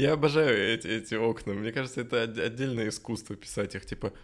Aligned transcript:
Я 0.00 0.14
обожаю 0.14 0.56
эти, 0.56 0.86
эти 0.86 1.14
окна. 1.14 1.52
Мне 1.52 1.72
кажется, 1.72 2.00
это 2.00 2.22
отдельное 2.22 2.88
искусство 2.88 3.36
писать 3.36 3.74
их. 3.74 3.84
Типа, 3.84 4.14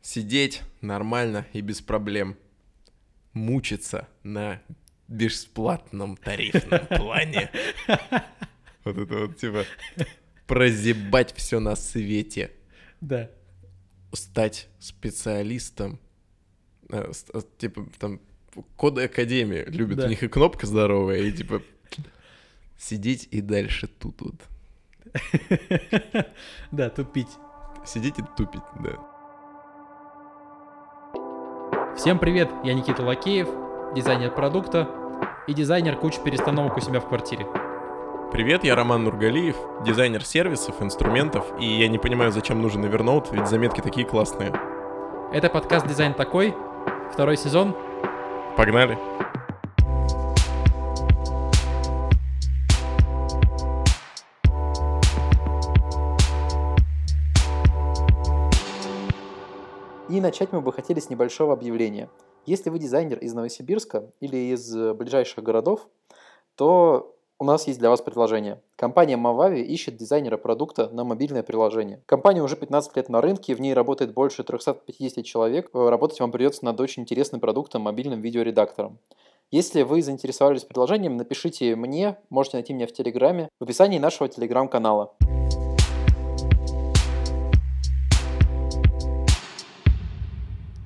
сидеть 0.00 0.62
нормально 0.80 1.46
и 1.52 1.60
без 1.60 1.80
проблем. 1.80 2.36
Мучиться 3.32 4.08
на 4.24 4.60
бесплатном 5.08 6.16
тарифном 6.16 6.86
плане. 6.86 7.50
Вот 8.84 8.98
это 8.98 9.16
вот, 9.16 9.36
типа, 9.36 9.64
прозебать 10.48 11.32
все 11.36 11.60
на 11.60 11.76
свете. 11.76 12.50
Да. 13.00 13.30
Стать 14.12 14.68
специалистом. 14.80 16.00
Э, 16.88 17.12
э, 17.32 17.40
типа, 17.58 17.86
там, 18.00 18.20
коды 18.74 19.04
Академии 19.04 19.64
любят, 19.68 19.98
да. 19.98 20.06
у 20.06 20.08
них 20.08 20.24
и 20.24 20.26
кнопка 20.26 20.66
здоровая, 20.66 21.18
и 21.18 21.30
типа 21.30 21.62
сидеть 22.82 23.28
и 23.30 23.40
дальше 23.40 23.86
тут 23.86 24.20
вот. 24.20 24.34
Да, 26.70 26.90
тупить. 26.90 27.28
Сидеть 27.84 28.18
и 28.18 28.22
тупить, 28.36 28.62
да. 28.80 28.90
Всем 31.96 32.18
привет, 32.18 32.50
я 32.64 32.74
Никита 32.74 33.02
Лакеев, 33.02 33.48
дизайнер 33.94 34.30
продукта 34.30 34.88
и 35.46 35.54
дизайнер 35.54 35.96
кучи 35.96 36.20
перестановок 36.22 36.76
у 36.76 36.80
себя 36.80 37.00
в 37.00 37.08
квартире. 37.08 37.46
Привет, 38.32 38.64
я 38.64 38.74
Роман 38.74 39.04
Нургалиев, 39.04 39.56
дизайнер 39.84 40.24
сервисов, 40.24 40.80
инструментов, 40.80 41.46
и 41.60 41.66
я 41.66 41.88
не 41.88 41.98
понимаю, 41.98 42.32
зачем 42.32 42.62
нужен 42.62 42.84
Evernote, 42.84 43.28
ведь 43.32 43.46
заметки 43.46 43.82
такие 43.82 44.06
классные. 44.06 44.52
Это 45.32 45.50
подкаст 45.50 45.86
«Дизайн 45.86 46.14
такой», 46.14 46.54
второй 47.12 47.36
сезон. 47.36 47.76
Погнали! 48.56 48.96
И 60.12 60.20
начать 60.20 60.52
мы 60.52 60.60
бы 60.60 60.74
хотели 60.74 61.00
с 61.00 61.08
небольшого 61.08 61.54
объявления. 61.54 62.10
Если 62.44 62.68
вы 62.68 62.78
дизайнер 62.78 63.16
из 63.16 63.32
Новосибирска 63.32 64.10
или 64.20 64.52
из 64.52 64.76
э, 64.76 64.92
ближайших 64.92 65.42
городов, 65.42 65.88
то 66.54 67.16
у 67.38 67.44
нас 67.44 67.66
есть 67.66 67.78
для 67.78 67.88
вас 67.88 68.02
предложение. 68.02 68.60
Компания 68.76 69.16
Mavavi 69.16 69.62
ищет 69.62 69.96
дизайнера 69.96 70.36
продукта 70.36 70.90
на 70.90 71.04
мобильное 71.04 71.42
приложение. 71.42 72.02
Компания 72.04 72.42
уже 72.42 72.56
15 72.56 72.94
лет 72.94 73.08
на 73.08 73.22
рынке, 73.22 73.54
в 73.54 73.60
ней 73.62 73.72
работает 73.72 74.12
больше 74.12 74.44
350 74.44 75.24
человек. 75.24 75.70
Э, 75.72 75.88
работать 75.88 76.20
вам 76.20 76.30
придется 76.30 76.66
над 76.66 76.78
очень 76.78 77.04
интересным 77.04 77.40
продуктом, 77.40 77.80
мобильным 77.80 78.20
видеоредактором. 78.20 78.98
Если 79.50 79.80
вы 79.80 80.02
заинтересовались 80.02 80.64
предложением, 80.64 81.16
напишите 81.16 81.74
мне, 81.74 82.18
можете 82.28 82.58
найти 82.58 82.74
меня 82.74 82.86
в 82.86 82.92
Телеграме, 82.92 83.48
в 83.58 83.64
описании 83.64 83.98
нашего 83.98 84.28
Телеграм-канала. 84.28 85.14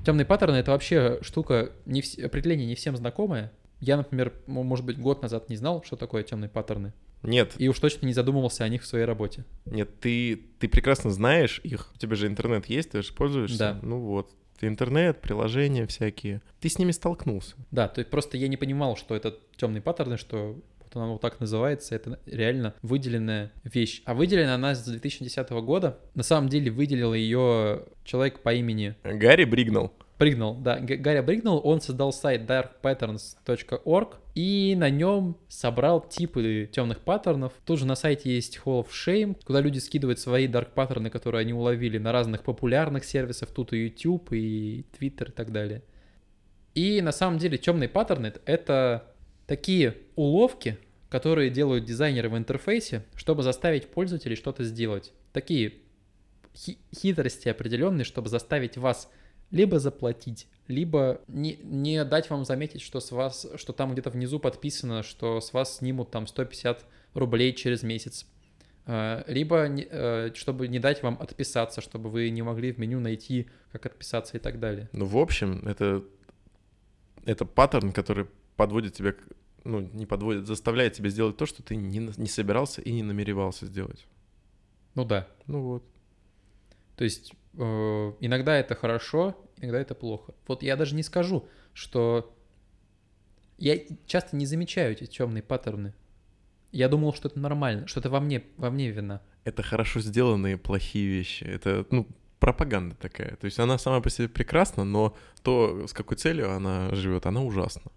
Темные 0.07 0.25
паттерны 0.25 0.55
это 0.55 0.71
вообще 0.71 1.19
штука, 1.23 1.73
не 1.85 2.01
вс... 2.01 2.17
определение 2.17 2.65
не 2.65 2.77
всем 2.77 2.97
знакомое. 2.97 3.51
Я, 3.81 3.97
например, 3.97 4.33
может 4.47 4.87
быть, 4.87 5.01
год 5.01 5.21
назад 5.21 5.51
не 5.51 5.57
знал, 5.57 5.83
что 5.83 5.97
такое 5.97 6.23
темные 6.23 6.49
паттерны. 6.49 6.93
Нет. 7.25 7.55
И 7.59 7.69
уж 7.69 7.81
точно 7.81 8.07
не 8.07 8.12
задумывался 8.12 8.62
о 8.62 8.69
них 8.69 8.83
в 8.83 8.87
своей 8.87 9.05
работе. 9.05 9.45
Нет, 9.65 9.99
ты, 9.99 10.41
ты 10.61 10.69
прекрасно 10.69 11.11
знаешь 11.11 11.61
их. 11.65 11.91
У 11.93 11.99
тебя 11.99 12.15
же 12.15 12.29
интернет 12.29 12.67
есть, 12.67 12.91
ты 12.93 13.03
же 13.03 13.12
пользуешься. 13.15 13.59
Да. 13.59 13.81
Ну 13.83 13.99
вот. 13.99 14.31
Интернет, 14.61 15.21
приложения 15.21 15.89
всякие. 15.89 16.41
Ты 16.61 16.69
с 16.69 16.79
ними 16.79 16.93
столкнулся. 16.93 17.57
Да, 17.73 17.89
то 17.89 17.99
есть 17.99 18.09
просто 18.09 18.37
я 18.37 18.47
не 18.47 18.57
понимал, 18.57 18.97
что 18.97 19.17
это 19.17 19.37
темные 19.57 19.83
паттерны, 19.83 20.19
что 20.19 20.57
вот 20.87 21.01
она 21.01 21.12
вот 21.12 21.20
так 21.20 21.41
называется, 21.41 21.95
это 21.95 22.19
реально 22.27 22.75
выделенная 22.83 23.53
вещь. 23.65 24.03
А 24.05 24.15
выделена 24.15 24.55
она 24.55 24.75
с 24.75 24.84
2010 24.84 25.51
года. 25.51 25.98
На 26.15 26.23
самом 26.23 26.48
деле 26.48 26.70
выделил 26.70 27.15
ее 27.15 27.84
человек 28.05 28.41
по 28.41 28.55
имени... 28.55 28.95
Гарри 29.03 29.45
Бригнал. 29.45 29.93
Бригнал, 30.19 30.55
да, 30.55 30.78
Гарри 30.78 31.21
Бригнал, 31.21 31.61
он 31.62 31.83
создал 31.83 32.11
сайт 32.11 32.49
darkpatterns.org, 32.49 34.16
и 34.34 34.75
на 34.75 34.88
нем 34.88 35.37
собрал 35.49 36.00
типы 36.00 36.71
темных 36.72 37.00
паттернов. 37.00 37.53
Тут 37.66 37.81
же 37.81 37.87
на 37.87 37.97
сайте 37.97 38.34
есть 38.34 38.59
Hall 38.65 38.82
of 38.82 38.88
Shame, 38.88 39.37
куда 39.44 39.61
люди 39.61 39.78
скидывают 39.78 40.19
свои 40.19 40.49
dark 40.49 40.71
паттерны, 40.75 41.11
которые 41.11 41.43
они 41.43 41.53
уловили 41.53 41.99
на 41.99 42.12
разных 42.12 42.44
популярных 42.44 43.05
сервисах, 43.05 43.50
тут 43.50 43.75
и 43.75 43.84
YouTube, 43.84 44.32
и 44.32 44.87
Twitter 44.99 45.28
и 45.28 45.32
так 45.32 45.53
далее. 45.53 45.82
И 46.75 47.03
на 47.03 47.12
самом 47.12 47.38
деле 47.38 47.59
темные 47.59 47.88
паттерны— 47.88 48.32
это 48.47 49.16
такие 49.47 49.97
уловки, 50.15 50.79
которые 51.09 51.51
делают 51.51 51.84
дизайнеры 51.84 52.29
в 52.29 52.37
интерфейсе, 52.37 53.05
чтобы 53.15 53.43
заставить 53.43 53.89
пользователей 53.89 54.37
что-то 54.37 54.65
сделать. 54.65 55.12
Такие 55.33 55.75
хитрости 56.95 57.49
определенные, 57.49 58.05
чтобы 58.05 58.29
заставить 58.29 58.77
вас 58.77 59.11
либо 59.51 59.79
заплатить, 59.79 60.49
либо 60.67 61.21
не, 61.29 61.59
не 61.62 62.05
дать 62.05 62.31
вам 62.31 62.45
заметить, 62.45 62.81
что 62.81 63.01
с 63.01 63.12
вас, 63.12 63.47
что 63.56 63.73
там 63.73 63.93
где-то 63.93 64.11
внизу 64.11 64.41
подписано, 64.41 65.03
что 65.03 65.41
с 65.41 65.53
вас 65.53 65.77
снимут 65.77 66.11
там 66.11 66.27
150 66.27 66.85
рублей 67.15 67.53
через 67.53 67.83
месяц. 67.83 68.27
А, 68.87 69.25
либо 69.29 69.67
э, 69.69 70.33
чтобы 70.35 70.69
не 70.69 70.79
дать 70.79 71.03
вам 71.03 71.17
отписаться, 71.21 71.81
чтобы 71.81 72.11
вы 72.11 72.31
не 72.31 72.43
могли 72.43 72.73
в 72.73 72.79
меню 72.79 73.01
найти, 73.01 73.49
как 73.73 73.87
отписаться 73.87 74.37
и 74.37 74.41
так 74.41 74.59
далее. 74.59 74.89
Ну, 74.93 75.05
в 75.05 75.19
общем, 75.19 75.67
это, 75.67 76.05
это 77.25 77.45
паттерн, 77.45 77.93
который 77.93 78.27
подводит 78.56 78.95
тебя, 78.95 79.15
ну, 79.66 79.81
не 79.81 80.06
подводит, 80.06 80.47
заставляет 80.47 80.94
тебя 80.94 81.09
сделать 81.09 81.37
то, 81.37 81.47
что 81.47 81.62
ты 81.62 81.77
не, 81.77 81.99
не 81.99 82.28
собирался 82.28 82.81
и 82.81 82.93
не 82.93 83.03
намеревался 83.03 83.66
сделать. 83.66 84.06
Ну 84.94 85.04
да. 85.04 85.28
Ну 85.47 85.62
вот. 85.62 85.84
То 86.97 87.04
есть 87.04 87.34
э, 87.54 88.12
иногда 88.21 88.56
это 88.56 88.75
хорошо, 88.75 89.37
иногда 89.59 89.81
это 89.81 89.94
плохо. 89.94 90.34
Вот 90.47 90.62
я 90.62 90.76
даже 90.76 90.94
не 90.94 91.03
скажу, 91.03 91.47
что 91.75 92.34
я 93.59 93.78
часто 94.06 94.37
не 94.37 94.47
замечаю 94.47 94.93
эти 94.93 95.06
темные 95.06 95.43
паттерны. 95.43 95.94
Я 96.72 96.88
думал, 96.88 97.15
что 97.15 97.28
это 97.28 97.38
нормально, 97.38 97.87
что 97.87 98.00
это 98.00 98.10
во 98.10 98.21
мне, 98.21 98.43
во 98.56 98.71
мне 98.71 98.91
вина. 98.91 99.22
Это 99.44 99.62
хорошо 99.62 100.00
сделанные 100.00 100.59
плохие 100.59 101.06
вещи. 101.06 101.44
Это, 101.44 101.87
ну, 101.91 102.06
пропаганда 102.38 102.97
такая. 102.97 103.37
То 103.37 103.44
есть 103.44 103.59
она 103.59 103.78
сама 103.78 104.00
по 104.00 104.10
себе 104.10 104.28
прекрасна, 104.28 104.84
но 104.84 105.16
то, 105.43 105.87
с 105.87 105.93
какой 105.93 106.16
целью 106.16 106.53
она 106.53 106.94
живет, 106.94 107.26
она 107.26 107.43
ужасна. 107.43 107.91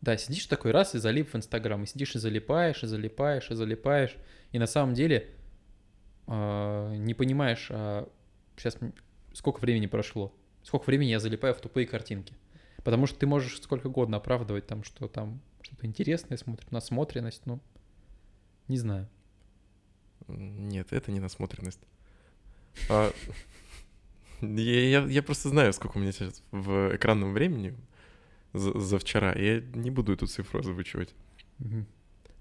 Да, 0.00 0.16
сидишь 0.16 0.46
такой 0.46 0.70
раз 0.70 0.94
и 0.94 0.98
залип 0.98 1.32
в 1.32 1.36
Инстаграм, 1.36 1.82
и 1.82 1.86
сидишь 1.86 2.14
и 2.14 2.18
залипаешь, 2.18 2.82
и 2.82 2.86
залипаешь, 2.86 3.50
и 3.50 3.54
залипаешь, 3.54 4.16
и 4.52 4.58
на 4.58 4.66
самом 4.66 4.94
деле 4.94 5.28
э, 6.26 6.94
не 6.96 7.12
понимаешь, 7.12 7.68
а 7.70 8.08
сейчас 8.56 8.78
сколько 9.34 9.60
времени 9.60 9.86
прошло, 9.86 10.34
сколько 10.62 10.86
времени 10.86 11.10
я 11.10 11.20
залипаю 11.20 11.54
в 11.54 11.60
тупые 11.60 11.86
картинки. 11.86 12.34
Потому 12.82 13.06
что 13.06 13.18
ты 13.18 13.26
можешь 13.26 13.60
сколько 13.60 13.88
угодно 13.88 14.16
оправдывать 14.16 14.66
там, 14.66 14.84
что 14.84 15.06
там 15.06 15.42
что-то 15.60 15.86
интересное 15.86 16.38
смотрит, 16.38 16.72
насмотренность, 16.72 17.44
ну, 17.44 17.60
не 18.68 18.78
знаю. 18.78 19.06
Нет, 20.28 20.92
это 20.92 21.12
не 21.12 21.20
насмотренность. 21.20 21.80
А, 22.88 23.12
я, 24.40 24.88
я, 24.88 25.00
я 25.04 25.22
просто 25.22 25.50
знаю, 25.50 25.74
сколько 25.74 25.98
у 25.98 26.00
меня 26.00 26.12
сейчас 26.12 26.42
в 26.52 26.96
экранном 26.96 27.34
времени 27.34 27.76
за, 28.52 28.78
за 28.78 28.98
вчера. 28.98 29.32
Я 29.34 29.60
не 29.74 29.90
буду 29.90 30.12
эту 30.12 30.26
цифру 30.26 30.60
озвучивать. 30.60 31.14
Угу. 31.60 31.86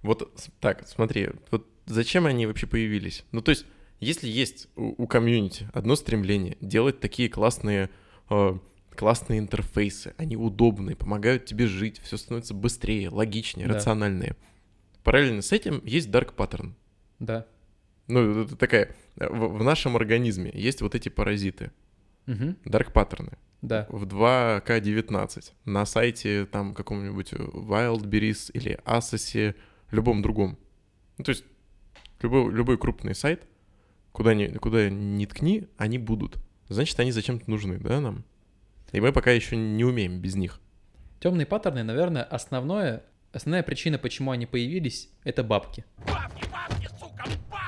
Вот 0.04 0.52
так, 0.60 0.88
смотри, 0.88 1.30
вот 1.52 1.68
зачем 1.86 2.26
они 2.26 2.46
вообще 2.46 2.68
появились? 2.68 3.26
Ну, 3.32 3.42
то 3.42 3.50
есть 3.52 3.66
если 4.00 4.28
есть 4.28 4.70
у, 4.76 5.04
у 5.04 5.08
комьюнити 5.08 5.70
одно 5.74 5.96
стремление 5.96 6.58
делать 6.62 7.00
такие 7.00 7.30
классные, 7.30 7.90
э, 8.30 8.58
классные 8.96 9.40
интерфейсы, 9.40 10.14
они 10.18 10.38
удобные, 10.38 10.96
помогают 10.96 11.46
тебе 11.46 11.68
жить, 11.68 12.00
все 12.00 12.18
становится 12.18 12.54
быстрее, 12.54 13.10
логичнее, 13.10 13.68
да. 13.68 13.76
рациональнее. 13.76 14.36
Параллельно 15.04 15.42
с 15.42 15.52
этим 15.52 15.82
есть 15.86 16.10
dark 16.10 16.36
pattern. 16.36 16.74
Да. 17.20 17.46
Ну, 18.08 18.44
это 18.44 18.56
такая... 18.56 18.96
В, 19.16 19.58
в 19.58 19.64
нашем 19.64 19.98
организме 19.98 20.50
есть 20.54 20.82
вот 20.82 20.96
эти 20.96 21.10
паразиты. 21.10 21.72
Угу. 22.28 22.56
Dark 22.66 22.92
паттерны. 22.94 23.32
Да. 23.62 23.88
В 23.90 24.06
2К19. 24.06 25.52
На 25.66 25.86
сайте 25.86 26.46
там 26.46 26.74
каком-нибудь 26.74 27.34
Wildberries 27.34 28.52
или 28.54 28.80
Asos, 28.86 29.56
любом 29.92 30.22
другом. 30.22 30.58
Ну, 31.18 31.24
то 31.26 31.30
есть 31.30 31.44
любой, 32.22 32.52
любой 32.54 32.78
крупный 32.78 33.16
сайт— 33.16 33.46
куда 34.12 34.34
ни, 34.34 34.48
куда 34.48 34.90
ни 34.90 35.26
ткни, 35.26 35.68
они 35.78 35.98
будут. 35.98 36.38
Значит, 36.68 37.00
они 37.00 37.12
зачем-то 37.12 37.50
нужны, 37.50 37.78
да, 37.78 38.00
нам? 38.00 38.26
И 38.92 39.00
мы 39.00 39.12
пока 39.14 39.32
еще 39.32 39.56
не 39.56 39.84
умеем 39.84 40.20
без 40.20 40.36
них. 40.36 40.60
Темные 41.20 41.46
паттерны, 41.46 41.84
наверное, 41.84 42.24
основное, 42.24 43.04
основная 43.32 43.64
причина, 43.64 43.98
почему 43.98 44.32
они 44.32 44.46
появились, 44.46 45.10
это 45.24 45.44
бабки. 45.44 45.86
Бабки, 46.06 46.46
бабки, 46.52 46.90
сука, 47.00 47.26
бабки! 47.50 47.59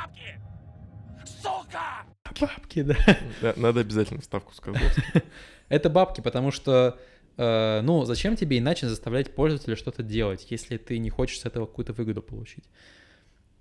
Сука! 2.37 2.51
Бабки, 2.55 2.81
да. 2.83 3.53
надо 3.55 3.81
обязательно 3.81 4.21
вставку 4.21 4.53
сказать. 4.53 4.95
Это 5.69 5.89
бабки, 5.89 6.21
потому 6.21 6.51
что 6.51 6.99
э, 7.37 7.81
ну, 7.81 8.05
зачем 8.05 8.35
тебе 8.35 8.59
иначе 8.59 8.87
заставлять 8.89 9.33
пользователя 9.35 9.75
что-то 9.75 10.03
делать, 10.03 10.47
если 10.49 10.77
ты 10.77 10.97
не 10.97 11.09
хочешь 11.09 11.39
с 11.39 11.45
этого 11.45 11.65
какую-то 11.65 11.93
выгоду 11.93 12.21
получить? 12.21 12.65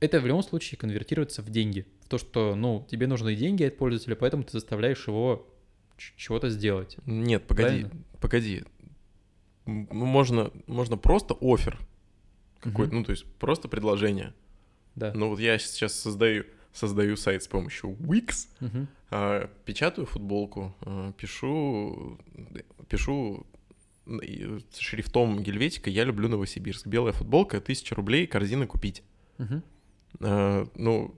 это 0.00 0.18
в 0.18 0.26
любом 0.26 0.42
случае 0.42 0.78
конвертируется 0.78 1.42
в 1.42 1.50
деньги. 1.50 1.86
В 2.02 2.08
то, 2.08 2.16
что, 2.16 2.54
ну, 2.54 2.86
тебе 2.90 3.06
нужны 3.06 3.36
деньги 3.36 3.64
от 3.64 3.76
пользователя, 3.76 4.16
поэтому 4.16 4.44
ты 4.44 4.52
заставляешь 4.52 5.06
его 5.06 5.46
чего-то 6.16 6.48
сделать. 6.48 6.96
Нет, 7.04 7.46
погоди, 7.46 7.82
Правильно? 7.82 7.90
погоди. 8.18 8.64
Ну, 9.66 9.86
Можно, 10.06 10.50
можно 10.66 10.96
просто 10.96 11.34
офер 11.42 11.78
какой-то, 12.60 12.92
Мгм. 12.92 12.98
ну, 13.00 13.04
то 13.04 13.10
есть 13.12 13.26
просто 13.38 13.68
предложение. 13.68 14.32
Да. 14.94 15.12
Ну, 15.14 15.28
вот 15.28 15.38
я 15.38 15.58
сейчас 15.58 15.92
создаю, 15.92 16.44
создаю 16.72 17.16
сайт 17.16 17.42
с 17.42 17.48
помощью 17.48 17.90
Wix, 18.00 18.48
Мгм. 18.60 18.88
а, 19.10 19.50
печатаю 19.64 20.06
футболку, 20.06 20.74
а, 20.82 21.12
пишу, 21.12 22.18
пишу 22.88 23.46
шрифтом 24.78 25.42
Гельветика 25.42 25.90
«Я 25.90 26.04
люблю 26.04 26.28
Новосибирск». 26.28 26.86
Белая 26.86 27.12
футболка, 27.12 27.60
тысяча 27.60 27.94
рублей, 27.94 28.26
корзина 28.26 28.66
купить. 28.66 29.02
Мгм. 29.38 29.62
А, 30.20 30.66
ну, 30.74 31.14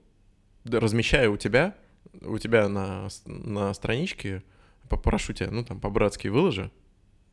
размещаю 0.65 1.33
у 1.33 1.37
тебя, 1.37 1.75
у 2.21 2.39
тебя 2.39 2.69
на, 2.69 3.09
на 3.27 3.73
страничке, 3.75 4.43
попрошу 4.89 5.33
тебя, 5.33 5.51
ну, 5.51 5.65
там, 5.65 5.81
по-братски 5.81 6.29
выложи, 6.29 6.71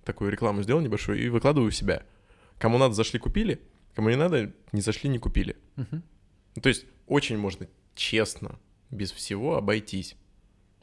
такую 0.05 0.31
рекламу 0.31 0.63
сделал 0.63 0.81
небольшую 0.81 1.21
и 1.21 1.27
выкладываю 1.29 1.67
у 1.69 1.71
себя. 1.71 2.03
Кому 2.57 2.77
надо, 2.77 2.93
зашли, 2.93 3.19
купили, 3.19 3.59
кому 3.95 4.09
не 4.09 4.15
надо, 4.15 4.53
не 4.71 4.81
зашли, 4.81 5.09
не 5.09 5.19
купили. 5.19 5.55
Мгм. 5.75 6.03
Ну, 6.59 6.61
то 6.61 6.67
есть 6.67 6.85
очень 7.07 7.37
можно 7.37 7.67
честно, 7.95 8.59
без 8.91 9.13
всего 9.13 9.55
обойтись. 9.55 10.17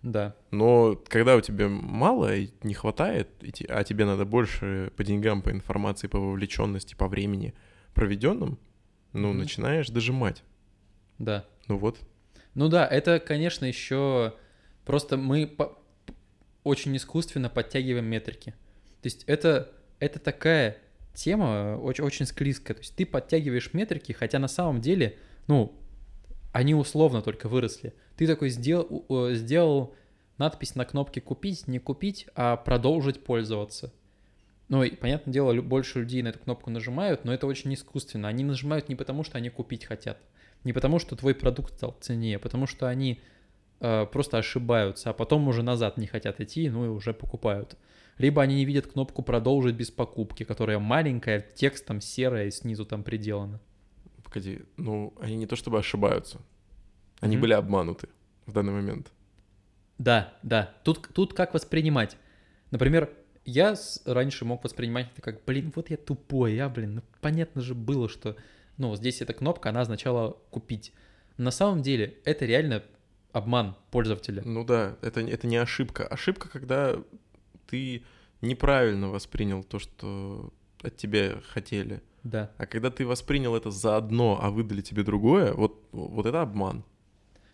Да. 0.03 0.35
Но 0.51 0.97
когда 1.09 1.37
у 1.37 1.43
тебя 1.43 1.69
мало 1.69 2.35
и 2.35 2.49
не 2.63 2.73
хватает, 2.73 3.29
а 3.69 3.85
тебе 3.85 4.07
надо 4.07 4.25
больше 4.25 4.91
по 4.97 5.05
деньгам, 5.05 5.43
по 5.43 5.51
информации, 5.51 6.07
по 6.07 6.19
вовлеченности, 6.19 6.95
по 6.95 7.09
времени 7.09 7.53
проведенным, 7.93 8.59
ну, 9.13 9.29
Мгм. 9.29 9.39
начинаешь 9.41 9.89
дожимать. 9.89 10.43
Да. 11.19 11.45
Ну 11.69 11.77
вот. 11.77 11.99
Ну 12.55 12.69
да, 12.69 12.87
это, 12.87 13.21
конечно, 13.21 13.67
еще 13.67 14.33
просто 14.87 15.19
мы 15.19 15.47
по- 15.47 15.77
очень 16.65 16.97
искусственно 16.97 17.51
подтягиваем 17.51 18.07
метрики. 18.07 18.53
То 19.03 19.07
есть 19.09 19.25
это, 19.25 19.71
это 19.99 20.21
такая 20.21 20.79
тема 21.13 21.77
очень, 21.83 22.03
очень 22.03 22.25
склизкая. 22.25 22.77
То 22.77 22.81
есть 22.81 22.97
ты 22.97 23.05
подтягиваешь 23.05 23.75
метрики, 23.75 24.13
хотя 24.13 24.39
на 24.39 24.49
самом 24.49 24.81
деле, 24.81 25.19
ну, 25.47 25.79
они 26.53 26.75
условно 26.75 27.23
только 27.23 27.49
выросли. 27.49 27.95
Ты 28.17 28.27
такой 28.27 28.49
сделал, 28.51 29.05
э, 29.09 29.35
сделал 29.35 29.95
надпись 30.39 30.75
на 30.75 30.85
кнопке 30.85 31.21
«Купить», 31.21 31.69
не 31.69 31.79
«Купить», 31.79 32.27
а 32.35 32.57
«Продолжить 32.57 33.23
пользоваться». 33.23 33.93
Ну, 34.69 34.83
и, 34.83 34.91
понятное 34.91 35.33
дело, 35.33 35.61
больше 35.63 36.01
людей 36.01 36.23
на 36.23 36.29
эту 36.29 36.41
кнопку 36.41 36.71
нажимают, 36.71 37.25
но 37.25 37.33
это 37.33 37.47
очень 37.47 37.73
искусственно. 37.75 38.29
Они 38.29 38.43
нажимают 38.43 38.89
не 38.89 38.97
потому, 38.97 39.23
что 39.23 39.39
они 39.39 39.49
купить 39.49 39.85
хотят, 39.85 40.19
не 40.65 40.73
потому, 40.73 40.99
что 40.99 41.15
твой 41.15 41.35
продукт 41.35 41.75
стал 41.75 41.97
ценнее, 42.01 42.37
а 42.37 42.41
потому 42.41 42.67
что 42.67 42.89
они 42.89 43.21
э, 43.81 44.07
просто 44.07 44.39
ошибаются, 44.39 45.11
а 45.11 45.13
потом 45.13 45.47
уже 45.47 45.63
назад 45.63 45.99
не 45.99 46.09
хотят 46.09 46.41
идти, 46.41 46.69
ну 46.69 46.85
и 46.85 46.89
уже 46.89 47.15
покупают. 47.15 47.77
Либо 48.19 48.43
они 48.43 48.57
не 48.57 48.65
видят 48.65 48.89
кнопку 48.89 49.23
«Продолжить 49.23 49.77
без 49.77 49.91
покупки», 49.91 50.43
которая 50.43 50.79
маленькая, 50.79 51.41
текстом 51.41 52.01
серая 52.01 52.47
и 52.47 52.51
снизу 52.51 52.85
там 52.85 53.05
приделана. 53.05 53.61
Погоди, 54.37 54.59
ну, 54.77 55.15
они 55.19 55.35
не 55.37 55.47
то 55.47 55.57
чтобы 55.57 55.79
ошибаются. 55.79 56.43
Они 57.21 57.37
Мгм. 57.37 57.41
были 57.43 57.53
обмануты 57.55 58.09
в 58.45 58.53
данный 58.53 58.75
момент. 58.75 59.11
Да, 59.97 60.35
да. 60.43 60.75
Тут, 60.85 61.09
тут 61.15 61.33
как 61.33 61.55
воспринимать? 61.55 62.19
Например, 62.71 63.09
я 63.47 63.75
раньше 64.05 64.45
мог 64.45 64.63
воспринимать 64.63 65.09
это 65.15 65.23
как, 65.23 65.43
блин, 65.47 65.73
вот 65.75 65.89
я 65.89 65.97
тупой, 65.97 66.55
я, 66.55 66.69
блин, 66.69 66.97
ну 66.97 67.03
понятно 67.23 67.63
же 67.63 67.75
было, 67.75 68.11
что, 68.11 68.37
ну, 68.77 68.95
здесь 68.95 69.23
эта 69.23 69.33
кнопка, 69.33 69.71
она 69.71 69.81
означала 69.81 70.33
купить. 70.51 70.93
На 71.39 71.51
самом 71.51 71.81
деле 71.81 72.19
это 72.27 72.45
реально 72.45 72.83
обман 73.33 73.75
пользователя. 73.91 74.43
Ну 74.45 74.65
да, 74.67 74.99
это, 75.01 75.21
это 75.23 75.47
не 75.47 75.57
ошибка. 75.57 76.07
Ошибка, 76.07 76.51
когда 76.51 77.03
ты 77.69 78.03
неправильно 78.43 79.09
воспринял 79.09 79.65
то, 79.65 79.79
что 79.79 80.53
от 80.83 80.95
тебя 80.99 81.41
хотели. 81.49 82.03
Да. 82.27 82.51
А 82.59 82.67
когда 82.67 82.91
ты 82.91 83.07
воспринял 83.07 83.55
это 83.55 83.71
за 83.71 83.97
одно, 83.97 84.39
а 84.43 84.51
выдали 84.51 84.83
тебе 84.83 85.05
другое, 85.05 85.53
вот, 85.53 85.81
вот 85.93 86.27
это 86.27 86.43
обман. 86.43 86.85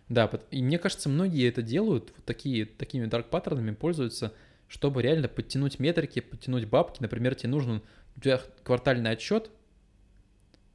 Да, 0.09 0.29
и 0.49 0.63
мне 0.63 0.79
кажется, 0.79 1.09
многие 1.09 1.47
это 1.47 1.61
делают, 1.61 2.11
вот 2.15 2.25
такие, 2.25 2.65
такими 2.65 3.05
дарк 3.05 3.29
паттернами 3.29 3.71
пользуются, 3.71 4.33
чтобы 4.67 5.03
реально 5.03 5.27
подтянуть 5.27 5.77
метрики, 5.77 6.21
подтянуть 6.21 6.65
бабки. 6.65 7.01
Например, 7.01 7.35
тебе 7.35 7.49
нужен, 7.49 7.83
у 8.17 8.19
тебя 8.19 8.41
квартальный 8.63 9.11
отчет, 9.11 9.51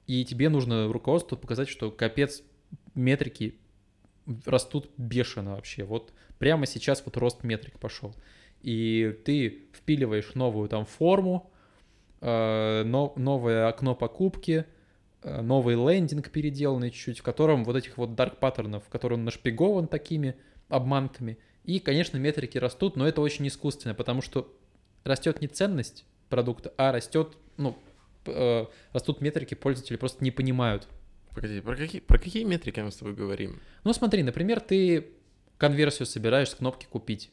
и 0.06 0.24
тебе 0.24 0.48
нужно 0.48 0.92
руководству 0.92 1.36
показать, 1.36 1.68
что 1.68 1.90
капец, 1.90 2.42
метрики 2.94 3.58
растут 4.46 4.90
бешено 4.96 5.56
вообще. 5.56 5.82
Вот 5.82 6.12
прямо 6.38 6.66
сейчас 6.66 7.02
вот 7.04 7.16
рост 7.16 7.42
метрик 7.42 7.80
пошел. 7.80 8.14
И 8.62 9.18
ты 9.24 9.66
впиливаешь 9.72 10.34
новую 10.34 10.68
там 10.68 10.84
форму, 10.86 11.50
но- 12.20 13.12
новое 13.16 13.68
окно 13.68 13.94
покупки, 13.94 14.64
э, 15.22 15.40
новый 15.40 15.74
лендинг 15.74 16.30
переделанный 16.30 16.90
чуть-чуть, 16.90 17.20
в 17.20 17.22
котором 17.22 17.64
вот 17.64 17.76
этих 17.76 17.96
вот 17.96 18.14
дарк 18.14 18.38
паттернов, 18.38 18.84
в 18.84 18.88
котором 18.88 19.20
он 19.20 19.24
нашпигован 19.24 19.86
такими 19.86 20.36
обманками. 20.68 21.38
И, 21.64 21.80
конечно, 21.80 22.16
метрики 22.16 22.58
растут, 22.58 22.96
но 22.96 23.06
это 23.06 23.20
очень 23.20 23.46
искусственно, 23.46 23.94
потому 23.94 24.22
что 24.22 24.52
растет 25.04 25.40
не 25.40 25.48
ценность 25.48 26.04
продукта, 26.28 26.72
а 26.76 26.92
растет, 26.92 27.36
ну, 27.56 27.76
э, 28.26 28.66
растут 28.92 29.20
метрики, 29.20 29.54
пользователи 29.54 29.96
просто 29.96 30.24
не 30.24 30.30
понимают. 30.30 30.88
Погоди, 31.34 31.60
про 31.60 31.76
какие, 31.76 32.00
про 32.00 32.18
какие 32.18 32.44
метрики 32.44 32.80
мы 32.80 32.90
с 32.90 32.96
тобой 32.96 33.14
говорим? 33.14 33.60
Ну, 33.84 33.92
смотри, 33.92 34.22
например, 34.22 34.60
ты 34.60 35.08
конверсию 35.56 36.06
собираешь 36.06 36.50
с 36.50 36.54
кнопки 36.54 36.86
«Купить». 36.86 37.30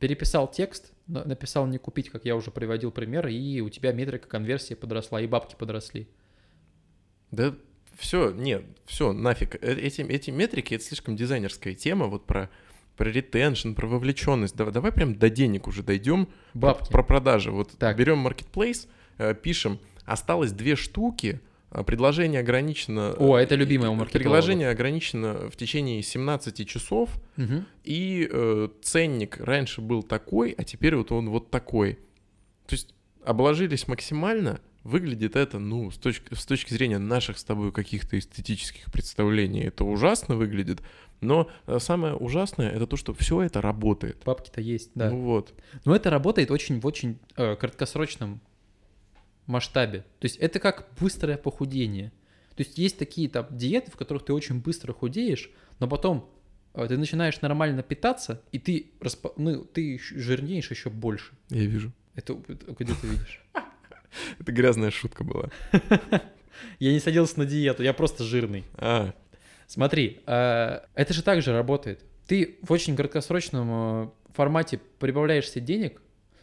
Переписал 0.00 0.50
текст, 0.50 0.92
на- 1.06 1.24
написал 1.24 1.66
«Не 1.66 1.78
купить», 1.78 2.10
как 2.10 2.24
я 2.24 2.34
уже 2.34 2.50
приводил 2.50 2.90
пример, 2.90 3.28
и 3.28 3.60
у 3.60 3.68
тебя 3.68 3.92
метрика 3.92 4.26
конверсии 4.26 4.74
подросла, 4.74 5.20
и 5.20 5.26
бабки 5.28 5.54
подросли. 5.56 6.08
Да 7.30 7.54
все, 7.96 8.30
нет, 8.30 8.64
все, 8.86 9.12
нафиг. 9.12 9.56
Э- 9.62 9.74
Эти, 9.74 10.00
эти 10.02 10.30
метрики— 10.30 10.74
это 10.76 10.84
слишком 10.84 11.16
дизайнерская 11.16 11.74
тема, 11.74 12.06
вот 12.06 12.26
про, 12.26 12.50
про 12.96 13.10
ретеншн, 13.10 13.74
про 13.74 13.86
вовлеченность. 13.86 14.56
Давай, 14.56 14.72
давай 14.72 14.90
прям 14.90 15.14
до 15.14 15.28
денег 15.30 15.68
уже 15.68 15.82
дойдем. 15.82 16.28
Бабки. 16.54 16.84
Про, 16.88 16.92
про 16.92 17.02
продажи. 17.04 17.50
Вот 17.52 17.76
Так. 17.78 17.96
берем 17.96 18.26
marketplace, 18.26 18.88
э, 19.18 19.34
пишем, 19.34 19.78
осталось 20.06 20.52
две 20.52 20.76
штуки, 20.76 21.40
предложение 21.86 22.40
ограничено... 22.40 23.14
О, 23.18 23.36
это 23.36 23.54
любимое 23.54 23.90
у 23.90 23.94
маркетологов. 23.94 24.22
Предложение 24.22 24.70
ограничено 24.70 25.48
в 25.50 25.56
течение 25.56 26.02
17 26.02 26.66
часов, 26.68 27.10
Мгм. 27.36 27.66
и 27.84 28.28
э, 28.30 28.68
ценник 28.82 29.38
раньше 29.38 29.80
был 29.80 30.02
такой, 30.02 30.50
а 30.58 30.64
теперь 30.64 30.96
вот 30.96 31.12
он 31.12 31.30
вот 31.30 31.50
такой. 31.50 31.94
То 32.66 32.74
есть 32.74 32.94
обложились 33.24 33.86
максимально, 33.88 34.60
выглядит 34.82 35.36
это, 35.36 35.58
ну, 35.58 35.90
с 35.90 35.96
точки, 35.98 36.34
с 36.34 36.44
точки 36.46 36.72
зрения 36.72 36.98
наших 36.98 37.38
с 37.38 37.44
тобой 37.44 37.70
каких-то 37.70 38.18
эстетических 38.18 38.90
представлений, 38.90 39.62
это 39.64 39.84
ужасно 39.84 40.36
выглядит, 40.36 40.80
но 41.20 41.50
э, 41.66 41.78
самое 41.80 42.14
ужасное 42.14 42.70
это 42.70 42.86
то, 42.86 42.96
что 42.96 43.12
все 43.14 43.42
это 43.42 43.60
работает. 43.60 44.22
Бабки-то 44.24 44.60
есть, 44.60 44.90
да. 44.94 45.10
Ну 45.10 45.20
вот. 45.20 45.52
Но 45.84 45.94
это 45.94 46.08
работает 46.10 46.50
очень 46.50 46.80
в 46.80 46.86
очень 46.86 47.18
э, 47.36 47.56
краткосрочном 47.56 48.40
масштабе. 49.50 50.00
То 50.18 50.24
есть 50.24 50.36
это 50.36 50.58
как 50.58 50.88
быстрое 50.98 51.36
похудение. 51.36 52.12
То 52.56 52.62
есть 52.62 52.78
есть 52.78 52.98
такие 52.98 53.28
там 53.28 53.46
диеты, 53.50 53.90
в 53.90 53.96
которых 53.96 54.24
ты 54.24 54.32
очень 54.32 54.60
быстро 54.60 54.92
худеешь, 54.92 55.50
но 55.78 55.88
потом 55.88 56.30
э, 56.74 56.86
ты 56.88 56.96
начинаешь 56.96 57.40
нормально 57.40 57.82
питаться, 57.82 58.42
и 58.52 58.58
ты, 58.58 58.90
распо- 59.00 59.32
ну, 59.36 59.64
ты 59.64 59.98
жирнеешь 60.02 60.70
еще 60.70 60.90
больше. 60.90 61.32
Я 61.48 61.64
вижу. 61.64 61.92
Это, 62.14 62.34
где 62.34 62.94
ты 62.94 63.06
видишь? 63.06 63.42
Это 64.38 64.52
грязная 64.52 64.90
шутка 64.90 65.24
была. 65.24 65.50
Я 66.78 66.92
не 66.92 67.00
садился 67.00 67.38
на 67.38 67.46
диету, 67.46 67.82
я 67.82 67.94
просто 67.94 68.22
жирный. 68.24 68.64
А, 68.74 69.14
Смотри, 69.70 70.20
э, 70.26 70.80
это 70.94 71.14
же 71.14 71.22
так 71.22 71.42
же 71.42 71.52
работает. 71.52 72.04
Ты 72.26 72.58
в 72.62 72.72
очень 72.72 72.96
краткосрочном 72.96 73.68
э, 73.70 74.10
формате 74.34 74.80
прибавляешь 74.98 75.48
себе 75.48 75.64
денег, 75.64 76.02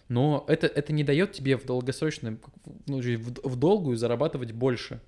но 0.10 0.46
это, 0.48 0.68
это 0.68 0.94
не 0.94 1.04
дает 1.04 1.32
тебе 1.34 1.58
в 1.58 1.66
долгосрочном, 1.66 2.40
ну, 2.88 3.00
в, 3.02 3.50
в 3.50 3.56
долгую 3.56 3.98
зарабатывать 3.98 4.52
больше. 4.52 5.02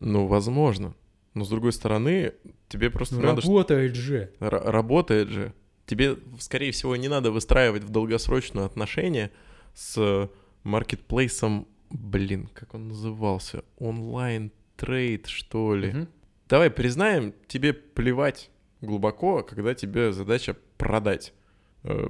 ну, 0.00 0.26
возможно. 0.26 0.94
Но 1.34 1.44
с 1.44 1.48
другой 1.48 1.72
стороны, 1.72 2.32
тебе 2.68 2.90
просто 2.90 3.16
Ну, 3.16 3.22
надо... 3.22 3.42
работает 3.42 3.94
же. 3.94 4.32
Р- 4.40 4.62
работает 4.64 5.28
же. 5.28 5.52
Тебе, 5.86 6.16
скорее 6.40 6.72
всего, 6.72 6.96
не 6.96 7.08
надо 7.08 7.30
выстраивать 7.30 7.84
в 7.84 7.90
долгосрочное 7.90 8.64
отношение 8.64 9.30
с 9.74 10.28
маркетплейсом, 10.64 11.68
блин, 11.90 12.48
как 12.54 12.74
он 12.74 12.88
назывался? 12.88 13.62
Онлайн 13.78 14.50
трейд, 14.76 15.26
что 15.26 15.74
ли? 15.74 15.92
Мгм. 15.92 16.08
Давай 16.48 16.70
признаем, 16.70 17.34
тебе 17.46 17.72
плевать 17.72 18.50
глубоко, 18.80 19.42
когда 19.42 19.74
тебе 19.74 20.12
задача 20.12 20.56
продать. 20.76 21.32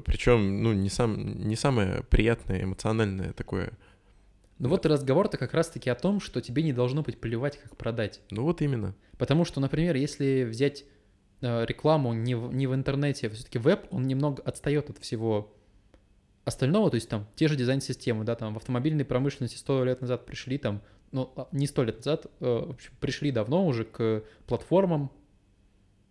Причем, 0.04 0.62
ну, 0.62 0.72
не, 0.72 0.88
сам, 0.88 1.46
не 1.46 1.56
самое 1.56 2.02
приятное 2.04 2.64
эмоциональное 2.64 3.32
такое 3.32 3.72
Ну 4.58 4.68
вот 4.68 4.86
разговор-то 4.86 5.36
как 5.36 5.54
раз-таки 5.54 5.88
о 5.90 5.94
том, 5.94 6.20
что 6.20 6.40
тебе 6.40 6.62
не 6.62 6.72
должно 6.72 7.02
быть 7.02 7.20
плевать, 7.20 7.58
как 7.58 7.76
продать. 7.76 8.20
Ну 8.30 8.42
вот 8.42 8.60
именно. 8.60 8.94
Потому 9.18 9.44
что, 9.44 9.60
например, 9.60 9.96
если 9.96 10.44
взять 10.44 10.84
э, 11.40 11.64
рекламу 11.64 12.12
не 12.12 12.34
в, 12.34 12.52
не 12.52 12.66
в 12.66 12.74
интернете, 12.74 13.28
все-таки 13.30 13.58
веб, 13.58 13.86
он 13.90 14.06
немного 14.06 14.42
отстает 14.42 14.90
от 14.90 14.98
всего 14.98 15.54
остального, 16.44 16.90
то 16.90 16.96
есть 16.96 17.08
там 17.08 17.26
те 17.36 17.46
же 17.46 17.56
дизайн-системы, 17.56 18.24
да, 18.24 18.34
там 18.34 18.54
в 18.54 18.56
автомобильной 18.56 19.04
промышленности 19.04 19.56
сто 19.56 19.84
лет 19.84 20.00
назад 20.00 20.26
пришли 20.26 20.58
там, 20.58 20.82
ну, 21.12 21.32
а, 21.36 21.48
не 21.52 21.66
сто 21.66 21.84
лет 21.84 21.98
назад, 21.98 22.26
э, 22.40 22.64
в 22.66 22.70
общем, 22.70 22.92
пришли 23.00 23.30
давно 23.30 23.66
уже 23.66 23.84
к 23.84 24.24
платформам 24.46 25.10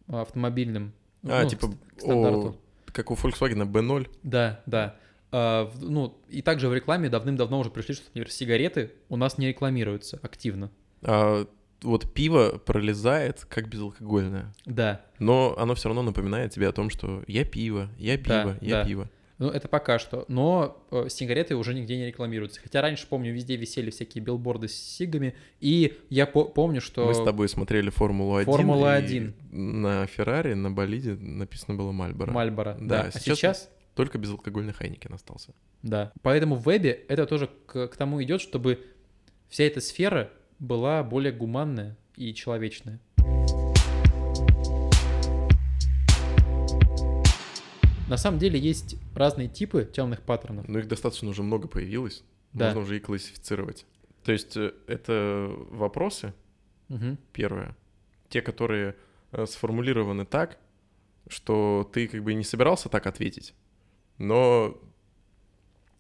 автомобильным. 0.08 0.94
А, 1.24 1.44
ну, 1.44 1.50
типа, 1.50 1.68
к 1.96 2.00
стандарту. 2.00 2.50
о, 2.50 2.67
как 2.98 3.12
у 3.12 3.14
Volkswagen 3.14 3.66
B0. 3.72 4.10
Да, 4.24 4.62
да. 4.66 4.96
А, 5.32 5.72
ну, 5.80 6.18
и 6.30 6.42
также 6.42 6.68
в 6.68 6.74
рекламе 6.74 7.10
давным-давно 7.10 7.60
уже 7.60 7.70
пришли, 7.70 7.94
что, 7.94 8.06
например, 8.08 8.32
сигареты 8.32 8.92
у 9.08 9.18
нас 9.18 9.38
не 9.38 9.48
рекламируются 9.48 10.20
активно. 10.24 10.72
А 11.04 11.46
вот 11.84 12.12
пиво 12.12 12.58
пролезает 12.58 13.46
как 13.46 13.70
безалкогольное. 13.70 14.52
Да. 14.66 15.02
Но 15.20 15.56
оно 15.58 15.76
все 15.76 15.90
равно 15.90 16.02
напоминает 16.02 16.52
тебе 16.52 16.68
о 16.68 16.72
том, 16.72 16.90
что 16.90 17.24
я 17.28 17.46
пиво, 17.46 17.90
я 18.00 18.18
Да, 18.18 18.24
пиво, 18.44 18.58
я 18.62 18.72
да. 18.82 18.86
пиво. 18.86 19.10
Ну, 19.40 19.50
это 19.50 19.68
пока 19.68 20.00
что. 20.00 20.26
Но 20.28 20.84
э, 20.90 21.10
сигареты 21.10 21.56
уже 21.56 21.74
нигде 21.76 21.96
не 21.98 22.08
рекламируются. 22.08 22.60
Хотя 22.60 22.82
раньше, 22.82 23.06
помню, 23.08 23.34
везде 23.34 23.56
висели 23.56 23.92
всякие 23.92 24.24
билборды 24.24 24.68
с 24.68 24.74
сигами. 24.76 25.36
И 25.60 25.96
я 26.10 26.26
по- 26.26 26.46
помню, 26.46 26.82
что... 26.82 27.06
Мы 27.06 27.14
с 27.14 27.24
тобой 27.24 27.48
смотрели 27.48 27.90
Формулу-1. 27.92 28.46
Формула 28.46 28.96
и 29.00 29.04
1. 29.04 29.34
На 29.52 30.08
Феррари, 30.08 30.54
на 30.56 30.72
болиде 30.72 31.14
написано 31.14 31.76
было 31.78 31.92
Мальборо. 31.92 32.32
Мальборо. 32.32 32.78
Да, 32.80 33.04
Да. 33.04 33.08
А 33.08 33.12
сейчас- 33.12 33.38
сейчас... 33.38 33.70
Только 33.94 34.18
безалкогольный 34.20 34.74
Хайникен 34.74 35.14
остался. 35.14 35.54
Да. 35.82 36.12
Поэтому 36.22 36.56
в 36.56 36.64
вебе 36.66 36.92
это 37.08 37.26
тоже 37.26 37.50
к, 37.66 37.88
к 37.88 37.96
тому 37.98 38.22
идет, 38.24 38.42
чтобы 38.42 38.86
вся 39.50 39.64
эта 39.64 39.82
сфера 39.82 40.30
была 40.60 41.04
более 41.04 41.32
гуманная 41.32 41.96
и 42.16 42.34
человечная. 42.34 43.00
На 48.08 48.18
самом 48.18 48.40
деле 48.40 48.60
есть 48.60 48.96
разные 49.16 49.48
типы 49.50 49.84
темных 49.92 50.22
паттернов. 50.22 50.68
Но 50.68 50.80
их 50.80 50.88
достаточно 50.88 51.30
уже 51.30 51.44
много 51.44 51.68
появилось. 51.68 52.24
Да. 52.54 52.66
Можно 52.68 52.82
уже 52.82 52.98
и 52.98 53.00
классифицировать. 53.00 53.86
То 54.24 54.32
есть 54.32 54.56
э, 54.58 54.74
это 54.88 55.50
вопросы, 55.70 56.34
Мгм. 56.90 57.18
первое, 57.34 57.76
те, 58.30 58.42
которые 58.42 58.96
э, 59.32 59.46
сформулированы 59.46 60.26
так, 60.26 60.58
что 61.28 61.90
ты 61.94 62.08
как 62.08 62.24
бы 62.24 62.34
не 62.34 62.44
собирался 62.46 62.88
так 62.88 63.08
ответить, 63.08 63.54
но 64.18 64.78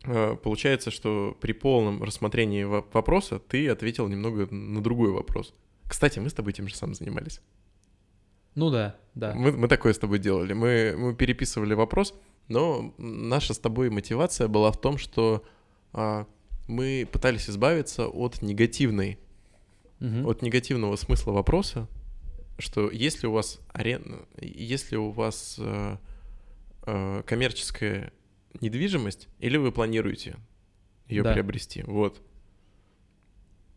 э, 0.05 0.37
получается, 0.41 0.91
что 0.91 1.37
при 1.41 1.51
полном 1.51 2.01
рассмотрении 2.03 2.63
во- 2.63 2.85
вопроса 2.93 3.39
ты 3.39 3.67
ответил 3.69 4.07
немного 4.07 4.47
на 4.53 4.81
другой 4.81 5.11
вопрос. 5.11 5.53
Кстати, 5.87 6.19
мы 6.19 6.29
с 6.29 6.33
тобой 6.33 6.53
тем 6.53 6.67
же 6.69 6.75
самым 6.75 6.95
занимались. 6.95 7.41
Ну 8.57 8.71
да, 8.71 8.95
да. 9.13 9.35
Мы, 9.35 9.51
мы 9.51 9.67
такое 9.67 9.93
с 9.93 9.99
тобой 9.99 10.17
делали. 10.17 10.53
Мы, 10.53 10.95
мы 10.97 11.15
переписывали 11.15 11.75
вопрос, 11.75 12.15
но 12.47 12.91
наша 12.97 13.53
с 13.53 13.59
тобой 13.59 13.91
мотивация 13.91 14.47
была 14.47 14.71
в 14.71 14.81
том, 14.81 14.97
что 14.97 15.45
а, 15.93 16.25
мы 16.67 17.07
пытались 17.11 17.51
избавиться 17.51 18.07
от 18.07 18.41
негативной 18.41 19.19
Мгм. 19.99 20.27
от 20.27 20.41
негативного 20.41 20.95
смысла 20.95 21.31
вопроса, 21.33 21.87
что 22.57 22.89
если 22.89 23.27
у 23.27 23.31
вас 23.31 23.59
арен... 23.73 24.27
если 24.39 24.95
у 24.95 25.09
вас 25.11 25.57
э, 25.59 25.97
э, 26.85 27.23
коммерческая 27.25 28.11
недвижимость, 28.59 29.27
или 29.39 29.57
вы 29.57 29.71
планируете 29.71 30.35
ее 31.07 31.21
Да. 31.23 31.33
приобрести, 31.33 31.83
вот. 31.83 32.21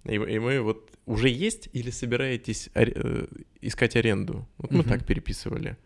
И, 0.05 0.15
и 0.15 0.39
мы 0.39 0.61
вот 0.61 0.91
уже 1.07 1.29
есть 1.29 1.69
или 1.73 1.91
собираетесь 1.91 2.71
аре- 2.75 2.93
э, 2.95 3.27
искать 3.61 3.97
аренду? 3.97 4.47
Вот 4.59 4.71
мы 4.73 4.79
Мгм. 4.81 4.89
так 4.89 5.05
переписывали. 5.07 5.77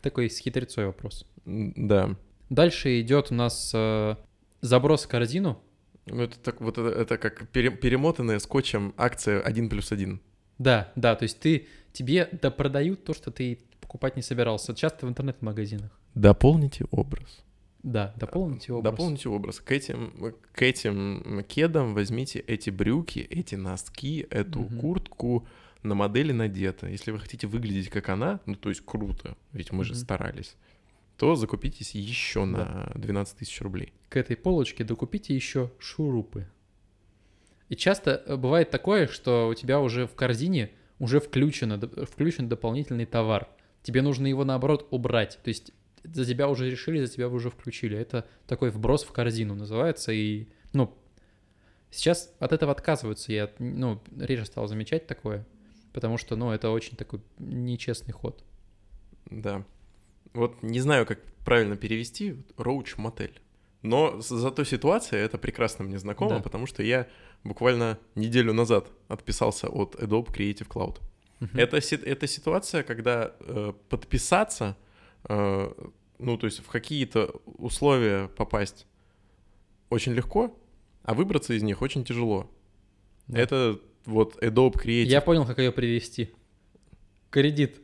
Такой 0.00 0.28
с 0.30 0.38
хитрецой 0.38 0.86
вопрос. 0.86 1.26
Да. 1.44 2.16
Дальше 2.50 3.00
идет 3.00 3.30
у 3.30 3.34
нас 3.34 3.72
э, 3.74 4.16
заброс 4.60 5.04
в 5.04 5.08
корзину. 5.08 5.62
Ну 6.06 6.22
это 6.22 6.38
так 6.40 6.60
вот 6.60 6.78
это, 6.78 6.88
это 6.88 7.18
как 7.18 7.48
пере- 7.50 7.70
перемотанная 7.70 8.38
скотчем 8.40 8.92
акция 8.96 9.40
1 9.40 9.68
плюс 9.68 9.92
1. 9.92 10.20
Да, 10.58 10.92
да, 10.96 11.14
то 11.14 11.22
есть 11.22 11.38
ты 11.40 11.66
тебе 11.92 12.28
допродают 12.42 13.04
то, 13.04 13.14
что 13.14 13.30
ты 13.30 13.60
покупать 13.80 14.16
не 14.16 14.22
собирался. 14.22 14.74
Часто 14.74 15.06
в 15.06 15.08
интернет-магазинах. 15.08 15.90
Дополните 16.14 16.84
образ. 16.90 17.44
Да, 17.82 18.14
дополните 18.16 18.72
образ. 18.72 18.92
Дополните 18.92 19.28
образ. 19.28 19.60
К 19.60 19.72
этим, 19.72 20.34
к 20.52 20.62
этим 20.62 21.44
кедам 21.48 21.94
возьмите 21.94 22.38
эти 22.38 22.70
брюки, 22.70 23.18
эти 23.18 23.56
носки, 23.56 24.26
эту 24.30 24.60
Мгм. 24.60 24.80
куртку 24.80 25.46
на 25.82 25.94
модели 25.96 26.32
надето. 26.32 26.86
Если 26.86 27.10
вы 27.10 27.18
хотите 27.18 27.46
выглядеть 27.48 27.88
как 27.88 28.08
она, 28.08 28.40
ну 28.46 28.54
то 28.54 28.68
есть 28.68 28.82
круто, 28.84 29.36
ведь 29.52 29.72
мы 29.72 29.84
же 29.84 29.96
старались, 29.96 30.54
то 31.16 31.34
закупитесь 31.34 31.94
еще 31.94 32.44
на 32.44 32.92
12 32.94 33.38
тысяч 33.38 33.60
рублей. 33.60 33.92
К 34.08 34.16
этой 34.16 34.36
полочке 34.36 34.84
докупите 34.84 35.34
еще 35.34 35.72
шурупы. 35.78 36.46
И 37.68 37.74
часто 37.76 38.22
э, 38.26 38.36
бывает 38.36 38.70
такое, 38.70 39.06
что 39.06 39.48
у 39.48 39.54
тебя 39.54 39.80
уже 39.80 40.06
в 40.06 40.14
корзине 40.14 40.70
уже 40.98 41.20
включено, 41.20 41.78
включен 41.78 42.48
дополнительный 42.48 43.06
товар. 43.06 43.48
Тебе 43.82 44.02
нужно 44.02 44.26
его, 44.26 44.44
наоборот, 44.44 44.86
убрать. 44.90 45.40
То 45.42 45.48
есть 45.48 45.72
за 46.04 46.24
тебя 46.24 46.48
уже 46.48 46.70
решили, 46.70 47.04
за 47.04 47.12
тебя 47.12 47.28
уже 47.28 47.50
включили. 47.50 47.96
Это 47.98 48.26
такой 48.46 48.70
вброс 48.70 49.04
в 49.04 49.12
корзину 49.12 49.54
называется. 49.54 50.12
И, 50.12 50.48
ну, 50.72 50.94
сейчас 51.90 52.34
от 52.38 52.52
этого 52.52 52.72
отказываются. 52.72 53.32
Я, 53.32 53.50
ну, 53.58 54.00
реже 54.18 54.44
стал 54.46 54.66
замечать 54.66 55.06
такое. 55.06 55.46
Потому 55.92 56.16
что, 56.18 56.36
ну, 56.36 56.50
это 56.50 56.70
очень 56.70 56.96
такой 56.96 57.20
нечестный 57.38 58.12
ход. 58.12 58.42
Да. 59.26 59.64
Вот 60.32 60.62
не 60.62 60.80
знаю, 60.80 61.06
как 61.06 61.20
правильно 61.44 61.76
перевести 61.76 62.36
роуч 62.56 62.96
мотель. 62.96 63.40
Но 63.82 64.20
зато 64.20 64.64
ситуация 64.64 65.18
это 65.24 65.38
прекрасно 65.38 65.84
мне 65.84 65.98
знакома, 65.98 66.36
Да. 66.36 66.40
потому 66.40 66.66
что 66.66 66.82
я 66.82 67.08
буквально 67.44 67.98
неделю 68.14 68.52
назад 68.52 68.86
отписался 69.08 69.68
от 69.68 69.96
Adobe 69.96 70.28
Creative 70.32 70.68
Cloud. 70.68 71.00
Мгм. 71.40 71.58
Это, 71.58 71.78
это 71.78 72.26
ситуация, 72.28 72.84
когда 72.84 73.32
э, 73.40 73.72
подписаться, 73.88 74.76
ну, 75.28 76.36
то 76.36 76.46
есть 76.46 76.60
в 76.60 76.66
какие-то 76.68 77.40
условия 77.44 78.28
попасть 78.28 78.86
очень 79.90 80.12
легко, 80.12 80.56
а 81.02 81.14
выбраться 81.14 81.52
из 81.54 81.62
них 81.62 81.82
очень 81.82 82.04
тяжело. 82.04 82.50
Да. 83.26 83.38
Это 83.40 83.78
вот 84.04 84.42
Adobe 84.42 84.74
Creative. 84.74 85.04
Я 85.04 85.20
понял, 85.20 85.44
как 85.46 85.58
ее 85.58 85.72
привести. 85.72 86.30
Кредит. 87.30 87.80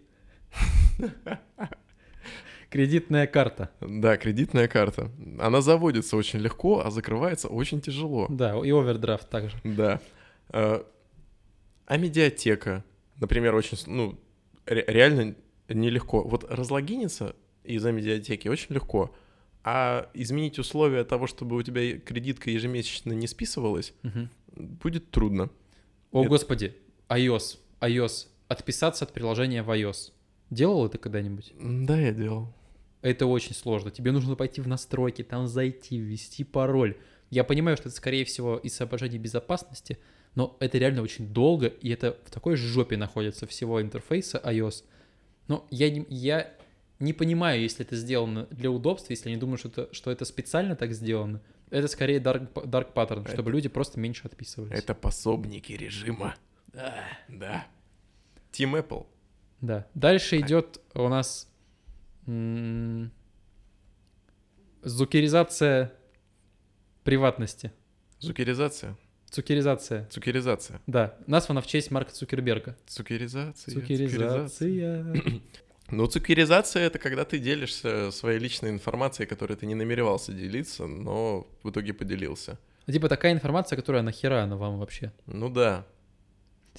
Кредитная 2.71 3.27
карта. 3.27 3.71
Да, 3.81 4.19
кредитная 4.19 4.69
карта. 4.69 5.11
Она 5.39 5.63
заводится 5.63 6.17
очень 6.19 6.39
легко, 6.39 6.85
а 6.85 6.91
закрывается 6.91 7.49
очень 7.49 7.81
тяжело. 7.81 8.27
Да, 8.29 8.55
и 8.59 8.71
овердрафт 8.71 9.31
также. 9.31 9.57
Да. 9.65 10.01
Э, 10.51 10.83
А 11.87 11.97
медиатека, 11.97 12.85
например, 13.17 13.55
очень, 13.55 13.79
ну, 13.87 14.19
ре- 14.67 14.85
реально 14.87 15.35
нелегко. 15.69 16.23
Вот 16.23 16.45
разлогиниться 16.49 17.35
из-за 17.65 17.93
медиатеки 17.93 18.49
очень 18.49 18.75
легко, 18.75 19.15
а 19.65 20.09
изменить 20.15 20.59
условия 20.59 21.05
того, 21.05 21.27
чтобы 21.27 21.57
у 21.57 21.63
тебя 21.63 21.99
кредитка 21.99 22.51
ежемесячно 22.51 23.13
не 23.13 23.27
списывалась, 23.27 23.93
Мгм. 24.03 24.31
будет 24.57 25.11
трудно. 25.11 25.51
О, 26.13 26.21
Это- 26.23 26.29
господи, 26.31 26.75
iOS, 27.09 27.59
iOS. 27.81 28.27
Отписаться 28.49 29.05
от 29.05 29.13
приложения 29.13 29.63
в 29.63 29.71
iOS. 29.71 30.13
Делал 30.51 30.87
это 30.87 30.97
когда-нибудь? 30.97 31.53
Да, 31.61 32.01
я 32.01 32.13
делал. 32.13 32.55
Это 33.03 33.27
очень 33.27 33.55
сложно. 33.55 33.91
Тебе 33.91 34.11
нужно 34.13 34.35
пойти 34.37 34.61
в 34.63 34.69
настройки, 34.69 35.23
там 35.23 35.47
зайти, 35.47 35.99
ввести 35.99 36.45
пароль. 36.45 36.97
Я 37.31 37.45
понимаю, 37.45 37.77
что 37.77 37.89
это, 37.91 37.97
скорее 37.97 38.25
всего, 38.25 38.57
из 38.57 38.75
соображений 38.75 39.19
безопасности, 39.19 39.99
но 40.35 40.57
это 40.61 40.79
реально 40.79 41.03
очень 41.03 41.29
долго, 41.29 41.67
и 41.67 41.91
это 41.91 42.17
в 42.25 42.31
такой 42.31 42.57
жопе 42.57 42.97
находится 42.97 43.47
всего 43.47 43.83
интерфейса 43.83 44.41
iOS. 44.43 44.85
Но 45.49 45.67
я 45.71 45.91
не, 45.91 46.07
я 46.09 46.55
не 46.99 47.13
понимаю, 47.13 47.61
если 47.61 47.85
это 47.85 47.97
сделано 47.97 48.47
для 48.51 48.71
удобства, 48.71 49.13
если 49.13 49.29
они 49.31 49.39
думают, 49.39 49.61
что 49.61 49.69
это, 49.69 49.95
что 49.95 50.11
это 50.11 50.25
специально 50.25 50.77
так 50.77 50.93
сделано. 50.93 51.41
Это 51.71 51.89
скорее 51.89 52.19
dark, 52.19 52.53
dark 52.53 52.93
pattern, 52.95 53.31
чтобы 53.31 53.51
люди 53.51 53.69
просто 53.69 54.01
меньше 54.01 54.23
отписывались. 54.27 54.79
Это 54.79 54.95
пособники 54.95 55.73
режима. 55.73 56.37
Да. 56.73 57.67
Team 58.53 58.81
Apple. 58.81 59.07
Да. 59.61 59.87
Дальше 59.95 60.39
идет 60.39 60.81
у 60.95 61.09
нас 61.09 61.51
м, 62.27 63.11
зукеризация 64.83 65.93
приватности. 67.05 67.73
Цукеризация. 68.19 68.97
Цукеризация. 69.31 70.07
Цукеризация. 70.11 70.81
Да, 70.87 71.15
названа 71.27 71.61
в 71.61 71.67
честь 71.67 71.91
Марка 71.91 72.13
Цукерберга. 72.13 72.77
Цукеризация. 72.87 73.75
Цукеризация. 73.75 75.15
Ну, 75.91 76.07
цукеризация— 76.07 76.83
это 76.87 76.99
когда 76.99 77.25
ты 77.25 77.39
делишься 77.39 78.11
своей 78.11 78.39
личной 78.39 78.69
информацией, 78.71 79.27
которой 79.27 79.55
ты 79.57 79.65
не 79.65 79.75
намеревался 79.75 80.33
делиться, 80.33 80.87
но 80.87 81.47
в 81.63 81.71
итоге 81.71 81.95
поделился. 81.95 82.59
Ну, 82.87 82.93
Типа 82.93 83.09
такая 83.09 83.33
информация, 83.33 83.77
которая 83.77 84.03
нахера 84.03 84.43
она 84.43 84.57
вам 84.57 84.79
вообще? 84.79 85.13
Ну 85.27 85.49
да. 85.49 85.87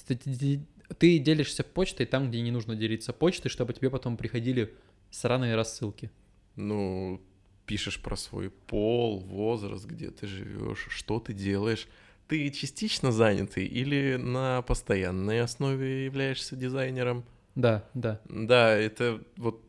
Ты, 0.07 0.15
ты- 0.15 0.61
ты 0.99 1.17
делишься 1.19 1.63
почтой 1.63 2.05
там, 2.05 2.29
где 2.29 2.41
не 2.41 2.51
нужно 2.51 2.75
делиться 2.75 3.11
почтой, 3.11 3.49
чтобы 3.49 3.73
тебе 3.73 3.89
потом 3.89 4.15
приходили 4.15 4.73
сраные 5.09 5.55
рассылки. 5.55 6.11
Ну, 6.55 7.19
пишешь 7.65 7.99
про 8.01 8.15
свой 8.15 8.49
пол, 8.51 9.19
возраст, 9.21 9.85
где 9.85 10.11
ты 10.11 10.27
живешь, 10.27 10.85
что 10.89 11.19
ты 11.19 11.33
делаешь. 11.33 11.87
Ты 12.29 12.51
частично 12.51 13.11
занятый 13.11 13.65
или 13.65 14.15
на 14.15 14.61
постоянной 14.61 15.41
основе 15.41 16.05
являешься 16.05 16.55
дизайнером? 16.55 17.25
Да, 17.55 17.89
да. 17.95 18.21
Да, 18.29 18.77
это 18.77 19.23
вот, 19.35 19.63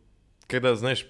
когда, 0.46 0.74
знаешь, 0.74 1.06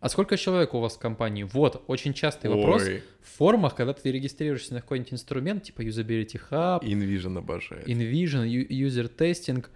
А 0.00 0.08
сколько 0.08 0.38
человек 0.38 0.72
у 0.72 0.80
вас 0.80 0.96
в 0.96 0.98
компании? 0.98 1.42
Вот, 1.42 1.84
очень 1.86 2.14
частый 2.14 2.48
вопрос. 2.48 2.82
ой, 2.82 3.02
В 3.20 3.36
формах, 3.36 3.74
когда 3.74 3.92
ты 3.92 4.10
регистрируешься 4.10 4.72
на 4.72 4.80
какой-нибудь 4.80 5.12
инструмент, 5.12 5.64
типа 5.64 5.82
Usability 5.82 6.40
Hub, 6.50 6.80
InVision 6.82 7.36
обожает. 7.36 7.86
InVision, 7.86 8.46
User 8.46 9.14
Testing, 9.14 9.66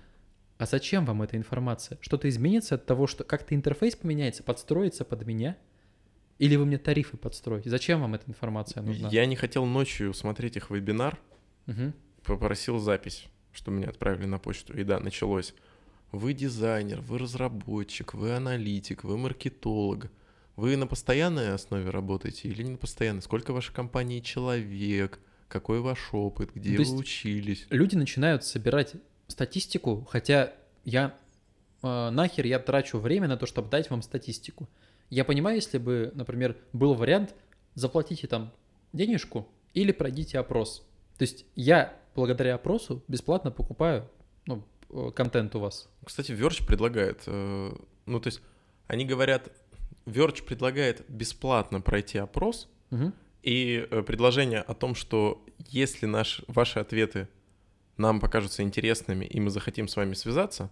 а 0.57 0.65
зачем 0.65 1.05
вам 1.05 1.21
эта 1.21 1.37
информация? 1.37 1.99
Что-то 2.01 2.31
изменится 2.31 2.77
от 2.77 2.87
того, 2.87 3.07
что 3.07 3.25
как-то 3.25 3.55
интерфейс 3.55 3.95
поменяется, 3.95 4.43
подстроится 4.43 5.05
под 5.05 5.27
меня? 5.27 5.59
Или 6.39 6.57
вы 6.57 6.67
мне 6.67 6.79
тарифы 6.79 7.17
подстроите? 7.17 7.69
Зачем 7.71 8.01
вам 8.01 8.15
эта 8.15 8.29
информация 8.31 8.83
нужна? 8.83 9.09
Я 9.11 9.27
не 9.27 9.37
хотел 9.37 9.67
ночью 9.67 10.15
смотреть 10.15 10.57
их 10.57 10.71
вебинар, 10.71 11.19
Мгм. 11.67 11.93
попросил 12.25 12.79
запись, 12.79 13.25
что 13.53 13.71
меня 13.71 13.89
отправили 13.89 14.27
на 14.27 14.39
почту. 14.39 14.77
И 14.79 14.85
да, 14.85 15.01
началось. 15.01 15.55
Вы 16.13 16.33
дизайнер, 16.33 17.01
вы 17.01 17.19
разработчик, 17.19 18.15
вы 18.15 18.33
аналитик, 18.33 19.05
вы 19.05 19.19
маркетолог. 19.19 20.11
Вы 20.57 20.77
на 20.77 20.87
постоянной 20.87 21.53
основе 21.53 21.91
работаете 21.91 22.49
или 22.49 22.63
не 22.63 22.71
на 22.71 22.79
постоянной? 22.79 23.23
Сколько 23.23 23.53
в 23.53 23.55
вашей 23.55 23.75
компании 23.75 24.21
человек? 24.21 25.21
Какой 25.49 25.81
ваш 25.81 26.09
опыт? 26.13 26.51
Где 26.55 26.77
То 26.77 26.83
вы 26.83 26.97
учились? 26.99 27.67
Люди 27.71 27.95
начинают 27.97 28.45
собирать 28.45 28.95
статистику, 29.29 30.07
хотя 30.11 30.53
я 30.85 31.15
э, 31.83 32.11
нахер 32.11 32.47
я 32.47 32.59
трачу 32.59 32.99
время 32.99 33.29
на 33.29 33.37
то, 33.37 33.47
чтобы 33.47 33.69
дать 33.71 33.91
вам 33.91 34.03
статистику. 34.03 34.69
Я 35.11 35.25
понимаю, 35.25 35.57
если 35.57 35.79
бы, 35.79 36.13
например, 36.15 36.57
был 36.73 36.95
вариант, 36.95 37.35
заплатите 37.75 38.27
там 38.27 38.53
денежку 38.93 39.49
или 39.75 39.93
пройдите 39.93 40.39
опрос. 40.39 40.87
То 41.17 41.23
есть 41.23 41.47
я 41.55 41.95
благодаря 42.15 42.55
опросу 42.55 43.03
бесплатно 43.09 43.51
покупаю 43.51 44.09
ну, 44.47 44.65
э, 44.91 45.11
контент 45.15 45.55
у 45.55 45.61
вас. 45.61 45.89
Кстати, 46.05 46.33
Verge 46.33 46.67
предлагает, 46.67 47.23
э, 47.27 47.73
ну 48.07 48.21
то 48.21 48.27
есть 48.27 48.41
они 48.87 49.05
говорят, 49.05 49.51
Verge 50.07 50.43
предлагает 50.43 51.05
бесплатно 51.09 51.81
пройти 51.81 52.19
опрос, 52.19 52.69
Мгм. 52.91 53.13
И 53.43 53.87
э, 53.91 54.03
предложение 54.03 54.61
о 54.61 54.75
том, 54.75 54.95
что 54.95 55.45
если 55.59 56.07
наш, 56.07 56.43
ваши 56.49 56.81
ответы 56.81 57.29
нам 57.97 58.21
покажутся 58.21 58.63
интересными, 58.63 59.25
и 59.25 59.41
мы 59.41 59.51
захотим 59.51 59.89
с 59.89 59.97
вами 59.97 60.15
связаться, 60.15 60.71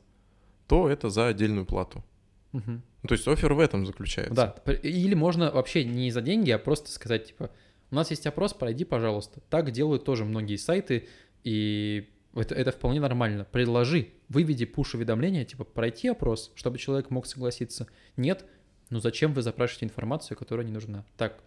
то 0.66 0.88
это 0.88 1.08
за 1.10 1.28
отдельную 1.28 1.64
плату. 1.64 2.04
Ну, 2.52 2.62
то 3.08 3.12
есть 3.14 3.26
офер 3.28 3.52
в 3.54 3.60
этом 3.60 3.84
заключается. 3.86 4.34
Да, 4.34 4.72
или 4.82 5.14
можно 5.14 5.50
вообще 5.50 5.84
не 5.84 6.10
за 6.10 6.22
деньги, 6.22 6.50
а 6.50 6.58
просто 6.58 6.90
сказать, 6.90 7.26
типа, 7.26 7.50
у 7.90 7.94
нас 7.94 8.10
есть 8.10 8.26
опрос, 8.26 8.52
пройди, 8.54 8.84
пожалуйста. 8.84 9.40
Так 9.50 9.70
делают 9.70 10.04
тоже 10.04 10.24
многие 10.24 10.56
сайты, 10.56 11.06
и 11.44 12.08
это, 12.34 12.54
это 12.54 12.72
вполне 12.72 12.98
нормально. 13.00 13.46
Предложи, 13.52 14.08
выведи 14.28 14.64
пуш-уведомление, 14.64 15.44
типа, 15.44 15.64
пройти 15.64 16.08
опрос, 16.08 16.50
чтобы 16.54 16.78
человек 16.78 17.10
мог 17.10 17.26
согласиться. 17.26 17.86
Нет, 18.16 18.44
ну 18.90 18.98
зачем 19.00 19.32
вы 19.34 19.42
запрашиваете 19.42 19.86
информацию, 19.86 20.36
которая 20.36 20.66
не 20.66 20.72
нужна? 20.72 21.04
Так, 21.16 21.42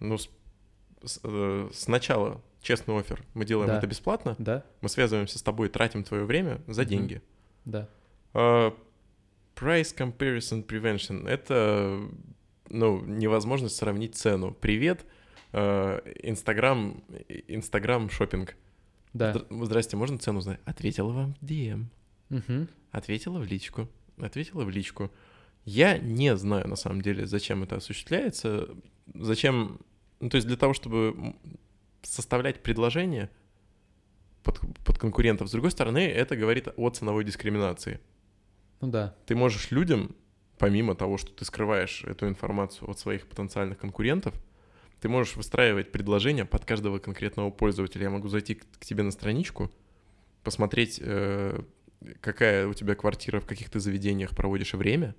Ну, 0.00 0.16
с- 0.18 0.28
с- 1.04 1.20
э, 1.22 1.68
сначала 1.72 2.42
честный 2.62 2.98
офер, 2.98 3.22
мы 3.34 3.44
делаем 3.44 3.68
Да. 3.68 3.78
это 3.78 3.86
бесплатно, 3.86 4.34
да, 4.38 4.64
мы 4.80 4.88
связываемся 4.88 5.38
с 5.38 5.42
тобой, 5.42 5.68
тратим 5.68 6.04
твое 6.04 6.24
время 6.24 6.60
за 6.66 6.84
деньги. 6.84 7.22
да. 7.64 7.88
А, 8.34 8.74
Price 9.60 9.94
Comparison 9.94 10.64
Prevention— 10.66 11.28
это, 11.28 12.00
ну, 12.68 13.04
невозможность 13.04 13.76
сравнить 13.76 14.14
цену. 14.16 14.52
Привет, 14.52 15.04
э, 15.52 16.00
Инстаграм, 16.22 17.02
Инстаграм 17.48 18.08
шопинг. 18.08 18.56
Да. 19.12 19.32
Здра- 19.32 19.64
Здрасте, 19.64 19.96
можно 19.96 20.18
цену 20.18 20.38
узнать? 20.38 20.60
Ответила 20.64 21.12
вам 21.12 21.34
в 21.40 21.44
DM. 21.44 21.84
Мгм. 22.30 22.68
Ответила 22.90 23.38
в 23.38 23.44
личку. 23.44 23.88
Ответила 24.18 24.64
в 24.64 24.70
личку. 24.70 25.10
Я 25.64 25.98
не 25.98 26.36
знаю, 26.36 26.66
на 26.68 26.76
самом 26.76 27.02
деле, 27.02 27.26
зачем 27.26 27.62
это 27.62 27.76
осуществляется. 27.76 28.68
Зачем... 29.14 29.80
Ну, 30.20 30.28
то 30.28 30.36
есть 30.36 30.46
для 30.46 30.56
того, 30.56 30.72
чтобы 30.74 31.34
составлять 32.02 32.62
предложение 32.62 33.30
под, 34.42 34.60
под 34.84 34.98
конкурентов. 34.98 35.48
С 35.48 35.52
другой 35.52 35.70
стороны, 35.70 36.06
это 36.06 36.36
говорит 36.36 36.68
о 36.76 36.88
ценовой 36.90 37.24
дискриминации. 37.24 38.00
Ну 38.80 38.88
да. 38.88 39.14
Ты 39.26 39.34
можешь 39.34 39.70
людям, 39.70 40.14
помимо 40.58 40.94
того, 40.94 41.18
что 41.18 41.32
ты 41.32 41.44
скрываешь 41.44 42.04
эту 42.04 42.28
информацию 42.28 42.88
от 42.90 42.98
своих 42.98 43.26
потенциальных 43.26 43.78
конкурентов, 43.78 44.34
ты 45.00 45.08
можешь 45.08 45.36
выстраивать 45.36 45.92
предложения 45.92 46.44
под 46.44 46.64
каждого 46.64 46.98
конкретного 46.98 47.50
пользователя. 47.50 48.04
Я 48.04 48.10
могу 48.10 48.28
зайти 48.28 48.54
к, 48.54 48.64
к 48.78 48.84
тебе 48.84 49.02
на 49.02 49.10
страничку, 49.10 49.70
посмотреть, 50.42 51.00
э, 51.02 51.62
какая 52.20 52.66
у 52.66 52.74
тебя 52.74 52.94
квартира, 52.94 53.40
в 53.40 53.46
каких 53.46 53.70
ты 53.70 53.80
заведениях 53.80 54.36
проводишь 54.36 54.74
время, 54.74 55.14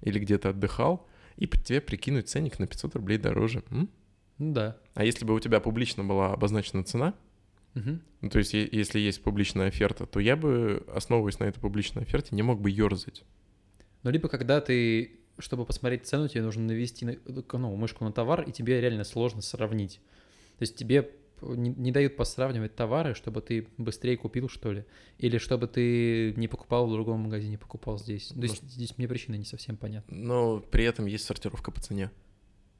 или 0.00 0.18
где 0.18 0.38
ты 0.38 0.48
отдыхал, 0.48 1.06
и 1.36 1.46
тебе 1.46 1.80
прикинуть 1.80 2.28
ценник 2.28 2.58
на 2.58 2.66
500 2.66 2.96
рублей 2.96 3.18
дороже. 3.18 3.62
М? 3.70 3.88
Ну 4.38 4.52
да. 4.52 4.78
А 4.94 5.04
если 5.04 5.24
бы 5.24 5.34
у 5.34 5.40
тебя 5.40 5.60
публично 5.60 6.04
была 6.04 6.32
обозначена 6.32 6.84
цена, 6.84 7.14
Ну, 8.22 8.30
то 8.30 8.38
есть 8.38 8.54
если 8.54 8.98
есть 8.98 9.22
публичная 9.22 9.68
оферта, 9.68 10.06
то 10.06 10.20
я 10.20 10.36
бы, 10.36 10.84
основываясь 10.92 11.38
на 11.38 11.44
этой 11.44 11.60
публичной 11.60 12.02
оферте, 12.02 12.34
не 12.34 12.42
мог 12.42 12.60
бы 12.60 12.70
ерзать. 12.70 13.24
Ну, 14.02 14.10
либо 14.10 14.28
когда 14.28 14.60
ты, 14.60 15.20
чтобы 15.38 15.64
посмотреть 15.64 16.06
цену, 16.06 16.28
тебе 16.28 16.42
нужно 16.42 16.62
навести 16.64 17.04
на- 17.04 17.16
ну, 17.26 17.76
мышку 17.76 18.04
на 18.04 18.12
товар, 18.12 18.42
и 18.42 18.52
тебе 18.52 18.80
реально 18.80 19.04
сложно 19.04 19.42
сравнить. 19.42 20.00
То 20.58 20.62
есть 20.62 20.76
тебе 20.76 21.10
не, 21.42 21.70
не 21.70 21.92
дают 21.92 22.16
посравнивать 22.16 22.74
товары, 22.74 23.14
чтобы 23.14 23.42
ты 23.42 23.68
быстрее 23.76 24.16
купил, 24.16 24.48
что 24.48 24.72
ли. 24.72 24.84
Или 25.18 25.38
чтобы 25.38 25.66
ты 25.66 26.32
не 26.36 26.48
покупал 26.48 26.88
в 26.88 26.92
другом 26.92 27.20
магазине, 27.20 27.58
покупал 27.58 27.98
здесь. 27.98 28.28
То 28.28 28.40
есть 28.40 28.62
здесь 28.62 28.96
мне 28.96 29.06
причина 29.06 29.34
не 29.34 29.44
совсем 29.44 29.76
понятна. 29.76 30.16
Но 30.16 30.60
при 30.60 30.84
этом 30.84 31.06
есть 31.06 31.24
сортировка 31.24 31.70
по 31.70 31.80
цене. 31.80 32.10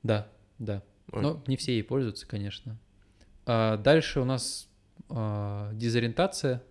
Да, 0.02 0.28
да. 0.58 0.82
Ой. 1.12 1.22
Но 1.22 1.42
не 1.46 1.56
все 1.56 1.72
ей 1.72 1.82
пользуются, 1.82 2.26
конечно. 2.26 2.78
А 3.44 3.76
дальше 3.76 4.20
у 4.20 4.24
нас 4.24 4.68
а, 5.08 5.72
дезориентация. 5.74 6.62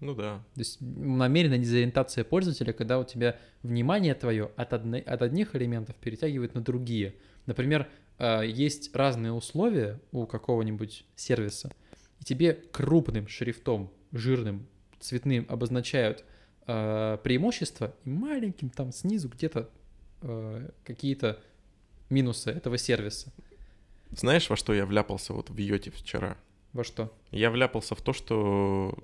Ну 0.00 0.14
да. 0.14 0.42
То 0.54 0.60
есть 0.60 0.80
намеренная 0.80 1.58
дезориентация 1.58 2.24
пользователя, 2.24 2.72
когда 2.72 2.98
у 2.98 3.04
тебя 3.04 3.38
внимание 3.62 4.14
твое 4.14 4.50
от, 4.56 4.72
одни- 4.72 5.00
от 5.00 5.22
одних 5.22 5.54
элементов 5.54 5.96
перетягивает 5.96 6.54
на 6.54 6.62
другие. 6.62 7.14
Например, 7.46 7.88
э, 8.18 8.42
есть 8.46 8.94
разные 8.94 9.32
условия 9.32 10.00
у 10.12 10.26
какого-нибудь 10.26 11.04
сервиса, 11.16 11.70
и 12.18 12.24
тебе 12.24 12.54
крупным 12.54 13.28
шрифтом, 13.28 13.92
жирным, 14.12 14.66
цветным 15.00 15.46
обозначают 15.48 16.24
э, 16.66 17.18
преимущества, 17.22 17.94
и 18.04 18.10
маленьким 18.10 18.70
там 18.70 18.92
снизу 18.92 19.28
где-то 19.28 19.68
э, 20.22 20.70
какие-то 20.84 21.40
минусы 22.08 22.50
этого 22.50 22.78
сервиса. 22.78 23.32
Знаешь, 24.12 24.48
во 24.50 24.56
что 24.56 24.72
я 24.74 24.86
вляпался 24.86 25.32
вот 25.32 25.50
в 25.50 25.56
Йоте 25.56 25.90
вчера? 25.90 26.36
Во 26.72 26.84
что? 26.84 27.12
Я 27.30 27.50
вляпался 27.50 27.94
в 27.94 28.02
то, 28.02 28.12
что, 28.12 28.96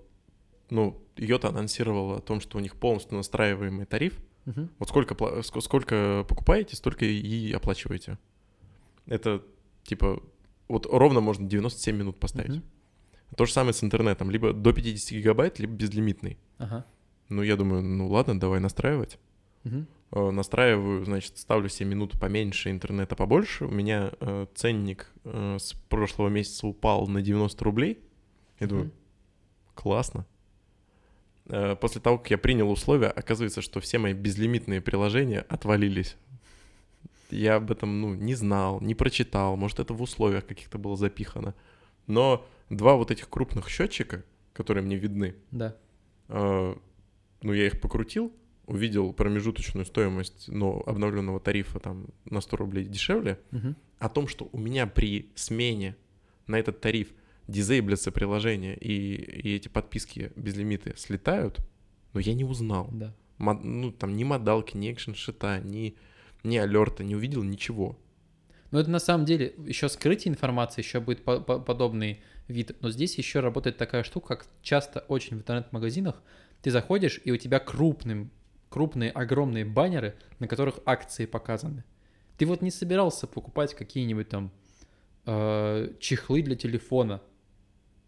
ну, 0.70 1.02
Йота 1.16 1.48
анонсировала 1.48 2.18
о 2.18 2.20
том, 2.20 2.40
что 2.40 2.59
у 2.59 2.61
них 2.61 2.76
полностью 2.76 3.16
настраиваемый 3.16 3.87
тариф. 3.87 4.18
Мгм. 4.44 4.70
Вот 4.79 4.88
сколько, 4.88 5.42
сколько 5.42 6.24
покупаете, 6.29 6.76
столько 6.76 7.05
и 7.05 7.52
оплачиваете. 7.52 8.18
Это, 9.07 9.42
типа, 9.85 10.22
вот 10.68 10.87
ровно 10.87 11.20
можно 11.20 11.48
97 11.48 11.96
минут 11.96 12.18
поставить. 12.20 12.57
Мгм. 12.57 12.62
То 13.37 13.46
же 13.46 13.52
самое 13.52 13.72
с 13.72 13.83
интернетом. 13.83 14.31
Либо 14.31 14.52
до 14.52 14.72
50 14.72 15.18
гигабайт, 15.18 15.59
либо 15.59 15.72
безлимитный. 15.72 16.38
Ага. 16.59 16.87
Ну, 17.29 17.42
я 17.42 17.57
думаю, 17.57 17.83
ну 17.83 18.09
ладно, 18.09 18.38
давай 18.38 18.61
настраивать. 18.61 19.18
Мгм. 19.64 19.88
Э, 20.12 20.30
настраиваю, 20.30 21.04
значит, 21.04 21.36
ставлю 21.38 21.68
себе 21.68 21.90
минуту 21.90 22.18
поменьше, 22.18 22.70
интернета 22.70 23.16
побольше. 23.16 23.64
У 23.66 23.70
меня 23.70 24.12
э, 24.20 24.46
ценник 24.54 25.10
э, 25.24 25.56
с 25.58 25.72
прошлого 25.88 26.28
месяца 26.28 26.66
упал 26.66 27.06
на 27.08 27.22
90 27.22 27.64
рублей. 27.64 27.98
Я 28.60 28.66
думаю, 28.68 28.86
Мгм. 28.86 28.94
классно. 29.74 30.26
Э, 31.46 31.76
после 31.76 32.00
того, 32.00 32.18
как 32.18 32.30
я 32.30 32.38
принял 32.38 32.70
условия, 32.70 33.08
оказывается, 33.08 33.60
что 33.62 33.80
все 33.80 33.98
мои 33.98 34.12
безлимитные 34.12 34.80
приложения 34.80 35.40
отвалились. 35.48 36.16
Я 37.30 37.56
об 37.56 37.70
этом, 37.72 38.00
ну, 38.00 38.14
не 38.14 38.34
знал, 38.36 38.80
не 38.80 38.94
прочитал. 38.94 39.56
Может, 39.56 39.80
это 39.80 39.92
в 39.92 40.00
условиях 40.02 40.46
каких-то 40.46 40.78
было 40.78 40.96
запихано. 40.96 41.54
Но 42.06 42.46
два 42.70 42.94
вот 42.94 43.10
этих 43.10 43.28
крупных 43.28 43.68
счетчика, 43.68 44.22
которые 44.52 44.84
мне 44.84 44.96
видны, 44.96 45.34
Да. 45.50 45.74
э, 46.28 46.74
ну, 47.42 47.52
я 47.52 47.66
их 47.66 47.80
покрутил, 47.80 48.32
увидел 48.66 49.12
промежуточную 49.12 49.85
стоимость, 49.87 50.48
но 50.48 50.83
обновленного 50.87 51.40
тарифа 51.40 51.79
там 51.79 52.07
на 52.24 52.40
100 52.40 52.57
рублей 52.57 52.85
дешевле, 52.85 53.38
Мгм. 53.50 53.76
о 53.98 54.09
том, 54.09 54.29
что 54.29 54.48
у 54.52 54.59
меня 54.59 54.87
при 54.87 55.31
смене 55.35 55.96
на 56.46 56.59
этот 56.59 56.81
тариф 56.81 57.09
дизейблятся 57.48 58.11
приложения 58.11 58.74
и, 58.74 59.14
и 59.14 59.55
эти 59.57 59.68
подписки 59.68 60.33
безлимиты 60.37 60.94
слетают, 60.96 61.59
но 62.12 62.20
я 62.20 62.35
не 62.35 62.44
узнал. 62.44 62.88
Да. 62.92 63.14
Мо- 63.38 63.55
ну, 63.62 63.92
там 63.92 64.16
ни 64.16 64.24
модалки, 64.24 64.76
ни 64.76 64.90
экшн-шита, 64.90 65.61
ни, 65.61 65.94
ни 66.42 66.57
алерта, 66.57 67.05
не 67.05 67.14
увидел 67.14 67.42
ничего. 67.44 67.96
Но 68.72 68.81
это 68.81 68.90
на 68.90 68.98
самом 68.98 69.26
деле 69.26 69.55
еще 69.64 69.88
скрытие 69.88 70.33
информации, 70.33 70.83
еще 70.83 70.98
будет 70.98 71.22
по- 71.22 71.38
по- 71.40 71.61
подобный 71.61 72.20
вид. 72.48 72.76
Но 72.81 72.90
здесь 72.90 73.16
еще 73.16 73.38
работает 73.40 73.76
такая 73.76 74.02
штука, 74.02 74.37
как 74.37 74.46
часто 74.62 75.00
очень 75.09 75.37
в 75.37 75.40
интернет-магазинах 75.40 76.20
ты 76.62 76.70
заходишь, 76.72 77.20
и 77.24 77.31
у 77.31 77.37
тебя 77.37 77.61
крупным, 77.61 78.31
крупные, 78.76 79.10
огромные 79.10 79.64
баннеры, 79.64 80.16
на 80.38 80.46
которых 80.46 80.80
акции 80.84 81.24
показаны. 81.24 81.82
Ты 82.36 82.44
вот 82.44 82.60
не 82.60 82.70
собирался 82.70 83.26
покупать 83.26 83.72
какие-нибудь 83.74 84.28
там 84.28 84.50
э, 85.24 85.94
чехлы 85.98 86.42
для 86.42 86.56
телефона, 86.56 87.22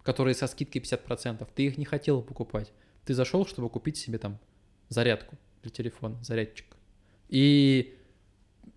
которые 0.02 0.35
со 0.35 0.46
скидкой 0.46 0.83
50%. 0.83 1.48
Ты 1.54 1.64
их 1.64 1.78
не 1.78 1.87
хотел 1.87 2.20
покупать. 2.20 2.70
Ты 3.07 3.14
зашел, 3.14 3.46
чтобы 3.46 3.70
купить 3.70 3.96
себе 3.96 4.18
там 4.18 4.38
зарядку 4.90 5.38
для 5.62 5.70
телефона, 5.70 6.22
зарядчик. 6.22 6.66
И 7.31 7.96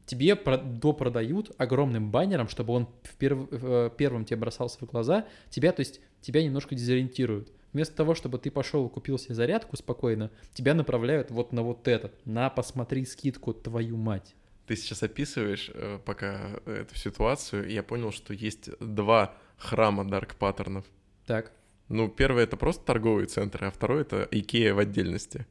тебе 0.05 0.37
про- 0.37 0.59
допродают 0.59 1.51
огромным 1.57 2.09
баннером, 2.09 2.47
чтобы 2.47 2.71
он 2.73 2.87
в 3.03 3.17
перв- 3.17 3.49
в- 3.51 3.89
первым 3.97 4.23
тебе 4.23 4.37
бросался 4.37 4.79
в 4.79 4.85
глаза, 4.89 5.27
тебя, 5.49 5.73
то 5.73 5.81
есть, 5.81 5.99
тебя 6.21 6.41
немножко 6.41 6.73
дезориентируют. 6.73 7.51
Вместо 7.73 7.95
того, 7.95 8.15
чтобы 8.15 8.37
ты 8.37 8.51
пошел 8.51 8.85
и 8.85 8.89
купил 8.89 9.17
себе 9.17 9.35
зарядку 9.35 9.77
спокойно, 9.77 10.29
тебя 10.53 10.73
направляют 10.73 11.31
вот 11.31 11.53
на 11.53 11.63
вот 11.63 11.87
этот, 11.87 12.13
на 12.25 12.49
посмотри 12.49 13.05
скидку, 13.05 13.53
твою 13.53 13.97
мать. 13.97 14.35
Ты 14.67 14.75
сейчас 14.75 15.03
описываешь 15.03 15.71
э, 15.73 15.99
пока 16.05 16.59
эту 16.65 16.95
ситуацию, 16.95 17.67
и 17.67 17.73
я 17.73 17.83
понял, 17.83 18.11
что 18.11 18.33
есть 18.33 18.69
два 18.79 19.35
храма 19.57 20.07
dark 20.07 20.35
паттернов. 20.35 20.85
Так. 21.25 21.51
Ну, 21.87 22.09
первый 22.09 22.43
это 22.43 22.57
просто 22.57 22.85
торговые 22.85 23.27
центры, 23.27 23.67
а 23.67 23.71
второй 23.71 24.01
это 24.01 24.27
Икея 24.31 24.73
в 24.73 24.79
отдельности. 24.79 25.45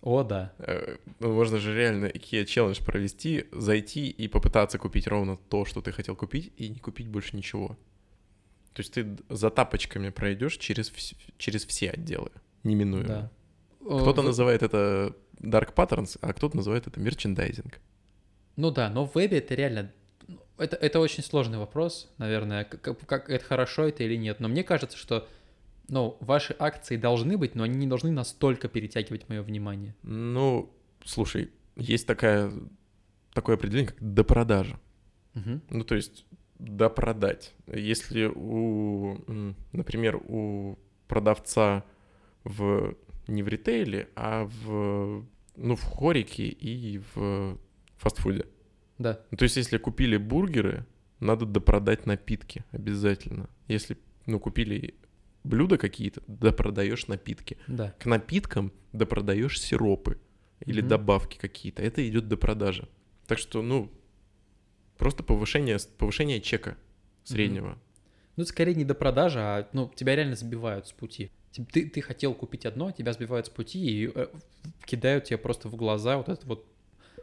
О, 0.00 0.22
да. 0.22 0.52
Э, 0.58 0.96
ну, 1.18 1.32
можно 1.32 1.58
же 1.58 1.74
реально 1.74 2.06
Икея 2.06 2.44
челлендж 2.44 2.82
провести, 2.84 3.46
зайти 3.52 4.08
и 4.08 4.28
попытаться 4.28 4.78
купить 4.78 5.08
ровно 5.08 5.36
то, 5.36 5.64
что 5.64 5.80
ты 5.80 5.92
хотел 5.92 6.14
купить, 6.14 6.52
и 6.56 6.68
не 6.68 6.78
купить 6.78 7.08
больше 7.08 7.36
ничего. 7.36 7.76
То 8.78 8.82
есть 8.82 8.92
ты 8.94 9.16
за 9.28 9.50
тапочками 9.50 10.10
пройдешь 10.10 10.56
через, 10.56 10.92
через 11.36 11.64
все 11.66 11.90
отделы, 11.90 12.30
неминуемо. 12.62 13.08
Да. 13.08 13.30
Кто-то 13.80 14.20
Э, 14.20 14.22
в- 14.22 14.26
называет 14.26 14.62
это 14.62 15.16
Dark 15.40 15.74
Patterns, 15.74 16.16
а 16.20 16.32
кто-то 16.32 16.56
называет 16.56 16.86
это 16.86 17.00
мерчендайзинг. 17.00 17.80
Ну 18.54 18.70
да, 18.70 18.88
но 18.88 19.04
в 19.04 19.16
вебе 19.16 19.38
это 19.38 19.56
реально... 19.56 19.90
ну, 20.28 20.38
Это, 20.58 20.76
это 20.76 21.00
очень 21.00 21.24
сложный 21.24 21.58
вопрос, 21.58 22.08
наверное, 22.18 22.62
как, 22.66 23.04
как- 23.04 23.28
это 23.30 23.44
хорошо 23.44 23.82
это 23.88 24.04
или 24.04 24.14
нет. 24.14 24.38
Но 24.38 24.46
мне 24.46 24.62
кажется, 24.62 24.96
что 24.96 25.26
ну, 25.88 26.16
ваши 26.20 26.54
акции 26.56 26.96
должны 26.96 27.36
быть, 27.36 27.56
но 27.56 27.64
они 27.64 27.78
не 27.78 27.88
должны 27.88 28.12
настолько 28.12 28.68
перетягивать 28.68 29.28
мое 29.28 29.42
внимание. 29.42 29.96
Ну, 30.04 30.72
слушай, 31.04 31.50
есть 31.74 32.06
такая, 32.06 32.52
такое 33.32 33.56
определение, 33.56 33.90
как 33.90 34.14
допродажа. 34.14 34.78
Мгм. 35.34 35.62
Ну, 35.68 35.82
то 35.82 35.96
есть 35.96 36.24
допродать. 36.58 37.54
Если 37.66 38.24
у, 38.26 39.18
например, 39.72 40.16
у 40.16 40.78
продавца 41.06 41.84
в 42.44 42.94
не 43.26 43.42
в 43.42 43.48
ритейле, 43.48 44.08
а 44.16 44.44
в 44.46 45.24
ну 45.56 45.76
в 45.76 45.82
хорике 45.82 46.44
и 46.48 47.00
в 47.14 47.58
фастфуде. 47.96 48.46
Да. 48.98 49.20
Ну, 49.30 49.36
то 49.36 49.44
есть 49.44 49.56
если 49.56 49.78
купили 49.78 50.16
бургеры, 50.16 50.86
надо 51.20 51.46
допродать 51.46 52.06
напитки 52.06 52.64
обязательно. 52.72 53.48
Если 53.66 53.96
ну 54.26 54.40
купили 54.40 54.94
блюда 55.44 55.78
какие-то, 55.78 56.22
допродаешь 56.26 57.06
напитки. 57.06 57.58
Да. 57.66 57.94
К 57.98 58.06
напиткам 58.06 58.72
допродаешь 58.92 59.60
сиропы 59.60 60.18
или 60.64 60.80
Мгм. 60.80 60.88
добавки 60.88 61.38
какие-то. 61.38 61.82
Это 61.82 62.06
идет 62.08 62.28
до 62.28 62.36
продажи. 62.36 62.88
Так 63.26 63.38
что, 63.38 63.62
ну, 63.62 63.90
просто 64.98 65.22
повышение, 65.22 65.78
повышение 65.96 66.40
чека 66.40 66.76
среднего. 67.24 67.78
Ну, 68.36 68.42
это 68.42 68.50
скорее 68.50 68.74
не 68.74 68.84
до 68.84 68.94
продажи, 68.94 69.40
а 69.40 69.68
ну, 69.72 69.90
тебя 69.94 70.14
реально 70.14 70.36
сбивают 70.36 70.86
с 70.86 70.92
пути. 70.92 71.30
Ти- 71.50 71.64
Ты, 71.64 71.88
ты 71.88 72.00
хотел 72.02 72.34
купить 72.34 72.66
одно, 72.66 72.90
тебя 72.92 73.12
сбивают 73.12 73.46
с 73.46 73.50
пути 73.50 73.78
и 74.04 74.12
э, 74.14 74.28
кидают 74.84 75.24
тебе 75.24 75.38
просто 75.38 75.68
в 75.68 75.76
глаза 75.76 76.18
вот 76.18 76.28
это 76.28 76.46
вот 76.46 76.66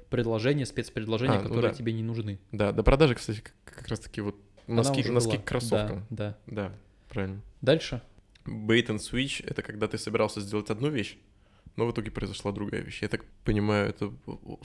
предложение, 0.10 0.66
спецпредложения, 0.66 1.38
А, 1.38 1.42
ну 1.42 1.48
которые 1.50 1.72
да. 1.72 1.78
тебе 1.78 1.94
не 1.94 2.04
нужны. 2.04 2.40
Да, 2.52 2.72
до 2.72 2.84
продажи, 2.84 3.16
кстати, 3.16 3.42
как, 3.42 3.54
как 3.78 3.88
раз-таки 3.88 4.22
вот 4.22 4.36
носки, 4.68 5.04
носки 5.10 5.32
была. 5.32 5.38
к 5.42 5.46
кроссовкам. 5.46 6.06
Да, 6.10 6.38
да. 6.48 6.70
Да, 6.70 6.76
правильно. 7.10 7.42
Дальше. 7.62 8.02
Bait 8.46 8.88
and 8.88 8.98
switch— 9.00 9.44
это 9.48 9.62
когда 9.62 9.88
ты 9.88 9.98
собирался 9.98 10.42
сделать 10.42 10.70
одну 10.70 10.90
вещь, 10.90 11.18
но 11.78 11.88
в 11.88 11.92
итоге 11.92 12.12
произошла 12.12 12.52
другая 12.52 12.82
вещь. 12.82 13.02
Я 13.02 13.08
так 13.08 13.26
понимаю, 13.44 13.90
это... 13.90 14.14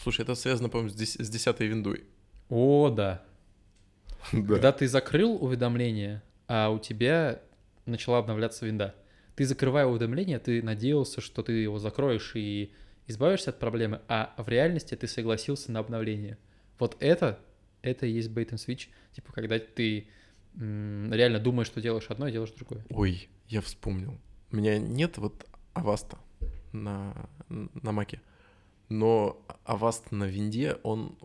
Слушай, 0.02 0.22
это 0.22 0.34
связано, 0.34 0.68
по-моему, 0.68 0.90
с, 0.90 0.94
дес- 0.94 1.16
с 1.22 1.28
десятой 1.30 1.66
виндой. 1.68 2.04
О, 2.50 2.90
да. 2.90 3.22
Да. 4.32 4.54
Когда 4.54 4.72
ты 4.72 4.86
закрыл 4.86 5.42
уведомление, 5.42 6.22
а 6.46 6.70
у 6.70 6.78
тебя 6.78 7.40
начала 7.86 8.18
обновляться 8.18 8.66
винда. 8.66 8.94
Ты 9.36 9.46
закрывая 9.46 9.86
уведомление, 9.86 10.38
ты 10.38 10.62
надеялся, 10.62 11.20
что 11.20 11.42
ты 11.42 11.52
его 11.52 11.78
закроешь 11.78 12.32
и 12.34 12.72
избавишься 13.06 13.50
от 13.50 13.58
проблемы, 13.58 14.00
а 14.08 14.34
в 14.36 14.48
реальности 14.48 14.94
ты 14.94 15.06
согласился 15.06 15.72
на 15.72 15.80
обновление. 15.80 16.36
Вот 16.78 16.96
это, 17.00 17.38
это 17.82 18.06
и 18.06 18.10
есть 18.10 18.30
bait 18.30 18.50
and 18.50 18.56
switch. 18.56 18.88
Типа, 19.12 19.32
когда 19.32 19.58
ты 19.58 20.08
м, 20.56 21.12
реально 21.12 21.38
думаешь, 21.38 21.68
что 21.68 21.80
делаешь 21.80 22.06
одно, 22.08 22.28
и 22.28 22.32
делаешь 22.32 22.52
другое. 22.52 22.84
Ой, 22.90 23.28
я 23.48 23.60
вспомнил. 23.60 24.18
У 24.52 24.56
меня 24.56 24.78
нет 24.78 25.18
вот 25.18 25.46
Avast 25.72 26.11
а 26.11 26.18
на, 26.72 27.28
на 27.48 27.92
Маке, 27.92 28.20
но 28.88 29.40
Avast 29.64 30.10
на 30.10 30.24
винде, 30.24 30.76
он 30.82 31.16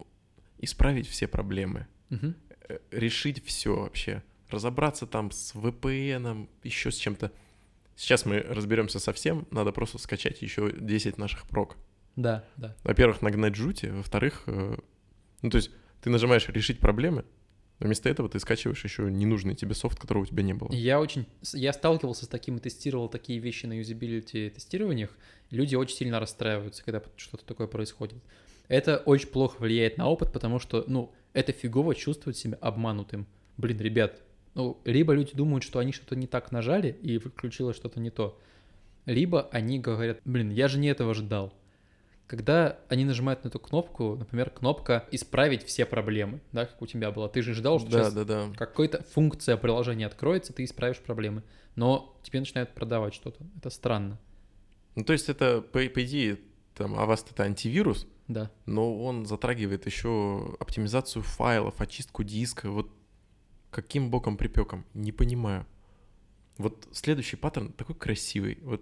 исправить 0.60 1.08
все 1.08 1.28
проблемы, 1.28 1.88
э, 2.10 2.80
решить 2.92 3.44
все 3.46 3.76
вообще, 3.76 4.24
разобраться 4.50 5.08
там 5.08 5.32
с 5.32 5.54
VPN, 5.56 6.48
еще 6.64 6.92
с 6.92 6.98
чем-то. 6.98 7.32
Сейчас 7.96 8.26
мы 8.26 8.40
разберемся 8.40 9.00
со 9.00 9.14
всем, 9.14 9.48
надо 9.52 9.72
просто 9.72 9.98
скачать 9.98 10.42
еще 10.42 10.72
10 10.72 11.18
наших 11.18 11.48
прог. 11.48 11.78
Да, 12.16 12.46
да. 12.58 12.76
Во-первых, 12.84 13.22
нагнать 13.22 13.56
жути, 13.56 13.88
во-вторых, 13.88 14.44
э, 14.48 14.78
ну 15.42 15.50
то 15.50 15.58
есть 15.58 15.72
ты 16.02 16.10
нажимаешь 16.10 16.48
решить 16.50 16.80
проблемы, 16.80 17.26
но 17.80 17.88
вместо 17.88 18.08
этого 18.10 18.30
ты 18.30 18.40
скачиваешь 18.40 18.84
еще 18.84 19.12
ненужный 19.12 19.54
тебе 19.54 19.76
софт, 19.76 20.00
которого 20.00 20.24
у 20.24 20.26
тебя 20.26 20.44
не 20.44 20.54
было. 20.54 20.72
Я 20.72 21.00
очень, 21.02 21.26
я 21.54 21.74
сталкивался 21.74 22.26
с 22.26 22.28
таким 22.28 22.58
и 22.58 22.60
тестировал 22.62 23.10
такие 23.10 23.40
вещи 23.40 23.66
на 23.66 23.74
юзабилити 23.74 24.50
тестированиях. 24.50 25.10
Люди 25.52 25.76
очень 25.76 25.98
сильно 25.98 26.20
расстраиваются, 26.20 26.84
когда 26.86 27.02
что-то 27.18 27.46
такое 27.46 27.68
происходит. 27.68 28.24
Это 28.68 28.98
очень 28.98 29.30
плохо 29.30 29.58
влияет 29.60 29.98
на 29.98 30.08
опыт, 30.08 30.32
потому 30.32 30.60
что, 30.60 30.84
ну, 30.88 31.12
это 31.34 31.52
фигово 31.52 31.96
чувствовать 31.96 32.38
себя 32.38 32.58
обманутым. 32.62 33.28
Блин, 33.58 33.80
ребят, 33.80 34.22
ну, 34.54 34.80
либо 34.86 35.14
люди 35.14 35.32
думают, 35.34 35.64
что 35.64 35.80
они 35.80 35.92
что-то 35.92 36.16
не 36.16 36.28
так 36.28 36.52
нажали 36.52 36.98
и 37.02 37.18
включилось 37.18 37.76
что-то 37.76 38.00
не 38.00 38.10
то, 38.10 38.40
либо 39.06 39.50
они 39.52 39.80
говорят, 39.80 40.20
блин, 40.26 40.50
я 40.50 40.68
же 40.68 40.80
не 40.80 40.88
этого 40.88 41.14
ждал. 41.14 41.54
Когда 42.28 42.80
они 42.90 43.06
нажимают 43.06 43.44
на 43.44 43.50
эту 43.50 43.60
кнопку, 43.60 44.16
например, 44.16 44.50
кнопка 44.50 45.08
«Исправить 45.12 45.64
все 45.64 45.86
проблемы», 45.86 46.42
да, 46.52 46.66
как 46.66 46.82
у 46.82 46.88
тебя 46.88 47.12
было, 47.12 47.30
ты 47.30 47.44
же 47.44 47.54
ждал, 47.54 47.80
что 47.80 47.92
Да, 47.92 48.04
сейчас 48.06 48.14
да, 48.16 48.24
да. 48.24 48.48
какая-то 48.58 49.04
функция 49.04 49.58
приложения 49.58 50.08
откроется, 50.08 50.52
ты 50.52 50.64
исправишь 50.64 50.98
проблемы. 50.98 51.44
Но 51.76 52.18
тебе 52.24 52.40
начинают 52.40 52.74
продавать 52.74 53.14
что-то. 53.14 53.46
Это 53.58 53.70
странно. 53.70 54.18
Ну, 54.96 55.04
то 55.04 55.14
есть 55.14 55.30
это, 55.30 55.62
по, 55.62 55.80
по 55.88 56.04
идее, 56.04 56.40
там, 56.74 56.96
Avast 56.96 57.28
это 57.30 57.44
антивирус, 57.44 58.08
Да. 58.28 58.52
но 58.66 59.04
он 59.04 59.26
затрагивает 59.26 59.86
еще 59.86 60.56
оптимизацию 60.60 61.22
файлов, 61.22 61.80
очистку 61.80 62.24
диска. 62.24 62.70
Вот 62.70 62.92
каким 63.70 64.10
боком 64.10 64.38
припеком? 64.38 64.86
Не 64.94 65.12
понимаю. 65.12 65.66
Вот 66.58 66.88
следующий 66.92 67.36
паттерн 67.36 67.72
такой 67.74 67.96
красивый. 67.96 68.58
Вот 68.64 68.82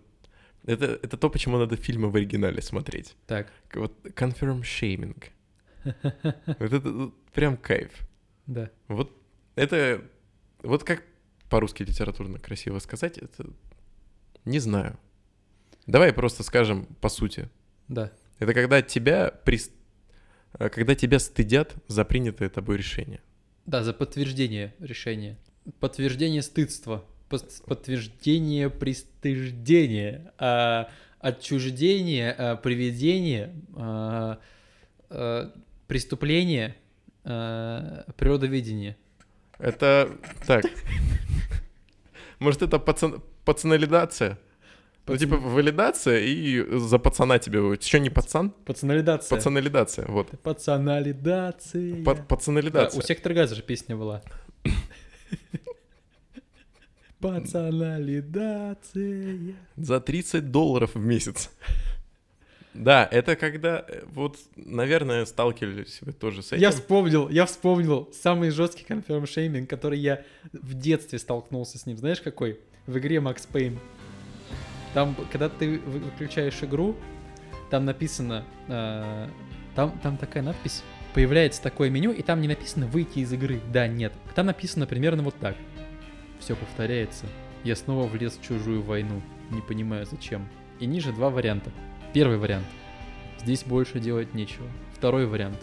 это, 0.66 0.86
это 1.02 1.18
то, 1.18 1.30
почему 1.30 1.58
надо 1.58 1.76
фильмы 1.76 2.10
в 2.10 2.16
оригинале 2.16 2.62
смотреть. 2.62 3.16
Так. 3.28 3.52
Вот 3.74 3.94
confirm 4.06 4.62
shaming. 4.62 5.22
Вот 5.84 6.74
это 6.74 6.92
вот 6.92 7.14
прям 7.34 7.58
кайф. 7.58 7.92
Да. 8.46 8.70
Вот 8.88 9.12
это... 9.56 10.04
Вот 10.62 10.86
как 10.86 11.04
по-русски 11.50 11.84
литературно 11.84 12.40
красиво 12.40 12.80
сказать, 12.80 13.18
это... 13.18 13.50
Не 14.46 14.60
знаю. 14.60 14.98
Давай 15.86 16.14
просто 16.14 16.44
скажем 16.44 16.86
по 17.02 17.10
сути. 17.10 17.50
Да. 17.90 18.12
Это 18.40 18.54
когда 18.54 18.82
тебя 18.82 19.32
прис- 19.46 19.72
э, 20.60 20.70
когда 20.70 20.96
тебя 20.96 21.20
стыдят 21.20 21.76
за 21.88 22.04
принятое 22.06 22.50
тобой 22.50 22.78
решение. 22.78 23.22
Да, 23.66 23.84
за 23.84 23.94
подтверждение 23.94 24.74
решения. 24.80 25.38
Подтверждение 25.80 26.42
стыдства. 26.42 27.06
Подтверждение 27.66 28.70
пристыждения. 28.70 30.34
а, 30.38 30.90
отчуждение, 31.20 32.32
а, 32.32 32.56
приведение, 32.58 33.56
а, 33.76 34.40
а, 35.10 35.54
преступление, 35.88 36.76
а, 37.24 38.06
природоведение. 38.18 38.98
Это 39.58 40.12
так. 40.46 40.66
Может, 42.40 42.62
это 42.62 42.78
пацан... 42.78 43.24
пацаналидация? 43.46 44.38
Ну, 45.06 45.18
типа, 45.18 45.36
валидация 45.38 46.20
и 46.22 46.66
за 46.80 46.98
пацана 46.98 47.38
тебе... 47.38 47.60
Еще 47.60 48.00
не 48.00 48.10
пацан? 48.10 48.52
Пацаналидация. 48.66 49.36
Пацаналидация, 49.38 50.06
вот. 50.08 50.30
Пацаналидация. 50.42 52.04
Па- 52.06 52.16
Да, 52.16 52.24
Пацаналидация. 52.24 53.00
у 53.00 53.04
сектор 53.04 53.34
газа 53.34 53.54
же 53.56 53.62
песня 53.64 53.98
была. 53.98 54.22
Пацаналидация. 57.20 59.56
За 59.78 60.00
30 60.00 60.52
долларов 60.52 60.96
в 60.96 61.00
месяц. 61.00 61.50
Да, 62.74 63.08
это 63.12 63.36
когда, 63.36 63.86
э, 63.88 64.02
вот, 64.08 64.40
наверное, 64.56 65.26
сталкивались 65.26 66.00
вы 66.02 66.12
тоже 66.12 66.42
с 66.42 66.54
этим. 66.54 66.62
Я 66.62 66.72
вспомнил, 66.72 67.30
я 67.30 67.46
вспомнил 67.46 68.10
самый 68.14 68.50
жесткий 68.50 68.84
конферм 68.84 69.28
шейминг, 69.28 69.70
который 69.70 70.00
я 70.00 70.24
в 70.54 70.74
детстве 70.74 71.20
столкнулся 71.20 71.78
с 71.78 71.86
ним. 71.86 71.98
Знаешь 71.98 72.20
какой? 72.20 72.60
В 72.88 72.98
игре 72.98 73.18
Max 73.18 73.48
Payne. 73.52 73.78
Там, 74.94 75.16
когда 75.32 75.50
ты 75.50 75.80
вы- 75.80 76.00
выключаешь 76.00 76.62
игру, 76.64 76.96
там 77.70 77.86
написано, 77.86 78.44
э, 78.68 79.28
там, 79.76 79.92
там 80.04 80.18
такая 80.18 80.44
надпись, 80.44 80.84
появляется 81.14 81.62
такое 81.62 81.90
меню, 81.90 82.12
и 82.12 82.22
там 82.22 82.42
не 82.42 82.48
написано 82.48 82.86
выйти 82.86 83.20
из 83.20 83.34
игры. 83.34 83.60
Да, 83.72 83.88
нет. 83.88 84.14
Там 84.36 84.46
написано 84.48 84.86
примерно 84.86 85.24
вот 85.24 85.36
так. 85.40 85.56
Все 86.40 86.56
повторяется. 86.56 87.26
Я 87.64 87.76
снова 87.76 88.08
влез 88.08 88.34
в 88.38 88.44
чужую 88.44 88.82
войну. 88.82 89.22
Не 89.50 89.62
понимаю 89.62 90.06
зачем. 90.06 90.48
И 90.80 90.86
ниже 90.86 91.14
два 91.14 91.30
варианта. 91.30 91.72
Первый 92.14 92.38
вариант. 92.38 92.66
Здесь 93.40 93.64
больше 93.64 94.00
делать 94.00 94.34
нечего. 94.34 94.68
Второй 94.94 95.26
вариант. 95.26 95.58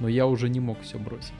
Но 0.00 0.08
я 0.08 0.26
уже 0.26 0.48
не 0.48 0.60
мог 0.60 0.80
все 0.82 0.98
бросить. 0.98 1.32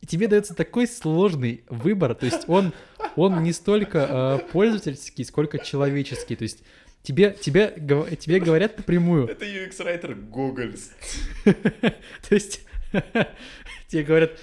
И 0.00 0.06
тебе 0.06 0.26
дается 0.26 0.54
такой 0.54 0.88
сложный 0.88 1.62
выбор, 1.68 2.14
то 2.14 2.26
есть 2.26 2.48
он, 2.48 2.72
он 3.16 3.42
не 3.42 3.52
столько 3.52 4.40
э, 4.44 4.52
пользовательский, 4.52 5.24
сколько 5.24 5.58
человеческий. 5.58 6.36
То 6.36 6.42
есть 6.42 6.62
тебе, 7.02 7.36
тебе, 7.40 7.74
тебе 8.16 8.40
говорят 8.40 8.78
напрямую, 8.78 9.26
Это 9.26 9.44
UX-райтер 9.44 10.14
Гоголь. 10.14 10.76
то 11.44 12.34
есть 12.34 12.62
тебе 13.88 14.02
говорят, 14.02 14.38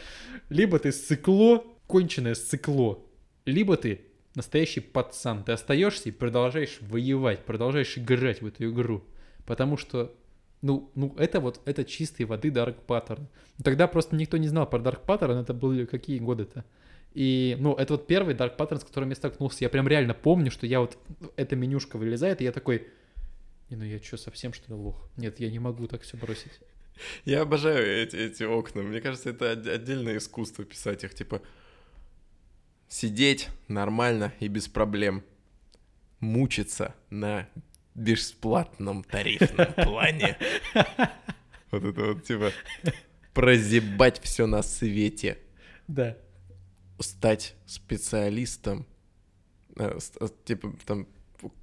либо 0.50 0.80
ты 0.80 0.92
сыкло, 0.92 1.64
конченое 1.88 2.36
сыкло, 2.36 3.04
либо 3.46 3.78
ты 3.78 4.02
настоящий 4.36 4.80
пацан. 4.80 5.44
Ты 5.44 5.52
остаешься 5.54 6.10
и 6.10 6.12
продолжаешь 6.12 6.78
воевать, 6.82 7.46
продолжаешь 7.46 7.98
играть 7.98 8.42
в 8.42 8.48
эту 8.48 8.70
игру. 8.70 9.04
Потому 9.46 9.78
что, 9.78 10.16
ну, 10.62 10.92
ну 10.96 11.16
это 11.18 11.40
вот, 11.40 11.62
это 11.66 11.84
чистой 11.84 12.24
воды 12.24 12.50
Dark 12.50 12.78
Pattern. 12.88 13.26
Тогда 13.64 13.88
просто 13.88 14.16
никто 14.16 14.38
не 14.38 14.48
знал 14.48 14.70
про 14.70 14.80
Dark 14.80 15.06
Pattern, 15.06 15.42
это 15.42 15.54
были 15.54 15.86
какие 15.86 16.20
годы-то. 16.20 16.66
И, 17.14 17.58
ну, 17.60 17.74
это 17.76 17.94
вот 17.94 18.08
первый 18.08 18.36
Dark 18.36 18.56
Pattern, 18.58 18.80
с 18.80 18.84
которым 18.84 19.10
я 19.10 19.16
столкнулся. 19.16 19.64
Я 19.64 19.70
прям 19.70 19.88
реально 19.88 20.14
помню, 20.14 20.52
что 20.52 20.66
я 20.68 20.80
вот, 20.80 20.98
эта 21.36 21.56
менюшка 21.56 21.98
вылезает, 21.98 22.42
и 22.42 22.44
я 22.44 22.52
такой, 22.52 22.88
не, 23.70 23.76
ну 23.76 23.84
я 23.84 24.00
что, 24.02 24.18
совсем 24.18 24.54
что 24.54 24.68
ли 24.70 24.74
лох? 24.76 25.10
Нет, 25.18 25.40
я 25.40 25.50
не 25.50 25.60
могу 25.60 25.88
так 25.88 26.02
все 26.04 26.18
бросить. 26.18 26.60
Я 27.26 27.42
обожаю 27.42 27.86
эти, 27.86 28.16
эти 28.16 28.44
окна. 28.44 28.82
Мне 28.82 29.02
кажется, 29.02 29.30
это 29.30 29.52
от- 29.54 29.68
отдельное 29.68 30.18
искусство 30.18 30.66
писать 30.66 31.04
их. 31.04 31.14
Типа, 31.14 31.42
сидеть 32.88 33.50
нормально 33.68 34.34
и 34.40 34.48
без 34.48 34.68
проблем. 34.68 35.24
Мучиться 36.20 36.94
на 37.10 37.48
бесплатном 37.96 39.04
тарифном 39.04 39.74
плане. 39.74 40.38
Вот 41.72 41.84
это 41.86 42.06
вот, 42.06 42.24
типа, 42.24 42.52
прозябать 43.34 44.20
все 44.22 44.46
на 44.48 44.62
свете. 44.62 45.38
Да. 45.88 46.18
Стать 47.00 47.56
специалистом. 47.66 48.86
э, 49.78 49.98
э, 50.20 50.28
Типа, 50.46 50.74
там, 50.86 51.08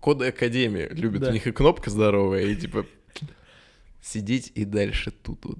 коды 0.00 0.28
Академии 0.28 0.88
любят. 0.90 1.22
Да. 1.22 1.30
У 1.30 1.32
них 1.32 1.46
и 1.46 1.52
кнопка 1.52 1.90
здоровая, 1.90 2.44
и 2.44 2.56
типа 2.56 2.86
сидеть 4.02 4.52
и 4.54 4.64
дальше 4.64 5.10
тут 5.10 5.44
вот. 5.44 5.58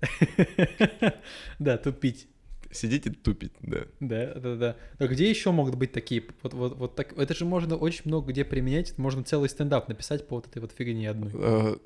Да, 1.58 1.78
тупить. 1.78 2.28
Сидеть 2.72 3.06
и 3.06 3.10
тупить, 3.10 3.52
да. 3.62 3.86
Да, 3.98 4.34
да, 4.34 4.54
да. 4.56 4.76
А 4.98 5.06
где 5.08 5.28
еще 5.28 5.50
могут 5.50 5.74
быть 5.74 5.90
такие? 5.92 6.22
Вот, 6.42 6.54
вот, 6.54 6.76
вот 6.76 6.94
так. 6.94 7.18
Это 7.18 7.34
же 7.34 7.44
можно 7.44 7.76
очень 7.76 8.02
много 8.04 8.30
где 8.30 8.44
применять. 8.44 8.96
Можно 8.96 9.24
целый 9.24 9.48
стендап 9.48 9.88
написать 9.88 10.28
по 10.28 10.36
вот 10.36 10.46
этой 10.46 10.60
вот 10.60 10.72
фигне 10.72 11.10
одной. 11.10 11.32
Э, 11.34 11.76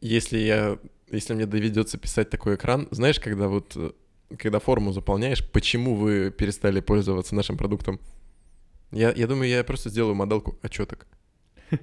Если 0.00 0.38
я, 0.38 0.78
если 1.10 1.34
мне 1.34 1.44
доведется 1.44 1.98
писать 1.98 2.30
такой 2.30 2.54
экран, 2.54 2.88
знаешь, 2.90 3.20
когда 3.20 3.48
вот, 3.48 3.76
когда 4.38 4.58
форму 4.58 4.92
заполняешь, 4.92 5.44
почему 5.50 5.94
вы 5.94 6.30
перестали 6.30 6.80
пользоваться 6.80 7.34
нашим 7.34 7.56
продуктом? 7.56 8.00
Я, 8.90 9.12
я 9.12 9.26
думаю, 9.26 9.48
я 9.48 9.64
просто 9.64 9.88
сделаю 9.90 10.14
моделку 10.14 10.58
отчеток. 10.62 11.06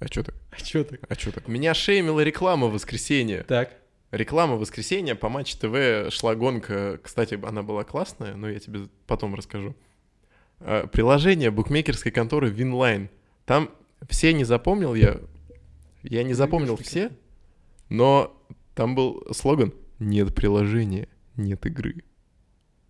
Отчеток, 0.00 1.00
так? 1.00 1.10
отчеток. 1.10 1.48
Меня 1.48 1.74
шеймила 1.74 2.20
реклама 2.20 2.68
в 2.68 2.72
воскресенье. 2.72 3.42
Так. 3.42 3.72
Реклама 4.12 4.54
в 4.54 4.60
воскресенье 4.60 5.14
по 5.16 5.28
Матч 5.28 5.56
ТВ 5.56 6.12
шла 6.14 6.34
гонка. 6.34 7.00
Кстати, 7.02 7.38
она 7.44 7.62
была 7.62 7.82
классная, 7.82 8.36
но 8.36 8.48
я 8.48 8.60
тебе 8.60 8.88
потом 9.06 9.34
расскажу. 9.34 9.74
А, 10.60 10.86
Приложение 10.86 11.50
букмекерской 11.50 12.12
конторы 12.12 12.48
Winline. 12.48 13.10
Там 13.44 13.70
все 14.08 14.32
не 14.32 14.44
запомнил 14.44 14.94
я. 14.94 15.20
Я 16.02 16.22
не 16.22 16.32
запомнил 16.32 16.76
все, 16.76 17.10
но 17.88 18.34
там 18.74 18.94
был 18.94 19.26
слоган 19.32 19.74
«Нет 19.98 20.34
приложения, 20.34 21.08
нет 21.38 21.64
игры». 21.66 22.02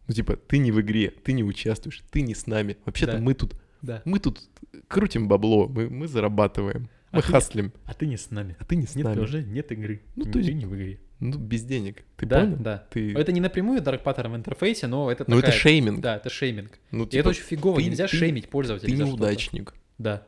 Ну, 0.06 0.14
типа, 0.14 0.36
ты 0.36 0.58
не 0.58 0.72
в 0.72 0.80
игре, 0.80 1.10
ты 1.10 1.32
не 1.32 1.44
участвуешь, 1.44 2.02
ты 2.10 2.22
не 2.22 2.34
с 2.34 2.46
нами. 2.46 2.76
Вообще-то 2.86 3.12
Да. 3.12 3.18
мы 3.18 3.34
тут, 3.34 3.54
Да. 3.82 4.02
мы 4.06 4.18
тут 4.18 4.40
крутим 4.88 5.28
бабло, 5.28 5.68
мы, 5.68 5.90
мы 5.90 6.08
зарабатываем, 6.08 6.88
мы 7.12 7.18
А 7.18 7.22
ты- 7.22 7.28
хаслим, 7.32 7.72
А 7.84 7.92
ты 7.94 8.06
не 8.06 8.16
с 8.16 8.30
нами. 8.30 8.56
а 8.58 8.64
ты 8.64 8.76
не 8.76 8.86
с 8.86 8.94
Нет 8.94 9.04
нами. 9.04 9.14
приложения, 9.14 9.50
нет 9.52 9.70
игры. 9.72 10.00
Ну, 10.16 10.24
есть- 10.24 10.32
ты 10.48 10.54
не 10.54 10.64
в 10.66 10.74
игре. 10.74 10.98
Ну, 11.20 11.36
без 11.36 11.64
денег. 11.64 12.04
Ты 12.16 12.26
да, 12.26 12.40
понял? 12.40 12.56
да. 12.58 12.86
Ты... 12.90 13.12
Это 13.12 13.32
не 13.32 13.40
напрямую 13.40 13.82
Dark 13.82 14.02
Pattern 14.04 14.30
в 14.32 14.36
интерфейсе, 14.36 14.86
но 14.86 15.10
это 15.10 15.24
Ну, 15.26 15.36
это 15.38 15.46
такая- 15.46 15.58
шейминг. 15.60 16.00
Да, 16.00 16.16
это 16.16 16.30
шейминг. 16.30 16.78
Ну, 16.92 17.04
И 17.04 17.08
типа, 17.08 17.20
это 17.20 17.28
очень 17.30 17.42
фигово, 17.42 17.76
ты- 17.76 17.84
нельзя 17.84 18.06
ты- 18.06 18.16
шеймить 18.16 18.48
пользователя 18.48 18.88
ты 18.88 18.96
неудачник. 18.96 19.74
Да. 19.98 20.26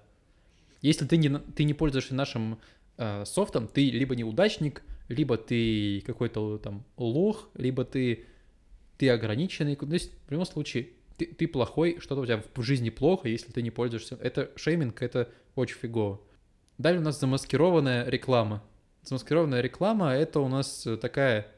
Если 0.83 1.07
ты 1.07 1.17
не, 1.17 1.29
ты 1.39 1.65
не 1.65 1.75
пользуешься 1.75 2.15
нашим 2.15 2.59
э, 2.99 3.25
софтом, 3.25 3.67
ты 3.69 3.89
либо 3.91 4.15
неудачник, 4.17 4.83
либо 5.11 5.37
ты 5.37 6.03
какой-то 6.07 6.59
там 6.59 6.85
лох, 6.97 7.51
либо 7.55 7.85
ты, 7.85 8.27
ты 8.97 9.11
ограниченный. 9.11 9.75
То 9.75 9.87
есть, 9.87 10.13
в 10.29 10.31
любом 10.31 10.47
случае, 10.47 10.91
ты, 11.19 11.27
ты 11.27 11.49
плохой, 11.49 11.99
что-то 11.99 12.21
у 12.21 12.27
тебя 12.27 12.43
в 12.55 12.63
жизни 12.63 12.91
плохо, 12.91 13.29
если 13.29 13.51
ты 13.51 13.61
не 13.61 13.73
пользуешься. 13.73 14.17
Это 14.23 14.51
шейминг, 14.55 15.03
это 15.03 15.29
очень 15.57 15.77
фигово. 15.77 16.21
Далее 16.79 17.01
у 17.01 17.05
нас 17.05 17.19
замаскированная 17.19 18.09
реклама. 18.09 18.63
Замаскированная 19.03 19.61
реклама— 19.61 20.13
это 20.15 20.41
у 20.41 20.49
нас 20.49 20.87
такая 21.01 21.49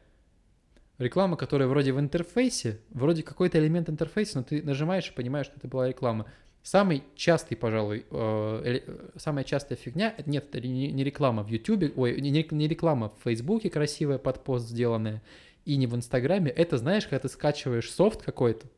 реклама, 0.99 1.37
которая 1.37 1.69
вроде 1.69 1.93
в 1.93 2.01
интерфейсе, 2.01 2.81
вроде 2.91 3.23
какой-то 3.23 3.59
элемент 3.59 3.91
интерфейса, 3.91 4.39
но 4.39 4.45
ты 4.45 4.63
нажимаешь 4.63 5.11
и 5.11 5.13
понимаешь, 5.13 5.47
что 5.47 5.57
это 5.59 5.69
была 5.69 5.89
реклама. 5.89 6.27
Самый 6.63 7.03
частый, 7.17 7.57
пожалуй, 7.57 8.07
э, 8.09 8.63
э, 8.87 9.09
самая 9.17 9.43
частая 9.43 9.77
фигня, 9.77 10.15
нет, 10.27 10.47
это 10.53 10.67
не, 10.67 11.03
реклама 11.03 11.43
в 11.43 11.49
YouTube, 11.49 11.93
ой, 11.97 12.21
не, 12.21 12.69
реклама 12.69 13.13
в 13.19 13.25
Фейсбуке 13.25 13.69
красивая 13.69 14.19
под 14.19 14.45
пост 14.45 14.69
сделанная, 14.69 15.23
и 15.65 15.77
не 15.77 15.89
в 15.89 15.97
Инстаграме, 15.97 16.51
это, 16.51 16.79
знаешь, 16.79 17.05
когда 17.05 17.19
ты 17.19 17.29
скачиваешь 17.29 17.91
софт 17.91 18.23
какой-то, 18.23 18.69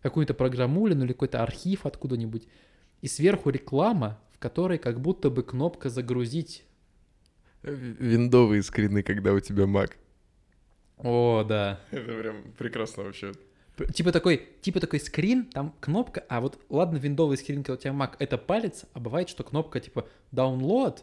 какую-то 0.00 0.32
программулину 0.34 1.04
или 1.04 1.12
какой-то 1.12 1.42
архив 1.42 1.86
откуда-нибудь, 1.86 2.46
и 3.02 3.08
сверху 3.08 3.50
реклама, 3.50 4.20
в 4.32 4.38
которой 4.38 4.78
как 4.78 5.00
будто 5.00 5.28
бы 5.28 5.42
кнопка 5.42 5.88
«загрузить». 5.88 6.64
В- 7.62 7.70
Виндовые 7.72 8.62
скрины, 8.62 9.02
когда 9.02 9.32
у 9.32 9.40
тебя 9.40 9.64
Mac. 9.64 9.92
О, 10.98 11.42
да. 11.42 11.80
Это 11.90 12.12
прям 12.16 12.52
прекрасно 12.56 13.02
вообще. 13.02 13.32
Типа 13.92 14.10
такой, 14.10 14.48
типа 14.62 14.80
такой 14.80 15.00
скрин, 15.00 15.44
там 15.46 15.74
кнопка, 15.80 16.24
а 16.28 16.40
вот 16.40 16.58
ладно, 16.70 16.96
виндовый 16.96 17.36
скрин, 17.36 17.62
когда 17.62 17.74
у 17.74 17.76
тебя 17.76 17.92
Mac, 17.92 18.16
это 18.18 18.38
палец, 18.38 18.86
а 18.94 19.00
бывает, 19.00 19.28
что 19.28 19.44
кнопка 19.44 19.80
типа 19.80 20.08
download, 20.32 21.00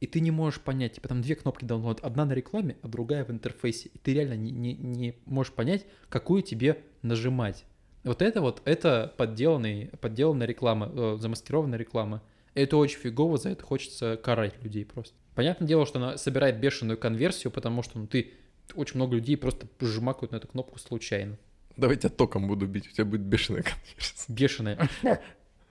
и 0.00 0.06
ты 0.06 0.20
не 0.20 0.30
можешь 0.30 0.60
понять, 0.60 0.92
типа 0.92 1.08
там 1.08 1.22
две 1.22 1.34
кнопки 1.34 1.64
download, 1.64 2.00
одна 2.02 2.24
на 2.24 2.32
рекламе, 2.32 2.76
а 2.82 2.88
другая 2.88 3.24
в 3.24 3.30
интерфейсе, 3.30 3.90
и 3.92 3.98
ты 3.98 4.14
реально 4.14 4.34
не, 4.34 4.52
не, 4.52 4.74
не 4.74 5.14
можешь 5.24 5.52
понять, 5.52 5.86
какую 6.08 6.42
тебе 6.42 6.84
нажимать. 7.02 7.64
Вот 8.04 8.22
это 8.22 8.42
вот, 8.42 8.60
это 8.64 9.12
подделанный, 9.16 9.90
подделанная 10.00 10.46
реклама, 10.46 10.92
э, 10.94 11.16
замаскированная 11.18 11.78
реклама. 11.78 12.22
Это 12.52 12.76
очень 12.76 12.98
фигово, 12.98 13.38
за 13.38 13.48
это 13.48 13.64
хочется 13.64 14.16
карать 14.22 14.62
людей 14.62 14.84
просто. 14.84 15.14
Понятное 15.34 15.66
дело, 15.66 15.86
что 15.86 15.98
она 15.98 16.16
собирает 16.16 16.60
бешеную 16.60 16.98
конверсию, 16.98 17.50
потому 17.50 17.82
что 17.82 17.98
ну, 17.98 18.06
ты 18.06 18.34
очень 18.74 18.96
много 18.96 19.16
людей 19.16 19.36
просто 19.36 19.66
жмакают 19.80 20.32
на 20.32 20.36
эту 20.36 20.48
кнопку 20.48 20.78
случайно. 20.78 21.38
Давай 21.76 21.96
тебя 21.96 22.10
током 22.10 22.46
буду 22.46 22.66
бить, 22.66 22.86
у 22.88 22.90
тебя 22.92 23.04
будет 23.04 23.22
бешеная 23.22 23.62
конверсия. 23.62 24.32
Бешеная. 24.32 24.88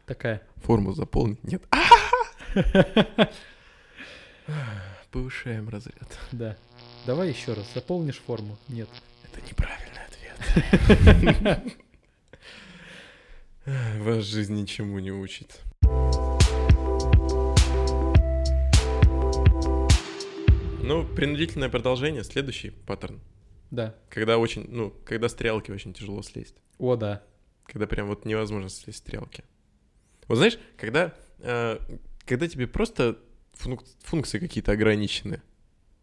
Такая. 0.06 0.42
Форму 0.58 0.94
заполнить? 0.94 1.42
Нет. 1.44 1.64
Повышаем 5.12 5.70
разряд. 5.70 6.20
Да. 6.32 6.58
Давай 7.06 7.30
еще 7.30 7.54
раз. 7.54 7.66
Заполнишь 7.74 8.20
форму? 8.20 8.58
Нет. 8.68 8.90
Это 9.24 9.40
неправильный 9.42 10.02
ответ. 11.56 11.78
Вас 14.04 14.26
жизнь 14.26 14.56
ничему 14.56 15.00
не 15.00 15.12
учит. 15.12 15.62
Ну, 20.82 21.06
принудительное 21.06 21.70
продолжение, 21.70 22.26
следующий 22.26 22.72
паттерн. 22.72 23.22
Да. 23.74 23.96
Когда 24.10 24.38
очень, 24.38 24.68
ну, 24.70 24.92
когда 25.04 25.28
стрелки 25.30 25.72
очень 25.72 25.94
тяжело 25.94 26.22
слезть. 26.22 26.56
О, 26.78 26.96
да. 26.96 27.24
Когда 27.66 27.88
прям 27.88 28.08
вот 28.08 28.24
невозможно 28.24 28.70
слезть 28.70 29.00
стрелки. 29.00 29.44
Вот 30.28 30.36
знаешь, 30.36 30.60
когда, 30.78 31.16
э, 31.40 31.80
когда 32.26 32.48
тебе 32.48 32.68
просто 32.68 33.18
функ- 33.54 33.84
функции 34.04 34.38
какие-то 34.38 34.74
ограничены. 34.74 35.42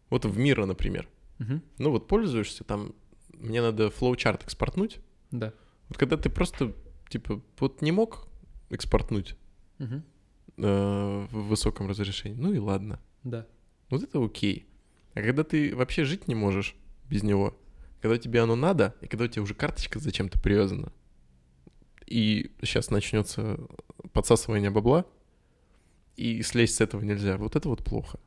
Вот 0.09 0.25
в 0.25 0.37
мира, 0.37 0.65
например. 0.65 1.07
Мгм. 1.39 1.63
Ну 1.77 1.91
вот 1.91 2.09
пользуешься, 2.09 2.65
там, 2.65 2.93
мне 3.33 3.61
надо 3.61 3.89
флоучарт 3.89 4.43
экспортнуть. 4.43 4.99
Да. 5.31 5.53
Вот 5.87 5.97
когда 5.97 6.17
ты 6.17 6.29
просто, 6.29 6.75
типа, 7.09 7.41
вот 7.57 7.81
не 7.81 7.93
мог 7.93 8.27
экспортнуть 8.69 9.37
Мгм. 9.79 10.03
э, 10.57 11.27
в 11.31 11.47
высоком 11.47 11.87
разрешении, 11.87 12.35
ну 12.35 12.51
и 12.53 12.57
ладно. 12.57 12.99
Да. 13.23 13.47
Вот 13.89 14.03
это 14.03 14.21
окей. 14.23 14.67
А 15.13 15.21
когда 15.21 15.45
ты 15.45 15.73
вообще 15.73 16.03
жить 16.03 16.27
не 16.27 16.35
можешь 16.35 16.75
без 17.09 17.23
него, 17.23 17.57
когда 18.01 18.17
тебе 18.17 18.41
оно 18.41 18.55
надо, 18.55 18.95
и 19.01 19.07
когда 19.07 19.25
у 19.25 19.27
тебя 19.27 19.43
уже 19.43 19.53
карточка 19.53 19.99
зачем-то 19.99 20.39
привязана, 20.39 20.91
и 22.07 22.51
сейчас 22.61 22.89
начнется 22.89 23.59
подсасывание 24.11 24.69
бабла, 24.69 25.05
и 26.17 26.41
слезть 26.41 26.75
с 26.75 26.81
этого 26.81 27.01
нельзя, 27.01 27.37
вот 27.37 27.55
это 27.55 27.69
вот 27.69 27.83
плохо. 27.83 28.19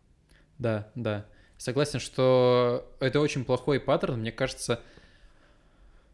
Да, 0.58 0.90
да. 0.94 1.26
Согласен, 1.58 1.98
что 1.98 2.90
это 3.00 3.20
очень 3.20 3.44
плохой 3.44 3.80
паттерн. 3.80 4.20
Мне 4.20 4.32
кажется, 4.32 4.80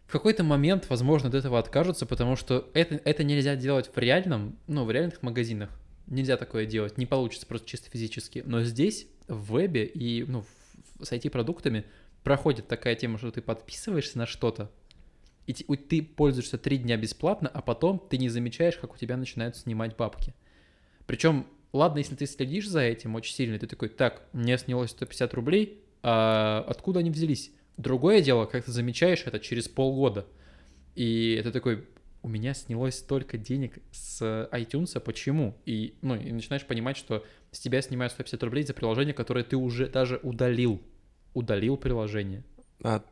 в 0.06 0.12
какой-то 0.12 0.42
момент, 0.42 0.86
возможно, 0.88 1.28
от 1.28 1.34
этого 1.34 1.58
откажутся, 1.58 2.06
потому 2.06 2.36
что 2.36 2.68
это, 2.74 3.00
это 3.04 3.24
нельзя 3.24 3.56
делать 3.56 3.90
в 3.94 3.98
реальном, 3.98 4.58
ну, 4.66 4.84
в 4.84 4.90
реальных 4.90 5.22
магазинах. 5.22 5.70
Нельзя 6.06 6.36
такое 6.36 6.66
делать, 6.66 6.98
не 6.98 7.06
получится 7.06 7.46
просто 7.46 7.68
чисто 7.68 7.88
физически. 7.90 8.42
Но 8.44 8.62
здесь, 8.64 9.06
в 9.28 9.54
вебе 9.54 9.84
и 9.84 10.24
ну, 10.26 10.44
с 11.00 11.12
IT-продуктами 11.12 11.84
проходит 12.24 12.68
такая 12.68 12.94
тема, 12.94 13.18
что 13.18 13.30
ты 13.30 13.42
подписываешься 13.42 14.18
на 14.18 14.26
что-то, 14.26 14.70
и 15.46 15.52
ты 15.52 16.02
пользуешься 16.02 16.58
три 16.58 16.76
дня 16.76 16.96
бесплатно, 16.96 17.48
а 17.48 17.60
потом 17.60 17.98
ты 17.98 18.18
не 18.18 18.28
замечаешь, 18.28 18.76
как 18.76 18.94
у 18.94 18.96
тебя 18.96 19.16
начинают 19.16 19.56
снимать 19.56 19.96
бабки. 19.96 20.34
Причем, 21.06 21.46
ладно, 21.72 21.98
если 21.98 22.14
ты 22.14 22.26
следишь 22.26 22.68
за 22.68 22.80
этим 22.82 23.16
очень 23.16 23.34
сильно, 23.34 23.58
ты 23.58 23.66
такой, 23.66 23.88
так, 23.88 24.22
мне 24.32 24.56
снялось 24.58 24.90
150 24.90 25.34
рублей, 25.34 25.82
а 26.02 26.64
откуда 26.68 27.00
они 27.00 27.10
взялись? 27.10 27.52
Другое 27.76 28.20
дело, 28.20 28.46
как 28.46 28.64
ты 28.64 28.70
замечаешь 28.70 29.22
это 29.26 29.40
через 29.40 29.68
полгода. 29.68 30.26
И 30.94 31.34
это 31.40 31.50
такой, 31.50 31.88
у 32.22 32.28
меня 32.28 32.54
снялось 32.54 32.98
столько 32.98 33.38
денег 33.38 33.78
с 33.90 34.48
iTunes, 34.52 35.00
почему? 35.00 35.56
И, 35.64 35.94
ну, 36.02 36.14
и 36.14 36.30
начинаешь 36.30 36.66
понимать, 36.66 36.96
что 36.96 37.24
с 37.50 37.58
тебя 37.58 37.82
снимают 37.82 38.12
150 38.12 38.42
рублей 38.44 38.62
за 38.62 38.74
приложение, 38.74 39.14
которое 39.14 39.42
ты 39.42 39.56
уже 39.56 39.88
даже 39.88 40.20
удалил. 40.22 40.80
Удалил 41.34 41.76
приложение. 41.76 42.42
А 42.82 43.02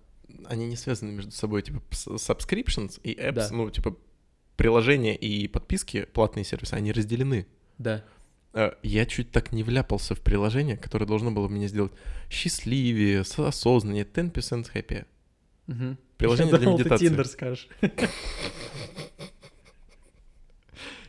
они 0.47 0.67
не 0.67 0.77
связаны 0.77 1.13
между 1.13 1.31
собой, 1.31 1.63
типа, 1.63 1.83
subscriptions 1.91 3.01
и 3.03 3.15
apps, 3.15 3.33
Да. 3.33 3.49
ну, 3.51 3.71
типа, 3.71 3.97
приложения 4.57 5.17
и 5.17 5.47
подписки, 5.49 6.05
платные 6.13 6.45
сервисы, 6.45 6.75
они 6.75 6.93
разделены. 6.93 7.47
Да. 7.79 8.05
Э, 8.55 8.73
Я 8.83 9.07
чуть 9.07 9.31
так 9.31 9.53
не 9.53 9.63
вляпался 9.63 10.15
в 10.15 10.21
приложение, 10.21 10.77
которое 10.77 11.07
должно 11.07 11.31
было 11.31 11.49
меня 11.49 11.69
сделать 11.69 11.93
счастливее, 12.31 13.21
осознаннее, 13.21 14.05
10% 14.05 14.73
happy. 14.75 15.07
Мгм. 15.67 15.99
Приложение 16.17 16.51
Я 16.53 16.57
для 16.59 16.65
думал, 16.65 16.79
ты 16.79 16.83
медитации. 16.85 17.07
Тиндер 17.09 17.27
скажешь. 17.27 17.69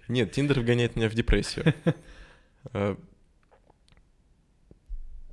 Нет, 0.08 0.32
Тиндер 0.32 0.60
вгоняет 0.60 0.95
меня 0.95 1.10
в 1.10 1.13
депрессию. 1.15 1.74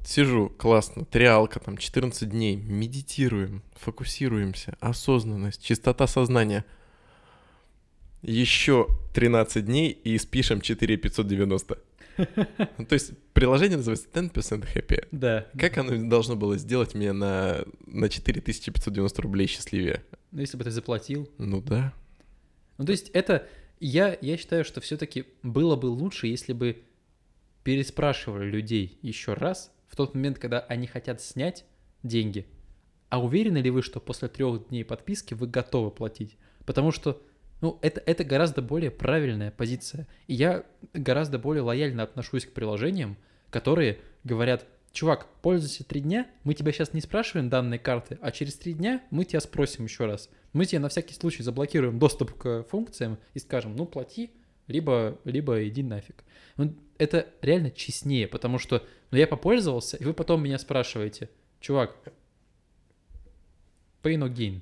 Сижу, 0.07 0.51
классно, 0.51 1.05
триалка, 1.05 1.59
там 1.59 1.77
14 1.77 2.31
дней, 2.31 2.55
медитируем, 2.55 3.65
фокусируемся, 3.75 4.77
осознанность, 4.79 5.65
чистота 5.65 6.07
сознания. 6.07 6.65
Еще 8.23 8.87
13 9.15 9.65
дней 9.65 9.91
и 9.91 10.17
спишем 10.19 10.61
4590. 10.61 11.79
Ну, 12.79 12.87
То 12.87 12.93
есть 12.93 13.19
приложение 13.33 13.79
называется 13.79 14.07
10% 14.13 14.65
happy. 14.73 15.09
Да. 15.11 15.49
Как 15.59 15.77
оно 15.77 16.09
должно 16.09 16.37
было 16.37 16.57
сделать 16.57 16.95
меня 16.95 17.13
на, 17.13 17.65
на 17.87 18.09
4590 18.09 19.23
рублей 19.23 19.49
счастливее? 19.49 20.05
Ну, 20.31 20.41
если 20.41 20.57
бы 20.57 20.63
ты 20.63 20.71
заплатил. 20.71 21.29
Ну 21.37 21.61
да. 21.61 21.93
Ну, 22.79 22.85
то 22.85 22.93
есть 22.93 23.11
это... 23.11 23.49
Я, 23.81 24.17
я 24.21 24.37
считаю, 24.37 24.65
что 24.65 24.81
все-таки 24.81 25.25
было 25.43 25.75
бы 25.75 25.87
лучше, 25.87 26.29
если 26.29 26.53
бы 26.53 26.85
переспрашивали 27.65 28.49
людей 28.49 28.99
еще 29.03 29.35
раз 29.35 29.73
в 29.89 29.97
тот 29.97 30.15
момент, 30.15 30.39
когда 30.39 30.61
они 30.61 30.87
хотят 30.87 31.21
снять 31.21 31.65
деньги. 32.03 32.47
А 33.09 33.23
уверены 33.23 33.59
ли 33.59 33.71
вы, 33.71 33.83
что 33.83 34.01
после 34.01 34.29
трех 34.29 34.69
дней 34.69 34.85
подписки 34.85 35.35
вы 35.35 35.47
готовы 35.47 35.91
платить? 35.91 36.37
Потому 36.65 36.91
что, 36.91 37.23
ну, 37.61 37.79
это, 37.83 38.03
это 38.05 38.25
гораздо 38.25 38.63
более 38.63 38.91
правильная 38.91 39.51
позиция. 39.51 40.09
И 40.27 40.35
я 40.35 40.65
гораздо 40.93 41.39
более 41.39 41.63
лояльно 41.63 42.03
отношусь 42.03 42.47
к 42.47 42.53
приложениям, 42.53 43.17
которые 43.51 44.01
говорят, 44.25 44.67
чувак, 44.93 45.29
пользуйся 45.41 45.85
три 45.85 46.01
дня, 46.01 46.27
мы 46.43 46.55
тебя 46.55 46.73
сейчас 46.73 46.93
не 46.93 47.01
спрашиваем 47.01 47.49
данные 47.49 47.79
карты, 47.79 48.19
а 48.21 48.33
через 48.33 48.55
три 48.57 48.73
дня 48.73 49.03
мы 49.11 49.25
тебя 49.25 49.41
спросим 49.41 49.85
еще 49.85 50.07
раз. 50.07 50.29
Мы 50.53 50.65
тебе 50.65 50.81
на 50.81 50.89
всякий 50.89 51.15
случай 51.15 51.43
заблокируем 51.43 51.99
доступ 51.99 52.35
к 52.35 52.65
функциям 52.65 53.19
и 53.35 53.39
скажем, 53.39 53.77
ну, 53.77 53.87
плати, 53.87 54.33
либо, 54.67 55.19
либо 55.25 55.67
иди 55.67 55.83
нафиг. 55.83 56.25
Ну, 56.57 56.75
это 56.99 57.27
реально 57.43 57.71
честнее, 57.71 58.27
потому 58.29 58.59
что 58.59 58.83
ну, 59.11 59.19
я 59.19 59.27
попользовался, 59.27 59.97
и 59.97 60.05
вы 60.05 60.15
потом 60.15 60.43
меня 60.43 60.59
спрашиваете, 60.59 61.29
чувак, 61.61 61.97
pay 64.03 64.17
no 64.17 64.33
gain. 64.33 64.61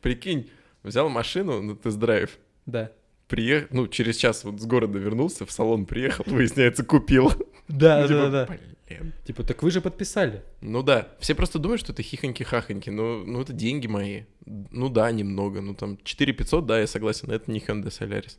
Прикинь, 0.00 0.50
взял 0.82 1.08
машину 1.08 1.62
на 1.62 1.76
тест-драйв, 1.76 2.38
Да. 2.66 2.92
приехал, 3.28 3.68
ну, 3.70 3.88
через 3.88 4.16
час 4.16 4.44
вот 4.44 4.60
с 4.60 4.66
города 4.66 4.98
вернулся, 4.98 5.46
в 5.46 5.52
салон 5.52 5.86
приехал, 5.86 6.24
выясняется, 6.26 6.84
купил. 6.84 7.32
Да, 7.68 8.02
Ну, 8.02 8.08
да, 8.08 8.08
типа, 8.08 8.30
да. 8.30 8.46
блин. 8.46 9.12
Типа, 9.24 9.42
так 9.42 9.62
вы 9.62 9.70
же 9.70 9.82
подписали. 9.82 10.42
Ну 10.62 10.82
да, 10.82 11.08
все 11.20 11.34
просто 11.34 11.58
думают, 11.58 11.80
что 11.80 11.92
это 11.92 12.02
хихоньки-хахоньки, 12.02 12.90
но 12.90 13.18
ну, 13.18 13.42
это 13.42 13.52
деньги 13.52 13.86
мои. 13.86 14.22
Ну 14.46 14.88
да, 14.88 15.10
немного, 15.10 15.60
ну 15.60 15.74
там 15.74 15.98
4 16.02 16.32
500, 16.32 16.64
да, 16.64 16.80
я 16.80 16.86
согласен, 16.86 17.30
это 17.30 17.50
не 17.50 17.58
Hyundai 17.60 17.88
Solaris. 17.88 18.38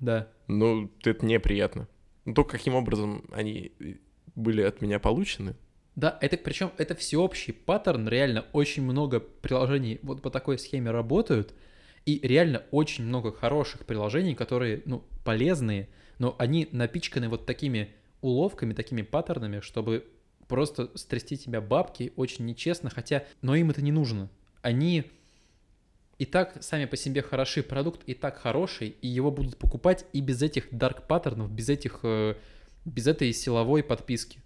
Да. 0.00 0.28
Ну, 0.48 0.90
это 1.04 1.24
неприятно. 1.24 1.88
Ну, 2.24 2.34
то, 2.34 2.44
каким 2.44 2.74
образом 2.74 3.24
они 3.32 3.72
были 4.34 4.62
от 4.62 4.80
меня 4.80 4.98
получены, 4.98 5.54
Да, 5.94 6.18
это 6.20 6.36
причем 6.36 6.72
это 6.76 6.94
всеобщий 6.94 7.52
паттерн, 7.52 8.08
реально 8.08 8.46
очень 8.52 8.82
много 8.82 9.20
приложений 9.20 10.00
вот 10.02 10.22
по 10.22 10.30
такой 10.30 10.58
схеме 10.58 10.90
работают, 10.90 11.54
и 12.04 12.20
реально 12.22 12.62
очень 12.70 13.04
много 13.04 13.32
хороших 13.32 13.86
приложений, 13.86 14.34
которые, 14.34 14.82
ну, 14.86 15.04
полезные, 15.24 15.88
но 16.18 16.34
они 16.38 16.68
напичканы 16.72 17.28
вот 17.28 17.46
такими 17.46 17.90
уловками, 18.20 18.74
такими 18.74 19.02
паттернами, 19.02 19.60
чтобы 19.60 20.04
просто 20.48 20.90
стрясти 20.96 21.36
тебя 21.36 21.60
бабки 21.60 22.12
очень 22.16 22.44
нечестно, 22.44 22.90
хотя, 22.90 23.24
но 23.42 23.54
им 23.54 23.70
это 23.70 23.82
не 23.82 23.92
нужно. 23.92 24.30
Они 24.62 25.04
и 26.18 26.26
так 26.26 26.62
сами 26.62 26.84
по 26.84 26.96
себе 26.96 27.22
хороши, 27.22 27.62
продукт 27.62 28.02
и 28.06 28.14
так 28.14 28.38
хороший, 28.38 28.88
и 29.00 29.08
его 29.08 29.30
будут 29.30 29.56
покупать 29.58 30.04
и 30.12 30.20
без 30.20 30.42
этих 30.42 30.68
дарк 30.70 31.06
паттернов, 31.06 31.50
без 31.50 31.68
этих, 31.68 32.00
э, 32.02 32.34
без 32.84 33.06
этой 33.06 33.32
силовой 33.32 33.82
подписки. 33.82 34.40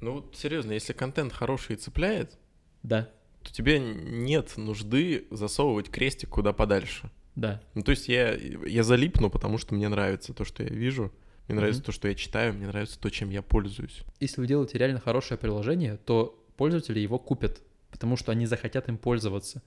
Ну, 0.00 0.12
вот 0.14 0.36
серьезно, 0.36 0.72
если 0.72 0.92
контент 0.92 1.32
хороший 1.32 1.76
и 1.76 1.78
цепляет, 1.78 2.36
Да, 2.82 3.08
то 3.42 3.52
тебе 3.52 3.78
нет 3.78 4.56
нужды 4.56 5.26
засовывать 5.30 5.90
крестик 5.90 6.28
куда 6.30 6.52
подальше. 6.52 7.10
да. 7.36 7.60
Ну, 7.74 7.82
то 7.82 7.90
есть 7.90 8.08
я, 8.08 8.34
я 8.34 8.82
залипну, 8.82 9.30
потому 9.30 9.58
что 9.58 9.74
мне 9.74 9.88
нравится 9.88 10.34
то, 10.34 10.44
что 10.44 10.62
я 10.62 10.68
вижу, 10.68 11.10
мне 11.48 11.56
нравится 11.56 11.80
Мгм. 11.80 11.86
то, 11.86 11.92
что 11.92 12.08
я 12.08 12.14
читаю, 12.14 12.52
мне 12.54 12.66
нравится 12.66 12.98
то, 12.98 13.10
чем 13.10 13.30
я 13.30 13.42
пользуюсь. 13.42 14.02
Если 14.20 14.40
вы 14.40 14.46
делаете 14.46 14.78
реально 14.78 15.00
хорошее 15.00 15.36
приложение, 15.38 15.96
то 15.96 16.38
пользователи 16.56 17.00
его 17.00 17.18
купят, 17.18 17.60
потому 17.90 18.16
что 18.16 18.30
они 18.32 18.46
захотят 18.46 18.88
им 18.88 18.96
пользоваться. 18.98 19.62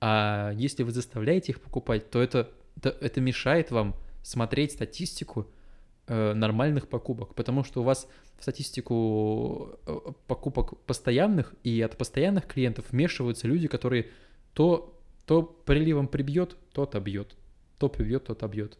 А 0.00 0.52
если 0.54 0.82
вы 0.82 0.92
заставляете 0.92 1.52
их 1.52 1.60
покупать, 1.60 2.10
то 2.10 2.20
это, 2.22 2.50
это, 2.76 2.96
это 3.00 3.20
мешает 3.20 3.70
вам 3.70 3.96
смотреть 4.22 4.72
статистику 4.72 5.48
э, 6.06 6.34
нормальных 6.34 6.88
покупок, 6.88 7.34
потому 7.34 7.64
что 7.64 7.80
у 7.80 7.84
вас 7.84 8.08
в 8.38 8.42
статистику 8.42 9.78
э, 9.86 9.98
покупок 10.26 10.78
постоянных 10.82 11.54
и 11.64 11.80
от 11.80 11.96
постоянных 11.96 12.46
клиентов 12.46 12.86
вмешиваются 12.90 13.48
люди, 13.48 13.66
которые 13.66 14.10
то, 14.54 14.94
то 15.26 15.42
приливом 15.42 16.06
прибьет, 16.08 16.56
то 16.72 16.82
отобьет, 16.82 17.36
то 17.78 17.88
прибьет, 17.88 18.24
то 18.24 18.32
отобьет. 18.34 18.78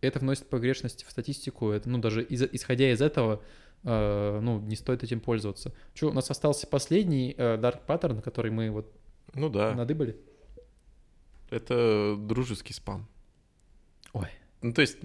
Это 0.00 0.18
вносит 0.20 0.46
погрешность 0.48 1.04
в 1.04 1.10
статистику, 1.10 1.70
это, 1.70 1.88
ну, 1.88 1.98
даже 1.98 2.22
из- 2.22 2.48
исходя 2.52 2.92
из 2.92 3.00
этого, 3.00 3.42
э, 3.82 4.40
ну, 4.40 4.60
не 4.60 4.76
стоит 4.76 5.02
этим 5.02 5.20
пользоваться. 5.20 5.72
Что, 5.94 6.10
у 6.10 6.12
нас 6.12 6.30
остался 6.30 6.66
последний 6.66 7.34
э, 7.36 7.56
Dark 7.56 7.80
Pattern, 7.86 8.22
который 8.22 8.50
мы 8.50 8.70
вот 8.70 8.92
Ну 9.34 9.48
да, 9.48 9.74
надыбали? 9.74 10.16
Это 11.54 12.16
дружеский 12.18 12.72
спам. 12.72 13.06
Ой. 14.12 14.28
Ну, 14.62 14.72
то 14.72 14.80
есть, 14.80 14.98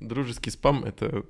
дружеский 0.00 0.50
спам— 0.50 0.84
это 0.84 1.24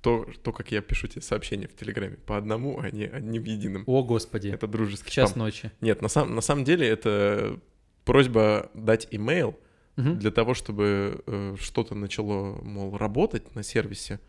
то, 0.00 0.26
то, 0.42 0.52
как 0.52 0.70
я 0.72 0.80
пишу 0.82 1.06
тебе 1.08 1.22
сообщения 1.22 1.68
в 1.68 1.74
Телеграме. 1.74 2.16
По 2.16 2.36
одному, 2.36 2.78
а 2.80 2.90
не 2.90 3.04
одним 3.04 3.44
единым. 3.44 3.84
О, 3.86 4.02
господи. 4.02 4.48
Это 4.48 4.66
дружеский 4.66 5.10
час 5.10 5.30
спам. 5.30 5.44
ночи. 5.44 5.70
Нет, 5.80 6.02
на, 6.02 6.08
сам, 6.08 6.34
на 6.34 6.40
самом 6.40 6.64
деле 6.64 6.86
это 6.86 7.58
просьба 8.04 8.70
дать 8.74 9.08
имейл 9.10 9.58
Мгм. 9.96 10.18
для 10.18 10.30
того, 10.30 10.52
чтобы 10.54 11.22
э, 11.26 11.56
что-то 11.58 11.94
начало, 11.94 12.60
мол, 12.62 12.96
работать 12.98 13.54
на 13.54 13.62
сервисе. 13.62 14.20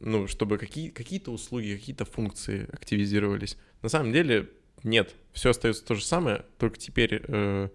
Ну, 0.00 0.26
чтобы 0.26 0.56
какие, 0.58 0.88
какие-то 0.88 1.30
услуги, 1.30 1.74
какие-то 1.76 2.04
функции 2.04 2.66
активизировались. 2.72 3.58
На 3.82 3.88
самом 3.88 4.12
деле 4.12 4.48
нет, 4.84 5.14
все 5.32 5.50
остается 5.50 5.84
то 5.84 5.94
же 5.94 6.04
самое, 6.04 6.44
только 6.58 6.78
теперь 6.78 7.22
э, 7.26 7.68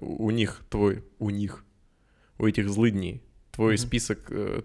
у 0.00 0.30
них 0.30 0.62
твой, 0.70 1.04
у 1.18 1.30
них, 1.30 1.64
у 2.38 2.46
этих 2.46 2.68
злыдней, 2.68 3.22
твой 3.50 3.74
Мгм. 3.74 3.78
список, 3.78 4.30
э, 4.30 4.62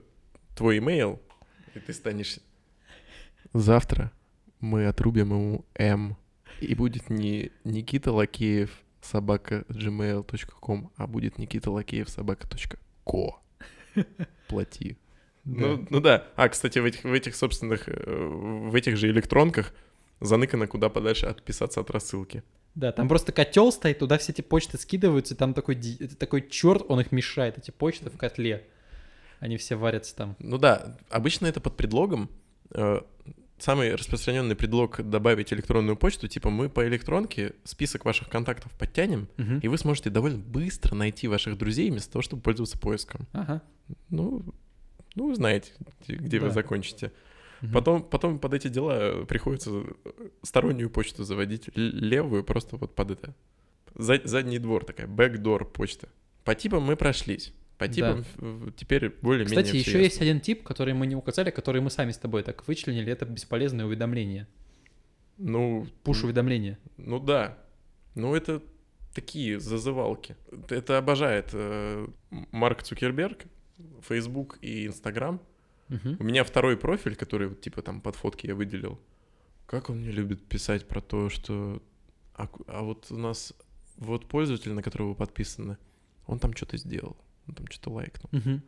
твой 0.56 0.78
имейл, 0.80 1.22
и 1.76 1.80
ты 1.80 1.94
станешь... 1.94 2.40
Завтра 3.54 4.12
мы 4.60 4.88
отрубим 4.88 5.30
ему 5.32 5.66
М, 5.76 6.18
и 6.60 6.74
будет 6.76 7.10
не 7.10 7.52
Никита 7.64 8.12
Лакеев 8.12 8.84
собака 9.02 9.64
gmail.com, 9.70 10.92
а 10.96 11.08
будет 11.08 11.38
Никита 11.38 11.72
Лакеев 11.72 12.10
собака 12.10 12.48
ко. 13.06 13.40
Плати. 14.48 14.98
Ну, 15.46 15.86
ну 15.90 16.02
да. 16.02 16.28
А, 16.36 16.50
кстати, 16.50 16.80
в 16.80 16.86
этих, 16.86 17.04
в 17.04 17.14
этих 17.14 17.36
собственных, 17.36 17.88
э, 17.88 17.94
в 18.70 18.76
этих 18.76 18.98
же 18.98 19.10
электронках 19.10 19.74
заныкано 20.20 20.68
куда 20.68 20.90
подальше 20.90 21.26
отписаться 21.28 21.80
от 21.80 21.90
рассылки. 21.90 22.44
Да, 22.78 22.92
там 22.92 23.08
просто 23.08 23.32
котел 23.32 23.72
стоит, 23.72 24.00
туда 24.00 24.18
все 24.20 24.32
эти 24.32 24.42
почты 24.42 24.78
скидываются, 24.78 25.34
и 25.34 25.38
там 25.38 25.54
такой, 25.56 25.76
такой 26.20 26.48
черт, 26.48 26.84
он 26.90 27.00
их 27.00 27.12
мешает, 27.12 27.58
эти 27.58 27.72
почты 27.72 28.10
в 28.12 28.18
котле. 28.18 28.66
Они 29.40 29.58
все 29.58 29.76
варятся 29.76 30.16
там. 30.16 30.36
Ну 30.40 30.58
да, 30.58 30.96
обычно 31.10 31.48
это 31.48 31.60
под 31.60 31.76
предлогом. 31.76 32.30
э, 32.72 33.02
Самый 33.60 33.96
распространенный 33.96 34.56
предлог 34.56 35.02
добавить 35.10 35.52
электронную 35.52 35.98
почту, 35.98 36.28
типа 36.28 36.52
мы 36.52 36.70
по 36.70 36.88
электронке 36.88 37.54
список 37.64 38.06
ваших 38.06 38.30
контактов 38.30 38.72
подтянем, 38.78 39.28
Мгм. 39.38 39.58
и 39.64 39.68
вы 39.68 39.80
сможете 39.80 40.12
довольно 40.12 40.38
быстро 40.38 40.94
найти 40.94 41.28
ваших 41.28 41.58
друзей 41.58 41.90
вместо 41.90 42.12
того, 42.12 42.22
чтобы 42.22 42.44
пользоваться 42.44 42.78
поиском. 42.78 43.22
Ага. 43.34 43.64
Ну, 44.12 44.44
ну 45.16 45.34
знаете, 45.34 45.72
где- 46.06 46.18
где 46.18 46.38
вы 46.40 46.50
Да. 46.50 46.54
закончите. 46.54 47.12
Мгм. 47.62 47.74
Потом, 47.74 48.04
потом 48.04 48.40
под 48.40 48.54
эти 48.54 48.68
дела 48.68 49.26
приходится 49.26 49.72
э, 49.72 50.12
стороннюю 50.44 50.90
почту 50.90 51.24
заводить, 51.24 51.70
левую 51.76 52.44
просто 52.44 52.78
вот 52.78 52.96
под 52.96 53.12
это. 53.12 53.36
За- 53.96 54.22
задний 54.24 54.60
двор 54.60 54.86
такая, 54.86 55.08
backdoor 55.08 55.66
почта. 55.66 56.10
По 56.44 56.54
типам 56.56 56.84
мы 56.84 56.96
прошлись. 56.96 57.54
По 57.78 57.88
типам 57.88 58.26
э, 58.38 58.70
теперь 58.76 59.10
более-менее 59.22 59.64
Кстати, 59.64 59.78
еще 59.78 60.00
есть 60.02 60.16
ясно. 60.16 60.26
один 60.26 60.42
тип, 60.42 60.64
который 60.64 60.94
мы 60.94 61.08
не 61.08 61.16
указали, 61.16 61.52
который 61.52 61.82
мы 61.82 61.90
сами 61.90 62.12
с 62.12 62.18
тобой 62.18 62.44
так 62.44 62.68
вычленили, 62.68 63.12
это 63.12 63.26
бесполезное 63.26 63.86
уведомление. 63.86 64.48
Ну, 65.38 65.86
Пуш-уведомление. 66.04 66.78
ну 66.98 67.20
да. 67.20 67.58
Ну 68.16 68.36
это 68.36 68.64
такие 69.14 69.60
зазывалки. 69.60 70.36
Это 70.70 70.98
обожает 70.98 71.50
э, 71.54 72.08
Марк 72.52 72.82
Цукерберг, 72.84 73.46
Facebook 74.02 74.58
и 74.62 74.88
Instagram. 74.88 75.40
Мгм. 75.90 76.18
У 76.20 76.24
меня 76.24 76.44
второй 76.44 76.78
профиль, 76.78 77.16
который 77.16 77.48
вот, 77.50 77.62
типа 77.62 77.82
там 77.82 78.02
под 78.02 78.16
фотки 78.16 78.48
я 78.48 78.56
выделил. 78.56 79.00
Как 79.66 79.90
он 79.90 79.98
мне 80.00 80.12
любит 80.12 80.46
писать 80.48 80.88
про 80.88 81.02
то, 81.02 81.30
что... 81.30 81.82
А, 82.36 82.48
а 82.68 82.82
вот 82.84 83.08
у 83.12 83.18
нас... 83.18 83.54
Вот 83.98 84.28
пользователь, 84.28 84.74
на 84.74 84.84
которого 84.84 85.10
вы 85.10 85.16
подписаны, 85.16 85.78
он 86.28 86.40
там 86.40 86.54
что-то 86.56 86.78
сделал. 86.78 87.18
Он 87.48 87.56
там 87.56 87.68
что-то 87.68 87.90
лайкнул. 87.92 88.30
Мгм. 88.32 88.62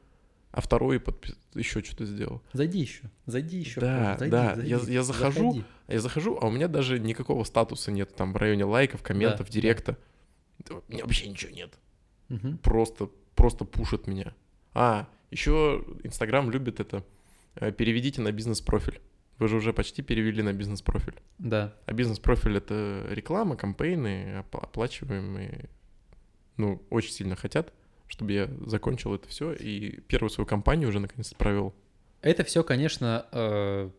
А 0.52 0.62
второй 0.62 1.00
подпис... 1.00 1.36
еще 1.54 1.84
что-то 1.84 2.06
сделал. 2.06 2.42
Зайди 2.54 2.80
еще, 2.80 3.04
зайди 3.28 3.58
еще. 3.60 3.80
Да, 3.80 4.18
зайди, 4.18 4.32
да, 4.32 4.56
зайди, 4.56 4.70
я- 4.72 4.80
я 4.88 5.04
захожу, 5.04 5.52
заходи. 5.52 5.64
Я 5.88 6.00
захожу, 6.00 6.40
а 6.42 6.48
у 6.48 6.52
меня 6.52 6.68
даже 6.68 6.98
никакого 7.00 7.44
статуса 7.44 7.92
нет. 7.92 8.16
Там 8.16 8.34
в 8.34 8.38
районе 8.38 8.64
лайков, 8.66 9.04
комментов, 9.04 9.46
Да, 9.48 9.54
директа. 9.54 9.98
Да, 10.68 10.76
У 10.88 10.92
меня 10.92 11.04
вообще 11.04 11.30
ничего 11.30 11.52
нет. 11.54 11.78
Мгм. 12.30 12.58
Просто, 12.60 13.10
просто 13.36 13.64
пушит 13.66 14.08
меня. 14.08 14.34
А, 14.74 15.08
еще 15.32 15.84
Инстаграм 16.04 16.50
любит 16.50 16.80
это. 16.80 17.04
э, 17.56 17.72
Переведите 17.72 18.22
на 18.22 18.32
бизнес-профиль. 18.32 19.00
Вы 19.38 19.48
же 19.48 19.56
уже 19.56 19.72
почти 19.74 20.02
перевели 20.02 20.42
на 20.42 20.52
бизнес-профиль. 20.54 21.16
Да. 21.38 21.74
А 21.86 21.94
бизнес-профиль— 21.94 22.58
это 22.58 23.06
реклама, 23.10 23.56
кампейны, 23.56 24.44
опла- 24.44 24.64
оплачиваемые. 24.64 25.70
Ну, 26.58 26.82
очень 26.90 27.12
сильно 27.14 27.36
хотят, 27.38 27.74
чтобы 28.08 28.34
я 28.34 28.50
закончил 28.66 29.14
это 29.16 29.30
все 29.30 29.54
и 29.54 30.02
первую 30.02 30.30
свою 30.30 30.46
компанию 30.46 30.90
уже 30.90 31.00
наконец-то 31.00 31.36
провел. 31.38 31.74
Это 32.22 32.44
все, 32.44 32.64
конечно, 32.66 33.28
э, 33.32 33.90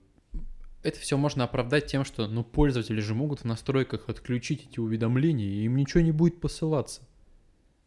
это 0.83 0.99
все 1.01 1.17
можно 1.17 1.45
оправдать 1.45 1.87
тем, 1.87 2.05
что 2.05 2.27
ну, 2.27 2.45
пользователи 2.45 3.01
же 3.01 3.15
могут 3.15 3.41
в 3.41 3.45
настройках 3.45 4.11
отключить 4.11 4.67
эти 4.71 4.79
уведомления, 4.79 5.47
и 5.47 5.65
им 5.65 5.77
ничего 5.77 6.03
не 6.03 6.13
будет 6.13 6.39
посылаться. 6.39 7.01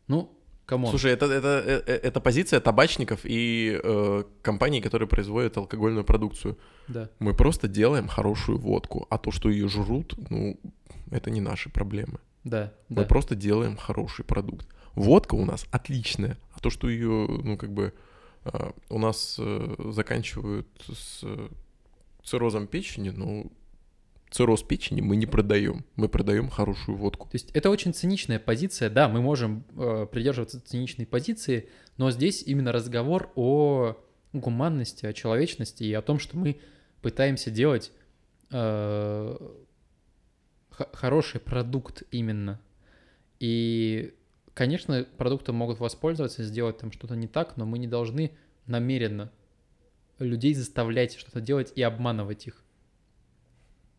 Ну, 0.08 0.36
come 0.66 0.79
on. 0.79 0.90
Слушай, 0.90 1.12
это, 1.12 1.26
это, 1.26 1.64
э, 1.66 1.84
э, 1.86 1.94
это 2.04 2.20
позиция 2.20 2.60
табачников 2.60 3.22
и 3.24 3.80
э, 3.84 4.24
компаний, 4.42 4.82
которые 4.82 5.08
производят 5.08 5.58
алкогольную 5.58 6.04
продукцию. 6.04 6.58
Да. 6.88 7.10
Мы 7.20 7.34
просто 7.34 7.68
делаем 7.68 8.08
хорошую 8.08 8.58
водку, 8.58 9.08
а 9.10 9.18
то, 9.18 9.32
что 9.32 9.50
ее 9.50 9.68
жрут, 9.68 10.16
ну, 10.30 10.60
это 11.12 11.32
не 11.32 11.42
наши 11.42 11.70
проблемы. 11.70 12.20
Да, 12.44 12.74
Мы 12.90 13.04
да. 13.04 13.08
просто 13.08 13.36
делаем 13.36 13.78
хороший 13.78 14.26
продукт. 14.26 14.68
Водка 14.96 15.36
у 15.36 15.46
нас 15.46 15.66
отличная, 15.72 16.38
а 16.54 16.60
то, 16.60 16.70
что 16.70 16.90
ее, 16.90 17.28
ну, 17.44 17.58
как 17.58 17.72
бы, 17.72 17.94
э, 18.46 18.72
у 18.90 19.00
нас 19.00 19.38
э, 19.40 19.76
заканчивают 19.92 20.68
с 20.88 21.22
э, 21.24 21.50
циррозом 22.24 22.68
печени, 22.68 23.10
ну, 23.10 23.52
цирроз 24.34 24.64
печени 24.64 25.02
мы 25.02 25.16
не 25.16 25.28
продаем. 25.28 25.86
Мы 25.96 26.10
продаем 26.10 26.50
хорошую 26.50 26.98
водку. 26.98 27.30
То 27.30 27.36
есть 27.36 27.52
это 27.52 27.70
очень 27.70 27.94
циничная 27.94 28.40
позиция. 28.40 28.90
Да, 28.90 29.08
мы 29.08 29.22
можем 29.22 29.64
э, 29.78 30.08
придерживаться 30.12 30.60
циничной 30.60 31.06
позиции, 31.06 31.70
но 31.98 32.10
здесь 32.10 32.42
именно 32.42 32.72
разговор 32.72 33.32
о 33.36 33.96
гуманности, 34.34 35.06
о 35.06 35.14
человечности 35.14 35.84
и 35.84 35.94
о 35.94 36.02
том, 36.02 36.18
что 36.18 36.36
мы 36.36 36.60
пытаемся 37.04 37.52
делать 37.52 37.92
э, 38.50 39.38
хороший 40.72 41.40
продукт 41.40 42.02
именно. 42.10 42.60
И, 43.40 44.16
конечно, 44.56 45.06
продуктом 45.18 45.56
могут 45.58 45.80
воспользоваться, 45.80 46.44
сделать 46.44 46.80
там 46.80 46.92
что-то 46.92 47.16
не 47.16 47.28
так, 47.28 47.56
но 47.56 47.68
мы 47.68 47.78
не 47.78 47.88
должны 47.88 48.32
намеренно 48.66 49.32
людей 50.18 50.56
заставлять 50.56 51.16
что-то 51.16 51.40
делать 51.40 51.72
и 51.76 51.84
обманывать 51.84 52.48
их. 52.48 52.63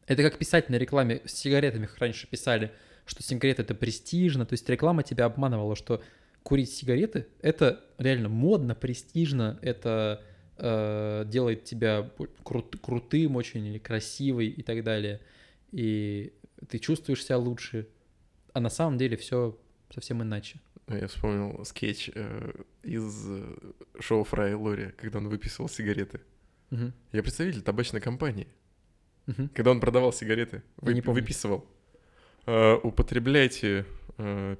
Это 0.07 0.23
как 0.23 0.39
писать 0.39 0.69
на 0.69 0.77
рекламе 0.77 1.23
с 1.25 1.33
сигаретами 1.33 1.89
раньше 1.99 2.27
писали, 2.27 2.73
что 3.07 3.23
сигареты 3.23 3.63
это 3.63 3.75
престижно, 3.75 4.47
то 4.47 4.55
есть 4.55 4.69
реклама 4.69 5.03
тебя 5.03 5.27
обманывала, 5.27 5.77
что 5.77 6.03
курить 6.43 6.73
сигареты 6.73 7.27
это 7.41 7.85
реально 7.99 8.29
модно, 8.29 8.75
престижно, 8.75 9.59
это 9.63 10.23
э, 10.57 11.25
делает 11.27 11.65
тебя 11.65 12.11
крут- 12.45 12.79
крутым 12.81 13.37
очень 13.37 13.67
или 13.67 13.79
красивый 13.79 14.49
и 14.49 14.63
так 14.63 14.85
далее, 14.85 15.21
и 15.73 16.33
ты 16.69 16.79
чувствуешь 16.79 17.25
себя 17.25 17.39
лучше, 17.39 17.89
а 18.53 18.61
на 18.61 18.71
самом 18.71 18.99
деле 18.99 19.17
все 19.17 19.59
совсем 19.93 20.23
иначе. 20.23 20.61
Я 20.89 21.09
вспомнил 21.09 21.65
скетч 21.65 22.11
э, 22.15 22.53
из 22.83 23.27
э, 23.27 23.57
шоу 24.01 24.25
Фрая 24.25 24.57
Лори, 24.57 24.93
когда 24.99 25.19
он 25.19 25.29
выписывал 25.29 25.69
сигареты. 25.69 26.21
Мгм. 26.71 26.93
Я 27.13 27.23
представитель 27.23 27.63
табачной 27.63 28.03
компании. 28.03 28.49
Мгм. 29.27 29.49
Когда 29.55 29.71
он 29.71 29.81
продавал 29.81 30.13
сигареты, 30.13 30.63
Я 30.83 30.93
не 30.93 31.01
помню. 31.03 31.21
выписывал. 31.21 31.67
э, 32.47 32.75
употребляйте 32.83 33.87
э, 34.19 34.57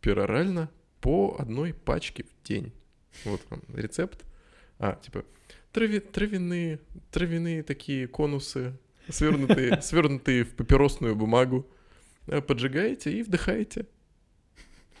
перорально 0.00 0.68
по 1.00 1.36
одной 1.38 1.72
пачке 1.72 2.24
в 2.24 2.46
день. 2.46 2.72
Вот 3.24 3.40
вам 3.50 3.62
рецепт. 3.74 4.24
А, 4.80 4.96
типа, 4.96 5.24
трави- 5.72 6.00
травяные, 6.00 6.80
травяные 7.12 7.62
такие 7.62 8.08
конусы, 8.08 8.76
свернутые, 9.08 9.80
свернутые 9.82 10.44
в 10.44 10.54
папиросную 10.56 11.14
бумагу. 11.14 11.66
Э, 12.26 12.40
Поджигаете 12.42 13.12
и 13.12 13.22
вдыхаете. 13.22 13.86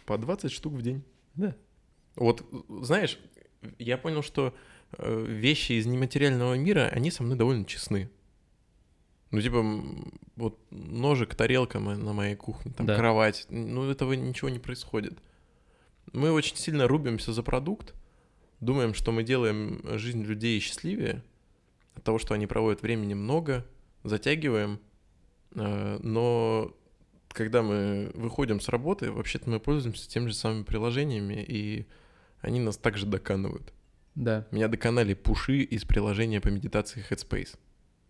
По 0.06 0.16
20 0.16 0.52
штук 0.52 0.74
в 0.74 0.82
день. 0.82 1.02
Да. 1.34 1.54
Вот, 2.16 2.44
знаешь, 2.82 3.18
я 3.78 3.98
понял, 3.98 4.22
что 4.22 4.54
э, 4.96 5.24
вещи 5.28 5.72
из 5.72 5.86
нематериального 5.86 6.54
мира, 6.54 6.88
они 6.92 7.10
со 7.10 7.22
мной 7.24 7.36
довольно 7.36 7.64
честны. 7.64 8.08
Ну, 9.30 9.40
типа, 9.42 9.62
вот 10.36 10.58
ножик, 10.70 11.34
тарелка 11.34 11.78
на 11.78 12.12
моей 12.12 12.34
кухне, 12.34 12.72
там 12.72 12.86
Да. 12.86 12.96
кровать, 12.96 13.46
ну, 13.50 13.90
этого 13.90 14.14
ничего 14.14 14.48
не 14.48 14.58
происходит. 14.58 15.18
Мы 16.12 16.32
очень 16.32 16.56
сильно 16.56 16.88
рубимся 16.88 17.32
за 17.32 17.42
продукт, 17.42 17.94
думаем, 18.60 18.94
что 18.94 19.12
мы 19.12 19.22
делаем 19.22 19.80
жизнь 19.98 20.22
людей 20.22 20.58
счастливее 20.60 21.22
от 21.94 22.04
того, 22.04 22.18
что 22.18 22.34
они 22.34 22.46
проводят 22.46 22.80
времени 22.80 23.12
много, 23.14 23.66
затягиваем, 24.04 24.80
э, 25.54 25.98
но 26.02 26.74
когда 27.28 27.62
мы 27.62 28.10
выходим 28.14 28.60
с 28.60 28.68
работы, 28.68 29.12
вообще-то 29.12 29.50
мы 29.50 29.60
пользуемся 29.60 30.08
теми 30.08 30.28
же 30.28 30.34
самыми 30.34 30.62
приложениями 30.62 31.44
и 31.46 31.86
они 32.40 32.60
нас 32.60 32.76
также 32.76 33.04
доканывают. 33.04 33.72
Да. 34.14 34.46
Меня 34.50 34.68
доконали 34.68 35.14
пуши 35.14 35.58
из 35.58 35.84
приложения 35.84 36.40
по 36.40 36.48
медитации 36.48 37.04
Headspace. 37.08 37.56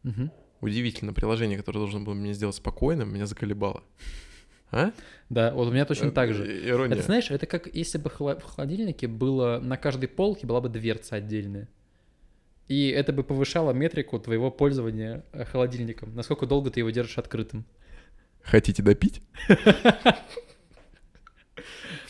Мгм. 0.04 0.30
Удивительно, 0.60 1.12
приложение, 1.12 1.56
которое 1.56 1.78
должно 1.80 2.00
было 2.00 2.14
меня 2.14 2.32
сделать 2.32 2.56
спокойным, 2.56 3.12
меня 3.12 3.26
заколебало. 3.26 3.82
А? 4.70 4.92
Да, 5.30 5.54
вот 5.54 5.68
у 5.68 5.70
меня 5.70 5.86
точно 5.86 6.08
Э, 6.08 6.10
так 6.10 6.34
же. 6.34 6.68
Ирония. 6.68 6.94
Это 6.94 7.02
знаешь, 7.02 7.30
это 7.30 7.46
как 7.46 7.74
если 7.74 7.96
бы 7.96 8.10
в 8.10 8.42
холодильнике 8.42 9.08
было 9.08 9.60
на 9.60 9.78
каждой 9.78 10.08
полке 10.08 10.46
была 10.46 10.60
бы 10.60 10.68
дверца 10.68 11.16
отдельная. 11.16 11.70
И 12.66 12.88
это 12.88 13.14
бы 13.14 13.24
повышало 13.24 13.72
метрику 13.72 14.18
твоего 14.18 14.50
пользования 14.50 15.24
э, 15.32 15.46
холодильником. 15.46 16.14
Насколько 16.14 16.44
долго 16.44 16.70
ты 16.70 16.80
его 16.80 16.90
держишь 16.90 17.16
открытым. 17.16 17.64
Хотите 18.42 18.82
допить? 18.82 19.22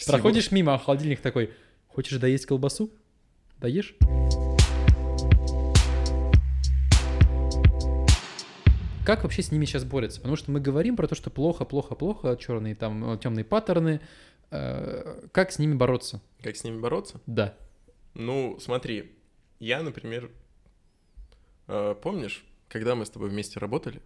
Проходишь 0.06 0.50
мимо, 0.50 0.74
а 0.74 0.78
холодильник 0.78 1.20
такой, 1.20 1.52
хочешь 1.86 2.18
доесть 2.18 2.46
колбасу? 2.46 2.90
Доешь? 3.60 3.94
Как 9.08 9.22
вообще 9.22 9.40
с 9.40 9.50
ними 9.50 9.64
сейчас 9.64 9.84
борются? 9.86 10.20
Потому 10.20 10.36
что 10.36 10.50
мы 10.50 10.60
говорим 10.60 10.94
про 10.94 11.06
то, 11.08 11.14
что 11.14 11.30
плохо, 11.30 11.64
плохо, 11.64 11.94
плохо, 11.94 12.36
черные 12.38 12.74
там 12.74 13.18
темные 13.18 13.42
паттерны. 13.42 14.02
Э, 14.50 15.26
Как 15.32 15.50
с 15.50 15.58
ними 15.58 15.72
бороться? 15.72 16.20
Как 16.42 16.54
с 16.56 16.62
ними 16.62 16.78
бороться? 16.78 17.18
Да. 17.24 17.56
Ну, 18.12 18.58
смотри, 18.60 19.12
я, 19.60 19.80
например, 19.82 20.30
э, 21.68 21.94
помнишь, 22.02 22.44
когда 22.68 22.94
мы 22.94 23.06
с 23.06 23.08
тобой 23.08 23.30
вместе 23.30 23.58
работали, 23.58 24.02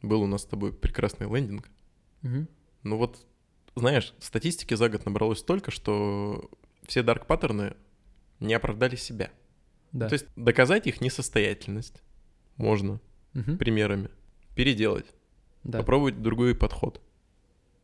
был 0.00 0.22
у 0.22 0.26
нас 0.26 0.44
с 0.44 0.46
тобой 0.46 0.72
прекрасный 0.72 1.28
лендинг. 1.28 1.68
Мгм. 2.22 2.48
Ну 2.84 2.96
вот, 2.96 3.26
знаешь, 3.76 4.14
статистики 4.18 4.72
за 4.72 4.88
год 4.88 5.04
набралось 5.04 5.40
столько, 5.40 5.70
что 5.70 6.50
все 6.86 7.02
дарк 7.02 7.26
паттерны 7.26 7.76
не 8.40 8.54
оправдали 8.54 8.96
себя. 8.96 9.30
Да. 9.92 10.08
То 10.08 10.14
есть 10.14 10.24
доказать 10.36 10.86
их 10.86 11.02
несостоятельность 11.02 12.02
можно 12.56 12.98
Мгм. 13.34 13.58
примерами, 13.58 14.08
переделать, 14.58 15.06
Да. 15.62 15.78
попробовать 15.78 16.20
другой 16.20 16.52
подход, 16.54 17.00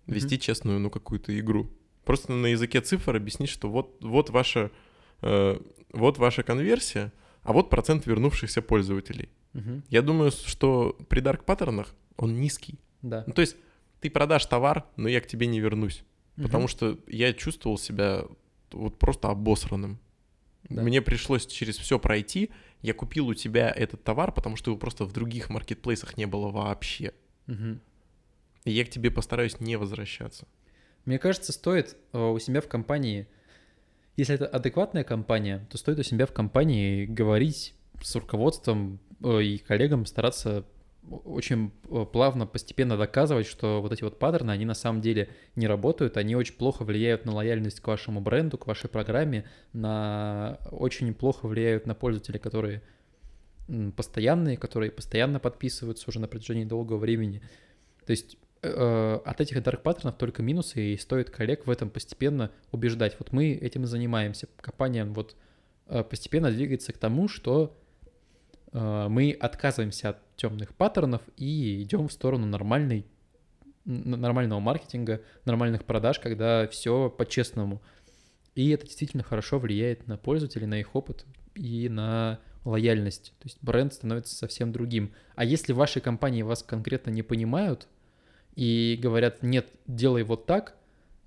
вести 0.08 0.38
честную, 0.40 0.80
ну, 0.80 0.90
какую-то 0.90 1.30
игру. 1.38 1.68
Просто 2.04 2.32
на 2.32 2.46
языке 2.48 2.80
цифр 2.80 3.14
объяснить, 3.14 3.48
что 3.48 3.70
вот, 3.70 3.96
вот 4.02 4.30
ваша, 4.30 4.72
э, 5.22 5.60
вот 5.92 6.18
ваша 6.18 6.42
конверсия, 6.42 7.12
а 7.44 7.52
вот 7.52 7.70
процент 7.70 8.06
вернувшихся 8.06 8.60
пользователей. 8.60 9.28
Мгм. 9.52 9.84
Я 9.88 10.02
думаю, 10.02 10.32
что 10.32 10.96
при 11.08 11.20
дарк 11.20 11.44
паттернах 11.44 11.94
он 12.16 12.40
низкий. 12.40 12.80
Да. 13.02 13.22
Ну, 13.28 13.32
то 13.32 13.40
есть 13.42 13.56
ты 14.00 14.10
продашь 14.10 14.46
товар, 14.46 14.84
но 14.96 15.08
я 15.08 15.20
к 15.20 15.28
тебе 15.28 15.46
не 15.46 15.60
вернусь. 15.60 16.02
Потому 16.36 16.64
Мгм. 16.64 16.68
что 16.68 16.98
я 17.06 17.32
чувствовал 17.32 17.78
себя 17.78 18.24
вот 18.72 18.98
просто 18.98 19.28
обосранным. 19.30 19.98
Да. 20.68 20.82
Мне 20.82 21.02
пришлось 21.02 21.46
через 21.46 21.76
все 21.76 21.98
пройти. 21.98 22.50
Я 22.82 22.94
купил 22.94 23.28
у 23.28 23.34
тебя 23.34 23.70
этот 23.70 24.02
товар, 24.02 24.32
потому 24.32 24.56
что 24.56 24.70
его 24.70 24.78
просто 24.78 25.04
в 25.04 25.12
других 25.12 25.50
маркетплейсах 25.50 26.16
не 26.16 26.26
было 26.26 26.50
вообще. 26.50 27.12
Мгм. 27.46 27.80
И 28.64 28.70
я 28.70 28.84
к 28.84 28.90
тебе 28.90 29.10
постараюсь 29.10 29.60
не 29.60 29.76
возвращаться. 29.76 30.46
Мне 31.04 31.18
кажется, 31.18 31.52
стоит 31.52 31.96
э, 32.12 32.18
у 32.18 32.38
себя 32.38 32.62
в 32.62 32.68
компании, 32.68 33.26
если 34.16 34.36
это 34.36 34.46
адекватная 34.46 35.04
компания, 35.04 35.66
то 35.70 35.76
стоит 35.76 35.98
у 35.98 36.02
себя 36.02 36.26
в 36.26 36.32
компании 36.32 37.04
говорить 37.04 37.74
с 38.02 38.14
руководством 38.16 39.00
э, 39.22 39.42
и 39.42 39.58
коллегам, 39.58 40.06
стараться 40.06 40.64
очень 41.10 41.70
э, 41.90 42.06
плавно, 42.10 42.46
постепенно 42.46 42.96
доказывать, 42.96 43.46
что 43.46 43.82
вот 43.82 43.92
эти 43.92 44.02
вот 44.02 44.18
паттерны, 44.18 44.50
они 44.50 44.64
на 44.64 44.74
самом 44.74 45.00
деле 45.00 45.28
не 45.56 45.66
работают, 45.66 46.16
они 46.16 46.36
очень 46.36 46.54
плохо 46.54 46.84
влияют 46.84 47.24
на 47.24 47.34
лояльность 47.34 47.80
к 47.80 47.86
вашему 47.86 48.20
бренду, 48.20 48.58
к 48.58 48.66
вашей 48.66 48.88
программе, 48.88 49.44
на 49.72 50.58
очень 50.70 51.12
плохо 51.14 51.46
влияют 51.46 51.86
на 51.86 51.94
пользователей, 51.94 52.38
которые 52.38 52.82
постоянные, 53.96 54.56
которые 54.56 54.90
постоянно 54.90 55.40
подписываются 55.40 56.08
уже 56.08 56.20
на 56.20 56.28
протяжении 56.28 56.64
долгого 56.64 56.98
времени. 56.98 57.40
То 58.04 58.10
есть 58.10 58.36
э, 58.62 59.20
от 59.24 59.40
этих 59.40 59.62
дарк 59.62 59.82
паттернов 59.82 60.16
только 60.16 60.42
минусы, 60.42 60.92
и 60.92 60.96
стоит 60.96 61.30
коллег 61.30 61.66
в 61.66 61.70
этом 61.70 61.90
постепенно 61.90 62.50
убеждать. 62.72 63.16
Вот 63.18 63.32
мы 63.32 63.52
этим 63.52 63.84
и 63.84 63.86
занимаемся. 63.86 64.48
Компания 64.60 65.04
вот 65.04 65.36
э, 65.86 66.02
постепенно 66.02 66.50
двигается 66.50 66.92
к 66.92 66.98
тому, 66.98 67.28
что 67.28 67.74
э, 67.74 67.83
мы 68.74 69.30
отказываемся 69.38 70.10
от 70.10 70.36
темных 70.36 70.74
паттернов 70.74 71.22
и 71.36 71.80
идем 71.82 72.08
в 72.08 72.12
сторону 72.12 72.44
нормальной, 72.44 73.06
нормального 73.84 74.58
маркетинга, 74.58 75.22
нормальных 75.44 75.84
продаж, 75.84 76.18
когда 76.18 76.66
все 76.66 77.08
по-честному. 77.08 77.80
И 78.56 78.70
это 78.70 78.84
действительно 78.84 79.22
хорошо 79.22 79.58
влияет 79.58 80.06
на 80.08 80.16
пользователей, 80.16 80.66
на 80.66 80.80
их 80.80 80.94
опыт 80.94 81.24
и 81.54 81.88
на 81.88 82.40
лояльность. 82.64 83.32
То 83.38 83.46
есть 83.46 83.58
бренд 83.62 83.94
становится 83.94 84.34
совсем 84.34 84.72
другим. 84.72 85.12
А 85.36 85.44
если 85.44 85.72
в 85.72 85.76
вашей 85.76 86.02
компании 86.02 86.42
вас 86.42 86.62
конкретно 86.62 87.10
не 87.10 87.22
понимают 87.22 87.86
и 88.56 88.98
говорят, 89.00 89.42
нет, 89.42 89.68
делай 89.86 90.24
вот 90.24 90.46
так, 90.46 90.76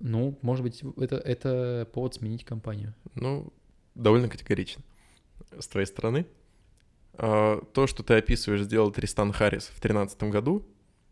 ну, 0.00 0.38
может 0.42 0.62
быть, 0.62 0.82
это, 0.96 1.16
это 1.16 1.88
повод 1.92 2.14
сменить 2.14 2.44
компанию. 2.44 2.94
Ну, 3.14 3.52
довольно 3.94 4.28
категорично. 4.28 4.82
С 5.58 5.66
твоей 5.66 5.86
стороны. 5.86 6.26
А, 7.14 7.60
То, 7.72 7.86
что 7.86 8.02
ты 8.02 8.14
описываешь, 8.14 8.62
сделал 8.62 8.90
Тристан 8.92 9.32
Харрис 9.32 9.64
в 9.64 9.80
2013 9.80 10.22
году. 10.24 10.66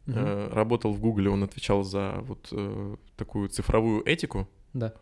Мгм. 0.07 0.19
Э, 0.19 0.49
Работал 0.53 0.93
в 0.93 1.01
Гугле, 1.01 1.31
он 1.31 1.43
отвечал 1.43 1.83
за 1.83 2.19
вот 2.23 2.49
э, 2.53 2.97
такую 3.17 3.49
цифровую 3.49 4.07
этику. 4.09 4.49
Да. 4.73 4.95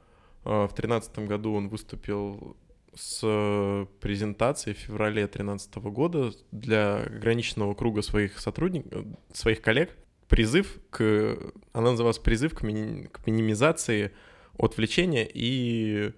В 0.45 0.69
2013 0.69 1.19
году 1.21 1.55
он 1.55 1.69
выступил 1.69 2.57
с 2.95 3.87
презентацией 4.01 4.77
в 4.77 4.79
феврале 4.79 5.23
2013 5.23 5.77
года 5.77 6.33
для 6.53 6.99
ограниченного 6.99 7.75
круга 7.75 8.03
своих 8.03 8.39
сотрудников, 8.39 9.05
своих 9.33 9.61
коллег. 9.63 9.97
Призыв 10.29 10.79
к... 10.91 11.37
Она 11.73 11.91
называлась 11.91 12.19
«Призыв 12.19 12.55
к, 12.55 12.63
мини- 12.63 13.09
к 13.09 13.27
минимизации 13.27 14.13
отвлечения 14.59 15.29
и 15.33 16.13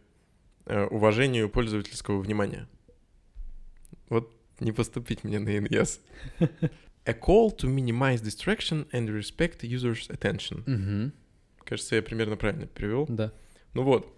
э, 0.66 0.84
уважению 0.86 1.48
пользовательского 1.48 2.20
внимания». 2.20 2.68
Вот 4.08 4.35
не 4.60 4.72
поступить 4.72 5.24
мне 5.24 5.38
на 5.38 5.56
инъяз. 5.58 6.00
A 6.40 7.12
call 7.12 7.56
to 7.56 7.68
minimize 7.68 8.20
distraction 8.22 8.88
and 8.90 9.08
respect 9.08 9.60
users' 9.62 10.08
attention. 10.10 10.62
Мгм. 10.66 11.12
Кажется, 11.64 11.96
я 11.96 12.02
примерно 12.02 12.36
правильно 12.36 12.66
перевел. 12.66 13.06
Да. 13.08 13.32
Ну 13.74 13.82
вот, 13.82 14.12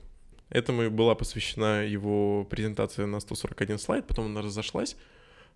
этому 0.51 0.91
была 0.91 1.15
посвящена 1.15 1.85
его 1.85 2.45
презентация 2.45 3.07
на 3.07 3.21
141 3.21 3.79
слайд, 3.79 4.07
потом 4.07 4.27
она 4.27 4.41
разошлась. 4.43 4.97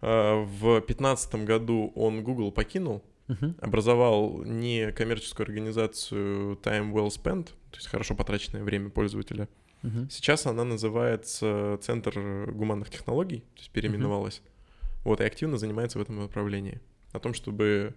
А, 0.00 0.42
В 0.44 0.80
2015 0.80 1.44
году 1.46 1.92
он 1.94 2.22
Google 2.22 2.50
покинул, 2.52 3.02
Мгм. 3.28 3.56
образовал 3.60 4.42
некоммерческую 4.44 5.44
организацию 5.44 6.56
Time 6.62 6.92
Well 6.92 7.08
Spent, 7.08 7.44
то 7.70 7.76
есть 7.76 7.86
хорошо 7.88 8.14
потраченное 8.14 8.62
время 8.64 8.90
пользователя. 8.90 9.48
Мгм. 9.82 10.10
Сейчас 10.10 10.46
она 10.46 10.64
называется 10.64 11.78
Центр 11.82 12.50
гуманных 12.52 12.90
технологий, 12.90 13.40
то 13.54 13.60
есть 13.60 13.70
переименовалась. 13.70 14.42
Вот, 15.04 15.20
и 15.20 15.24
активно 15.24 15.56
занимается 15.58 15.98
в 15.98 16.02
этом 16.02 16.16
направлении. 16.16 16.80
О 17.12 17.18
том, 17.18 17.34
чтобы 17.34 17.94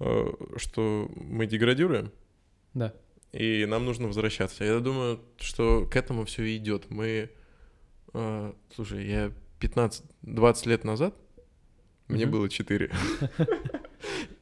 э, 0.00 0.26
что 0.56 1.10
мы 1.14 1.46
деградируем, 1.46 2.10
Да. 2.74 2.92
и 3.32 3.66
нам 3.66 3.84
нужно 3.84 4.06
возвращаться. 4.08 4.64
Я 4.64 4.80
думаю, 4.80 5.20
что 5.38 5.86
к 5.86 5.94
этому 5.96 6.24
все 6.24 6.56
идет. 6.56 6.90
Мы, 6.90 7.30
э, 8.14 8.52
слушай, 8.74 9.06
я 9.06 9.32
15-20 9.60 10.66
лет 10.66 10.84
назад, 10.84 11.14
мне 12.08 12.24
Мгм. 12.26 12.32
было 12.32 12.48
4. 12.48 12.90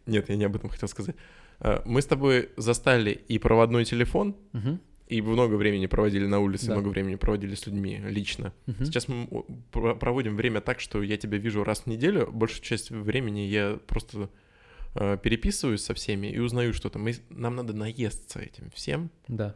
Нет, 0.06 0.28
я 0.28 0.36
не 0.36 0.44
об 0.44 0.56
этом 0.56 0.70
хотел 0.70 0.88
сказать. 0.88 1.16
Э, 1.60 1.82
Мы 1.84 2.00
с 2.00 2.06
тобой 2.06 2.48
застали 2.56 3.10
и 3.28 3.38
проводной 3.38 3.84
телефон, 3.84 4.34
Мгм. 4.52 4.80
И 5.10 5.20
много 5.22 5.54
времени 5.56 5.86
проводили 5.86 6.26
на 6.26 6.38
улице, 6.40 6.66
Да. 6.66 6.74
много 6.74 6.88
времени 6.88 7.16
проводили 7.16 7.54
с 7.54 7.66
людьми 7.66 8.00
лично. 8.08 8.52
Мгм. 8.66 8.84
Сейчас 8.84 9.08
мы 9.08 9.26
проводим 9.72 10.36
время 10.36 10.60
так, 10.60 10.80
что 10.80 11.02
я 11.02 11.16
тебя 11.16 11.38
вижу 11.38 11.64
раз 11.64 11.80
в 11.80 11.86
неделю. 11.86 12.30
Большую 12.32 12.62
часть 12.62 12.90
времени 12.90 13.40
я 13.40 13.78
просто 13.86 14.28
э, 14.94 15.18
переписываюсь 15.22 15.82
со 15.82 15.94
всеми 15.94 16.28
и 16.28 16.38
узнаю 16.38 16.72
что-то. 16.74 16.98
Мы, 16.98 17.14
нам 17.30 17.56
надо 17.56 17.72
наесться 17.72 18.40
этим 18.40 18.70
всем. 18.74 19.10
Да. 19.28 19.54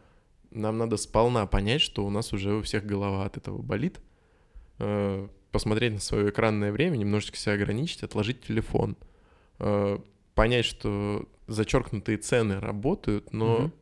Нам 0.50 0.78
надо 0.78 0.96
сполна 0.96 1.46
понять, 1.46 1.80
что 1.80 2.05
у 2.07 2.11
нас 2.11 2.32
уже 2.32 2.55
у 2.55 2.62
всех 2.62 2.84
голова 2.86 3.24
от 3.24 3.36
этого 3.36 3.61
болит. 3.62 4.00
Э, 4.78 5.28
посмотреть 5.50 5.92
на 5.94 6.00
свое 6.00 6.30
экранное 6.30 6.72
время, 6.72 6.96
немножечко 6.96 7.36
себя 7.36 7.55
ограничить, 7.55 8.02
отложить 8.02 8.42
телефон. 8.42 8.96
Э, 9.59 9.98
понять, 10.34 10.64
что 10.64 11.28
зачеркнутые 11.46 12.18
цены 12.18 12.59
работают, 12.61 13.32
но 13.32 13.59
Мгм. 13.59 13.72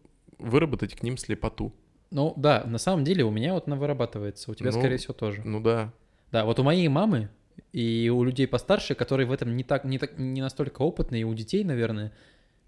Выработать 0.43 0.95
к 0.95 1.03
ним 1.03 1.17
слепоту. 1.17 1.73
Ну 2.11 2.35
да, 2.37 2.65
на 2.67 2.79
самом 2.79 3.05
деле 3.05 3.25
у 3.25 3.31
меня 3.31 3.55
вот 3.55 3.67
она 3.67 3.77
вырабатывается, 3.77 4.51
у 4.51 4.55
тебя, 4.55 4.71
Ну, 4.71 4.79
скорее 4.79 4.99
всего, 4.99 5.15
тоже. 5.15 5.43
Ну 5.45 5.61
да. 5.61 5.93
Да, 6.31 6.45
вот 6.45 6.59
у 6.59 6.63
моей 6.63 6.89
мамы 6.89 7.31
и 7.73 8.11
у 8.15 8.23
людей 8.23 8.47
постарше, 8.47 8.95
которые 8.95 9.27
в 9.27 9.33
этом 9.33 9.57
не 9.57 9.65
так, 9.65 9.85
не 9.85 9.99
так, 9.99 10.19
не 10.19 10.41
настолько 10.41 10.83
опытные, 10.83 11.23
и 11.23 11.25
у 11.25 11.35
детей, 11.35 11.65
наверное, 11.65 12.13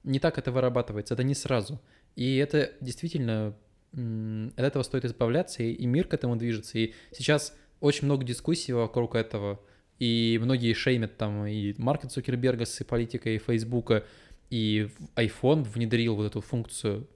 не 0.02 0.18
так 0.18 0.38
это 0.38 0.50
вырабатывается, 0.50 1.14
это 1.14 1.24
не 1.24 1.34
сразу. 1.34 1.80
И 2.16 2.36
это 2.36 2.72
действительно 2.80 3.54
от 3.92 4.64
этого 4.64 4.82
стоит 4.82 5.04
избавляться, 5.04 5.62
и, 5.62 5.72
и 5.72 5.86
мир 5.86 6.06
к 6.06 6.14
этому 6.14 6.36
движется. 6.36 6.78
И 6.78 6.94
сейчас 7.12 7.56
очень 7.80 8.06
много 8.06 8.24
дискуссий 8.24 8.72
вокруг 8.72 9.14
этого, 9.14 9.60
и 9.98 10.38
многие 10.42 10.72
шеймят 10.72 11.16
там 11.16 11.46
и 11.46 11.74
Марка 11.78 12.08
Цукерберга 12.08 12.64
с 12.64 12.82
политикой 12.84 13.38
Фейсбука, 13.38 14.04
и 14.50 14.88
iPhone 15.16 15.62
внедрил 15.62 16.16
вот 16.16 16.26
эту 16.26 16.40
функцию 16.40 17.08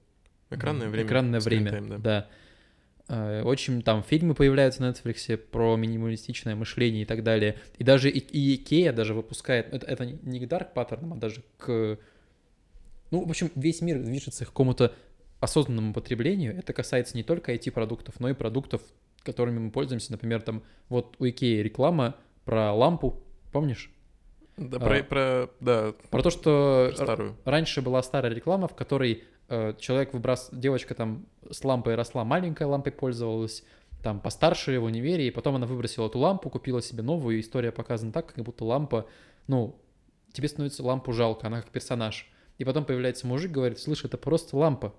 Экранное 0.49 0.89
время. 0.89 1.07
Экранное 1.07 1.39
время, 1.39 1.71
time, 1.71 1.87
да. 1.89 1.97
да. 1.97 2.29
Э, 3.09 3.41
Очень 3.43 3.81
там 3.81 4.03
фильмы 4.03 4.33
появляются 4.35 4.81
на 4.81 4.91
Netflix 4.91 5.37
про 5.37 5.75
минималистичное 5.75 6.55
мышление 6.55 7.03
и 7.03 7.05
так 7.05 7.23
далее. 7.23 7.57
И 7.77 7.83
даже 7.83 8.09
и, 8.09 8.19
и 8.19 8.63
Ikea 8.63 8.91
даже 8.91 9.13
выпускает, 9.13 9.73
это, 9.73 9.85
это 9.85 10.05
не 10.05 10.39
к 10.39 10.43
Dark 10.43 10.73
Pattern, 10.73 11.13
а 11.13 11.15
даже 11.17 11.43
к... 11.57 11.97
Ну, 13.11 13.25
в 13.25 13.29
общем, 13.29 13.51
весь 13.55 13.81
мир 13.81 13.99
движется 13.99 14.45
к 14.45 14.49
какому-то 14.49 14.93
осознанному 15.39 15.93
потреблению. 15.93 16.55
Это 16.57 16.73
касается 16.73 17.17
не 17.17 17.23
только 17.23 17.53
IT-продуктов, 17.53 18.19
но 18.19 18.29
и 18.29 18.33
продуктов, 18.33 18.81
которыми 19.23 19.59
мы 19.59 19.71
пользуемся. 19.71 20.11
Например, 20.11 20.41
там 20.41 20.63
вот 20.89 21.15
у 21.19 21.25
Ikea 21.25 21.61
реклама 21.63 22.15
про 22.45 22.71
лампу, 22.73 23.23
помнишь? 23.51 23.91
Да, 24.57 24.77
А. 24.77 24.79
про, 24.81 25.03
про- 25.03 25.49
да, 25.61 25.93
Про 26.11 26.21
то, 26.21 26.29
что 26.29 26.91
про 26.95 27.03
старую. 27.03 27.37
Раньше 27.45 27.81
была 27.81 28.03
старая 28.03 28.33
реклама, 28.33 28.67
в 28.67 28.75
которой 28.75 29.23
человек 29.79 30.13
выбрас... 30.13 30.49
девочка 30.51 30.95
там 30.95 31.25
с 31.49 31.63
лампой 31.63 31.95
росла, 31.95 32.23
маленькой 32.23 32.67
лампой 32.67 32.91
пользовалась, 32.91 33.63
там 34.03 34.21
постарше 34.21 34.79
в 34.79 34.83
универе, 34.83 35.27
и 35.27 35.31
потом 35.31 35.55
она 35.55 35.65
выбросила 35.65 36.07
эту 36.07 36.19
лампу, 36.19 36.49
купила 36.49 36.81
себе 36.81 37.03
новую, 37.03 37.37
и 37.37 37.41
история 37.41 37.71
показана 37.71 38.11
так, 38.11 38.33
как 38.33 38.45
будто 38.45 38.63
лампа, 38.63 39.07
ну, 39.47 39.81
тебе 40.31 40.47
становится 40.47 40.83
лампу 40.83 41.11
жалко, 41.11 41.47
она 41.47 41.61
как 41.61 41.71
персонаж. 41.71 42.31
И 42.57 42.65
потом 42.65 42.85
появляется 42.85 43.25
мужик, 43.25 43.51
говорит, 43.51 43.79
слышь, 43.79 44.05
это 44.05 44.17
просто 44.17 44.55
лампа, 44.55 44.93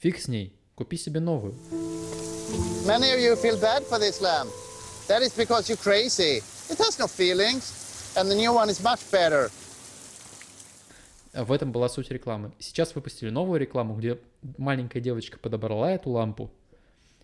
фиг 0.00 0.18
с 0.18 0.28
ней, 0.28 0.56
купи 0.74 0.96
себе 0.96 1.20
новую. 1.20 1.54
Many 2.86 3.12
of 3.12 3.20
you 3.20 3.36
feel 3.36 3.56
bad 3.60 3.84
for 3.84 3.98
this 3.98 4.20
lamp. 4.20 4.50
That 5.08 5.22
is 5.22 5.34
because 5.36 5.68
you're 5.68 5.76
crazy. 5.76 6.42
It 6.70 6.78
has 6.78 6.98
no 6.98 7.06
feelings, 7.06 8.14
and 8.16 8.30
the 8.30 8.34
new 8.34 8.52
one 8.52 8.68
is 8.68 8.82
much 8.82 9.00
better. 9.10 9.50
В 11.32 11.50
этом 11.52 11.72
была 11.72 11.88
суть 11.88 12.10
рекламы. 12.10 12.52
Сейчас 12.58 12.94
выпустили 12.94 13.30
новую 13.30 13.58
рекламу, 13.58 13.96
где 13.96 14.18
маленькая 14.58 15.00
девочка 15.00 15.38
подобрала 15.38 15.92
эту 15.92 16.10
лампу 16.10 16.50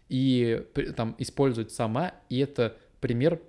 и 0.09 0.65
там 0.97 1.15
использует 1.19 1.73
сама, 1.73 2.15
и 2.29 2.39
это 2.39 2.77
пример 3.01 3.41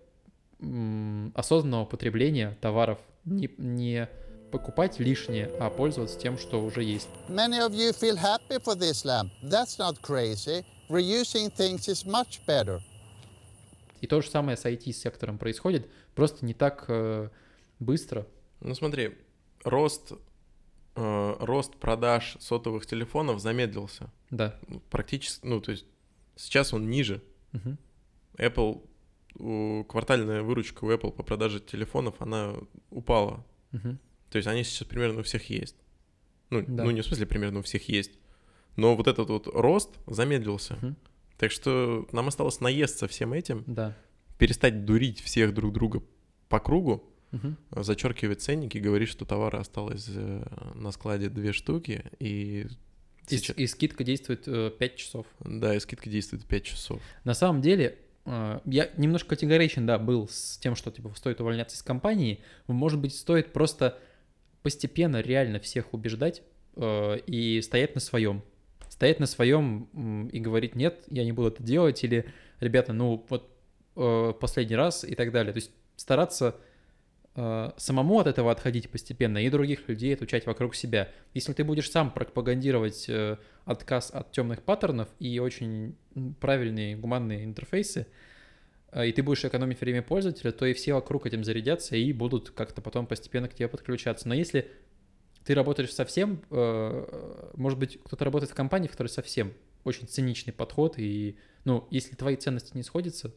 осознанного 1.33 1.85
потребления 1.85 2.57
товаров. 2.61 2.99
Не, 3.23 3.49
не 3.57 4.09
покупать 4.51 4.99
лишнее, 4.99 5.49
а 5.59 5.69
пользоваться 5.69 6.19
тем, 6.19 6.37
что 6.37 6.61
уже 6.61 6.83
есть. 6.83 7.07
Many 7.29 7.59
of 7.59 7.71
you 7.71 7.93
feel 7.93 8.17
happy 8.17 8.61
for 8.61 8.75
this 8.77 9.05
lamp. 9.05 9.31
That's 9.43 9.77
not 9.77 10.01
crazy. 10.01 10.65
Reusing 10.89 11.55
things 11.55 11.87
is 11.87 12.05
much 12.05 12.41
better. 12.45 12.81
И 14.01 14.07
то 14.07 14.21
же 14.21 14.29
самое 14.29 14.57
с 14.57 14.65
IT-сектором 14.65 15.37
происходит, 15.37 15.89
просто 16.15 16.45
не 16.45 16.53
так 16.53 16.85
э, 16.87 17.29
быстро. 17.79 18.25
Ну 18.61 18.73
смотри, 18.73 19.17
рост, 19.63 20.13
э, 20.99 21.35
рост 21.39 21.75
продаж 21.77 22.35
сотовых 22.39 22.85
телефонов 22.85 23.39
замедлился. 23.39 24.11
Да. 24.29 24.59
Практически, 24.89 25.45
ну 25.45 25.61
то 25.61 25.71
есть 25.71 25.85
сейчас 26.35 26.73
он 26.73 26.89
ниже. 26.89 27.21
Мгм. 27.53 27.77
Apple, 28.37 28.81
у- 29.35 29.83
квартальная 29.85 30.41
выручка 30.43 30.83
у 30.85 30.91
Apple 30.91 31.11
по 31.11 31.23
продаже 31.23 31.59
телефонов, 31.59 32.15
она 32.19 32.55
упала. 32.89 33.45
Мгм. 33.71 33.99
То 34.29 34.37
есть 34.37 34.47
они 34.47 34.63
сейчас 34.63 34.87
примерно 34.87 35.19
у 35.19 35.23
всех 35.23 35.49
есть. 35.49 35.75
Ну, 36.49 36.63
Да. 36.67 36.83
ну 36.83 36.91
не 36.91 37.01
в 37.01 37.05
смысле 37.05 37.25
примерно 37.25 37.59
у 37.59 37.63
всех 37.63 37.87
есть. 37.89 38.11
Но 38.75 38.95
вот 38.95 39.07
этот 39.07 39.29
вот 39.29 39.47
рост 39.47 39.89
замедлился. 40.07 40.75
Мгм. 40.81 40.95
Так 41.37 41.51
что 41.51 42.07
нам 42.11 42.27
осталось 42.27 42.59
наесться 42.59 43.07
всем 43.07 43.33
этим, 43.33 43.63
Да. 43.67 43.95
перестать 44.37 44.85
дурить 44.85 45.21
всех 45.21 45.53
друг 45.53 45.73
друга 45.73 46.01
по 46.49 46.59
кругу, 46.59 47.03
Мгм. 47.31 47.57
зачеркивать 47.71 48.41
ценники, 48.41 48.77
говорить, 48.79 49.09
что 49.09 49.23
товара 49.25 49.59
осталось 49.59 50.07
э, 50.09 50.43
на 50.75 50.91
складе 50.91 51.29
две 51.29 51.53
штуки, 51.53 52.03
и, 52.19 52.65
И, 53.29 53.37
сейчас- 53.37 53.57
и 53.57 53.67
скидка 53.67 54.03
действует 54.03 54.45
5 54.77 54.95
часов. 54.95 55.27
да, 55.39 55.75
и 55.75 55.79
скидка 55.79 56.09
действует 56.09 56.45
5 56.45 56.63
часов. 56.63 57.01
На 57.23 57.33
самом 57.35 57.61
деле, 57.61 57.97
э, 58.25 58.59
я 58.65 58.89
немножко 58.97 59.29
категоричен, 59.29 59.85
да, 59.85 59.99
был 59.99 60.27
с 60.27 60.57
тем, 60.57 60.75
что 60.75 60.89
типа 60.91 61.11
стоит 61.15 61.39
увольняться 61.39 61.75
из 61.77 61.83
компании. 61.83 62.39
Может 62.67 62.99
быть, 62.99 63.15
стоит 63.15 63.53
просто 63.53 63.99
постепенно 64.63 65.21
реально 65.21 65.59
всех 65.59 65.93
убеждать 65.93 66.41
э, 66.75 67.17
и 67.27 67.61
стоять 67.61 67.93
на 67.95 68.01
своем. 68.01 68.41
Стоять 68.89 69.19
на 69.19 69.25
своем 69.27 70.27
и 70.33 70.39
говорить, 70.39 70.75
нет, 70.75 71.03
я 71.09 71.23
не 71.23 71.31
буду 71.31 71.49
это 71.49 71.61
делать, 71.63 72.03
или, 72.03 72.25
ребята, 72.59 72.91
ну 72.93 73.25
вот 73.29 73.49
э, 73.95 74.33
последний 74.39 74.75
раз 74.75 75.03
и 75.03 75.13
так 75.15 75.31
далее. 75.31 75.53
То 75.53 75.57
есть 75.57 75.71
стараться 75.95 76.55
э, 76.55 76.61
самому 77.35 78.19
от 78.19 78.27
этого 78.27 78.51
отходить 78.51 78.89
постепенно 78.89 79.37
и 79.37 79.49
других 79.49 79.87
людей 79.87 80.13
отучать 80.13 80.45
вокруг 80.45 80.75
себя. 80.75 81.09
Если 81.33 81.53
ты 81.53 81.63
будешь 81.63 81.89
сам 81.89 82.11
пропагандировать 82.11 83.05
э, 83.07 83.37
отказ 83.65 84.11
от 84.11 84.31
темных 84.31 84.63
паттернов 84.63 85.07
и 85.19 85.39
очень 85.39 85.95
правильные 86.41 86.97
гуманные 86.97 87.45
интерфейсы, 87.45 88.07
э, 88.91 89.07
и 89.07 89.13
ты 89.13 89.23
будешь 89.23 89.45
экономить 89.45 89.79
время 89.79 90.01
пользователя, 90.01 90.51
то 90.51 90.65
и 90.65 90.73
все 90.73 90.93
вокруг 90.93 91.27
этим 91.27 91.43
зарядятся 91.43 91.95
и 91.95 92.11
будут 92.11 92.49
как-то 92.49 92.81
потом 92.81 93.07
постепенно 93.07 93.47
к 93.47 93.53
тебе 93.53 93.67
подключаться. 93.69 94.27
Но 94.27 94.33
если 94.33 94.69
ты 95.45 95.53
работаешь 95.53 95.93
совсем, 95.93 96.41
э, 96.49 97.51
может 97.55 97.79
быть, 97.79 97.99
кто-то 98.03 98.25
работает 98.25 98.51
в 98.51 98.55
компании, 98.55 98.87
в 98.87 98.91
которой 98.91 99.07
совсем 99.07 99.53
очень 99.83 100.07
циничный 100.07 100.51
подход, 100.51 100.95
и, 100.97 101.37
ну, 101.63 101.87
если 101.89 102.15
твои 102.15 102.35
ценности 102.35 102.75
не 102.75 102.83
сходятся, 102.83 103.33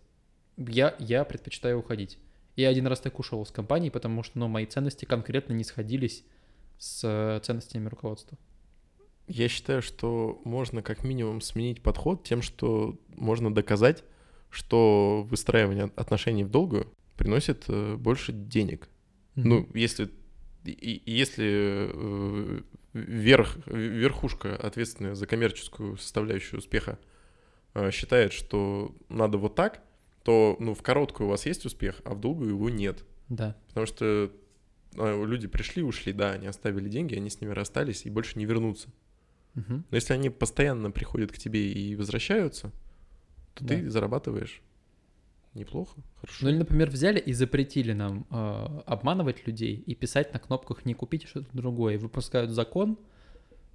я, 0.56 0.96
я 0.98 1.24
предпочитаю 1.24 1.78
уходить. 1.78 2.18
Я 2.56 2.68
один 2.68 2.86
раз 2.86 3.00
так 3.00 3.18
ушел 3.18 3.42
из 3.42 3.50
компании, 3.50 3.88
потому 3.90 4.22
что, 4.22 4.38
ну, 4.38 4.48
мои 4.48 4.66
ценности 4.66 5.04
конкретно 5.04 5.52
не 5.54 5.64
сходились 5.64 6.24
с 6.78 7.00
э, 7.04 7.40
ценностями 7.42 7.88
руководства. 7.88 8.36
Я 9.28 9.48
считаю, 9.48 9.80
что 9.82 10.40
можно 10.44 10.82
как 10.82 11.04
минимум 11.04 11.40
сменить 11.40 11.82
подход 11.82 12.24
тем, 12.24 12.42
что 12.42 12.98
можно 13.08 13.54
доказать, 13.54 14.04
что 14.50 15.26
выстраивание 15.30 15.90
отношений 15.96 16.44
в 16.44 16.50
долгую 16.50 16.92
приносит 17.16 17.64
э, 17.68 17.96
больше 17.96 18.32
денег. 18.32 18.88
Ну, 19.34 19.66
если, 19.72 20.10
и- 20.64 21.02
если 21.06 21.90
э, 21.94 22.60
верх, 22.92 23.56
верхушка, 23.66 24.54
ответственная 24.56 25.14
за 25.14 25.26
коммерческую 25.26 25.96
составляющую 25.96 26.58
успеха, 26.58 26.98
считает, 27.90 28.34
что 28.34 28.94
надо 29.08 29.38
вот 29.38 29.54
так, 29.54 29.82
то 30.24 30.56
ну, 30.60 30.74
в 30.74 30.82
короткую 30.82 31.26
у 31.26 31.30
вас 31.30 31.46
есть 31.46 31.64
успех, 31.66 32.00
а 32.04 32.14
в 32.14 32.20
долгую 32.20 32.50
его 32.50 32.70
нет. 32.70 33.04
Да. 33.28 33.56
Потому 33.68 33.86
что 33.86 34.30
э, 34.96 35.24
люди 35.24 35.48
пришли, 35.48 35.82
ушли, 35.82 36.12
да, 36.12 36.32
они 36.32 36.46
оставили 36.46 36.88
деньги, 36.88 37.14
они 37.14 37.30
с 37.30 37.40
ними 37.40 37.52
расстались 37.52 38.06
и 38.06 38.10
больше 38.10 38.38
не 38.38 38.44
вернутся. 38.44 38.88
Мгм. 39.54 39.84
Но 39.90 39.94
если 39.96 40.12
они 40.14 40.30
постоянно 40.30 40.90
приходят 40.90 41.32
к 41.32 41.38
тебе 41.38 41.72
и 41.72 41.94
возвращаются, 41.96 42.72
то 43.54 43.66
ты 43.66 43.82
Да. 43.82 43.90
зарабатываешь 43.90 44.62
неплохо, 45.54 46.00
хорошо. 46.20 46.38
Ну 46.44 46.48
или, 46.50 46.56
например, 46.58 46.88
взяли 46.88 47.18
и 47.18 47.32
запретили 47.34 47.92
нам 47.92 48.26
э, 48.30 48.80
обманывать 48.86 49.46
людей 49.46 49.74
и 49.74 49.94
писать 49.94 50.32
на 50.32 50.38
кнопках 50.38 50.86
«не 50.86 50.94
купите 50.94 51.26
что-то 51.26 51.48
другое». 51.52 51.98
Выпускают 51.98 52.50
закон 52.50 52.98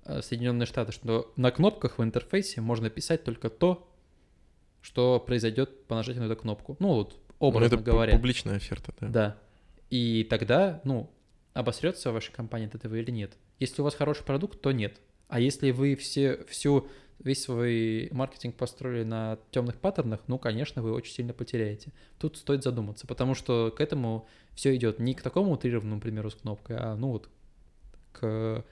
э, 0.06 0.22
Соединенные 0.24 0.66
Штаты, 0.66 0.92
что 0.92 1.32
на 1.36 1.52
кнопках 1.52 2.00
в 2.00 2.04
интерфейсе 2.04 2.62
можно 2.62 2.90
писать 2.90 3.24
только 3.24 3.50
то, 3.52 3.88
что 4.88 5.20
произойдет 5.20 5.86
по 5.86 5.96
нажатию 5.96 6.24
на 6.24 6.32
эту 6.32 6.40
кнопку. 6.42 6.78
Ну 6.80 6.88
вот, 6.94 7.18
Ну, 7.42 7.48
образно 7.48 7.66
это 7.76 7.76
пу- 7.76 7.84
говоря. 7.84 8.14
публичная 8.14 8.56
оферта, 8.56 8.94
да. 9.02 9.08
Да. 9.10 9.38
И 9.90 10.24
тогда, 10.30 10.80
ну, 10.86 11.12
обосрется 11.54 12.14
ваша 12.14 12.32
компания 12.32 12.68
от 12.68 12.76
этого 12.76 12.96
или 12.96 13.12
нет. 13.12 13.34
Если 13.60 13.82
у 13.82 13.84
вас 13.84 13.96
хороший 13.96 14.24
продукт, 14.24 14.62
то 14.62 14.72
нет. 14.72 15.02
А 15.28 15.42
если 15.42 15.72
вы 15.72 15.98
все, 15.98 16.42
всю, 16.46 16.88
весь 17.20 17.44
свой 17.44 18.08
маркетинг 18.14 18.56
построили 18.56 19.04
на 19.04 19.40
темных 19.52 19.76
паттернах, 19.76 20.22
ну, 20.28 20.40
конечно, 20.40 20.82
вы 20.82 20.94
очень 20.94 21.14
сильно 21.14 21.34
потеряете. 21.34 21.92
Тут 22.18 22.38
стоит 22.38 22.64
задуматься, 22.64 23.08
потому 23.08 23.36
что 23.36 23.74
к 23.76 23.82
этому 23.82 24.26
все 24.56 24.74
идет 24.74 25.00
не 25.00 25.14
к 25.16 25.22
такому 25.22 25.52
утрированному 25.52 26.00
примеру 26.00 26.30
с 26.32 26.36
кнопкой, 26.36 26.78
а, 26.80 26.96
ну, 26.96 27.10
вот 27.12 27.30
к 28.14 28.64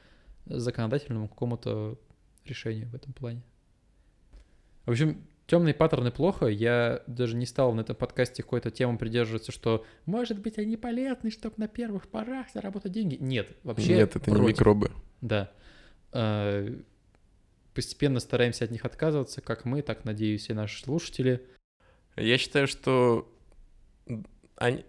законодательному 0.46 1.28
какому-то 1.28 1.98
решению 2.46 2.88
в 2.88 2.96
этом 2.96 3.12
плане. 3.12 3.42
В 4.86 4.92
общем, 4.92 5.22
темные 5.48 5.74
паттерны 5.74 6.12
плохо. 6.12 6.48
Я 6.48 7.04
даже 7.08 7.36
не 7.36 7.46
стал 7.46 7.74
на 7.74 7.82
этом 7.82 7.96
подкасте 7.96 8.44
какой-то 8.44 8.72
темы 8.72 8.98
придерживаться, 8.98 9.52
что, 9.52 9.86
может 10.06 10.40
быть, 10.40 10.58
они 10.58 10.78
полезны, 10.78 11.32
чтобы 11.32 11.56
на 11.58 11.68
первых 11.68 12.08
порах 12.08 12.48
заработать 12.54 12.92
деньги. 12.92 13.18
Нет, 13.20 13.56
вообще 13.64 13.96
Нет, 13.96 14.16
это 14.16 14.32
не 14.32 14.38
против. 14.38 14.58
микробы. 14.60 14.92
Да. 15.22 15.52
Э, 16.12 16.76
Постепенно 17.76 18.22
стараемся 18.22 18.64
от 18.64 18.72
них 18.72 18.86
отказываться, 18.86 19.42
как 19.42 19.66
мы, 19.66 19.82
так, 19.82 20.06
надеюсь, 20.06 20.50
и 20.50 20.54
наши 20.54 20.82
слушатели. 20.82 21.46
Я 22.16 22.38
считаю, 22.38 22.68
что 22.68 23.30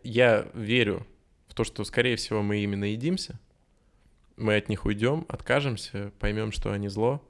я 0.05 0.49
верю 0.55 1.05
в 1.49 1.55
то, 1.55 1.65
что, 1.65 1.83
скорее 1.83 2.15
всего, 2.15 2.43
мы 2.43 2.59
именно 2.59 2.85
едимся. 2.85 3.41
Мы 4.37 4.55
от 4.55 4.69
них 4.69 4.85
уйдем, 4.85 5.27
откажемся, 5.29 6.13
поймем, 6.21 6.53
что 6.53 6.71
они 6.71 6.87
зло. 6.87 7.27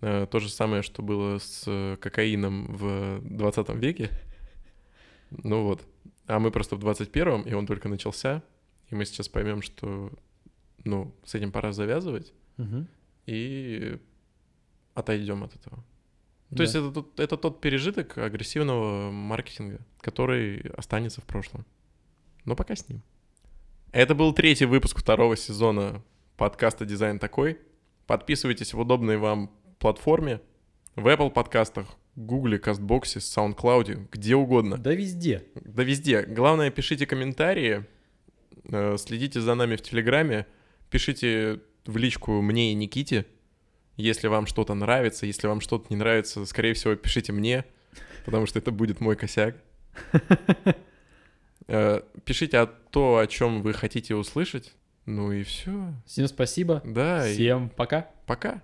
Э, 0.00 0.26
То 0.30 0.38
же 0.40 0.48
самое, 0.48 0.82
что 0.82 1.02
было 1.02 1.38
с 1.38 1.64
э, 1.66 1.96
кокаином 2.00 2.66
в 2.74 3.20
20 3.22 3.68
веке. 3.76 4.10
Ну 5.30 5.64
вот. 5.64 5.82
А 6.26 6.38
мы 6.38 6.50
просто 6.50 6.76
в 6.76 6.84
21-м, 6.84 7.42
и 7.42 7.52
он 7.52 7.66
только 7.66 7.88
начался. 7.88 8.42
И 8.90 8.94
мы 8.94 9.04
сейчас 9.04 9.28
поймем, 9.28 9.62
что, 9.62 10.10
ну, 10.84 11.14
с 11.24 11.34
этим 11.34 11.52
пора 11.52 11.72
завязывать 11.72 12.32
Мгм. 12.58 12.86
и 13.26 13.98
отойдем 14.94 15.44
от 15.44 15.54
этого. 15.56 15.76
То 16.50 16.56
Да. 16.56 16.62
есть 16.64 16.74
это, 16.74 16.90
тот- 16.92 17.18
это 17.18 17.36
тот 17.38 17.60
пережиток 17.60 18.18
агрессивного 18.18 19.10
маркетинга, 19.10 19.78
который 20.00 20.60
останется 20.76 21.20
в 21.20 21.24
прошлом. 21.24 21.64
Но 22.44 22.54
пока 22.56 22.76
с 22.76 22.88
ним. 22.88 23.02
Это 23.90 24.14
был 24.14 24.32
третий 24.34 24.66
выпуск 24.66 24.98
второго 24.98 25.36
сезона 25.36 26.02
подкаста 26.36 26.84
«Дизайн 26.84 27.18
такой». 27.18 27.58
Подписывайтесь 28.06 28.74
в 28.74 28.80
удобной 28.80 29.16
вам 29.16 29.50
платформе, 29.82 30.40
в 30.96 31.06
Apple 31.08 31.30
подкастах, 31.30 31.86
Гугле, 32.14 32.58
Кастбоксе, 32.58 33.18
SoundCloud, 33.18 34.08
где 34.12 34.36
угодно. 34.36 34.78
Да 34.78 34.94
везде. 34.94 35.44
Да 35.56 35.82
везде. 35.82 36.22
Главное, 36.22 36.70
пишите 36.70 37.04
комментарии, 37.06 37.84
э, 38.70 38.96
следите 38.98 39.40
за 39.40 39.54
нами 39.54 39.76
в 39.76 39.82
Телеграме, 39.82 40.46
пишите 40.90 41.60
в 41.84 41.96
личку 41.96 42.40
мне 42.40 42.70
и 42.70 42.74
Никите, 42.74 43.26
если 43.96 44.28
вам 44.28 44.46
что-то 44.46 44.74
нравится, 44.74 45.26
если 45.26 45.48
вам 45.48 45.60
что-то 45.60 45.86
не 45.90 45.96
нравится, 45.96 46.46
скорее 46.46 46.74
всего, 46.74 46.94
пишите 46.94 47.32
мне, 47.32 47.64
потому 48.24 48.46
что 48.46 48.58
это 48.58 48.70
будет 48.70 49.00
мой 49.00 49.16
косяк. 49.16 49.56
Э, 51.68 52.02
Пишите 52.24 52.58
о 52.58 52.66
то, 52.66 53.18
о 53.18 53.26
чем 53.28 53.62
вы 53.62 53.72
хотите 53.72 54.16
услышать. 54.16 54.74
Ну 55.06 55.30
и 55.30 55.44
все. 55.44 55.94
Всем 56.06 56.26
спасибо. 56.26 56.82
Да, 56.84 57.26
и 57.28 57.34
Всем 57.34 57.70
пока. 57.70 58.10
пока. 58.26 58.60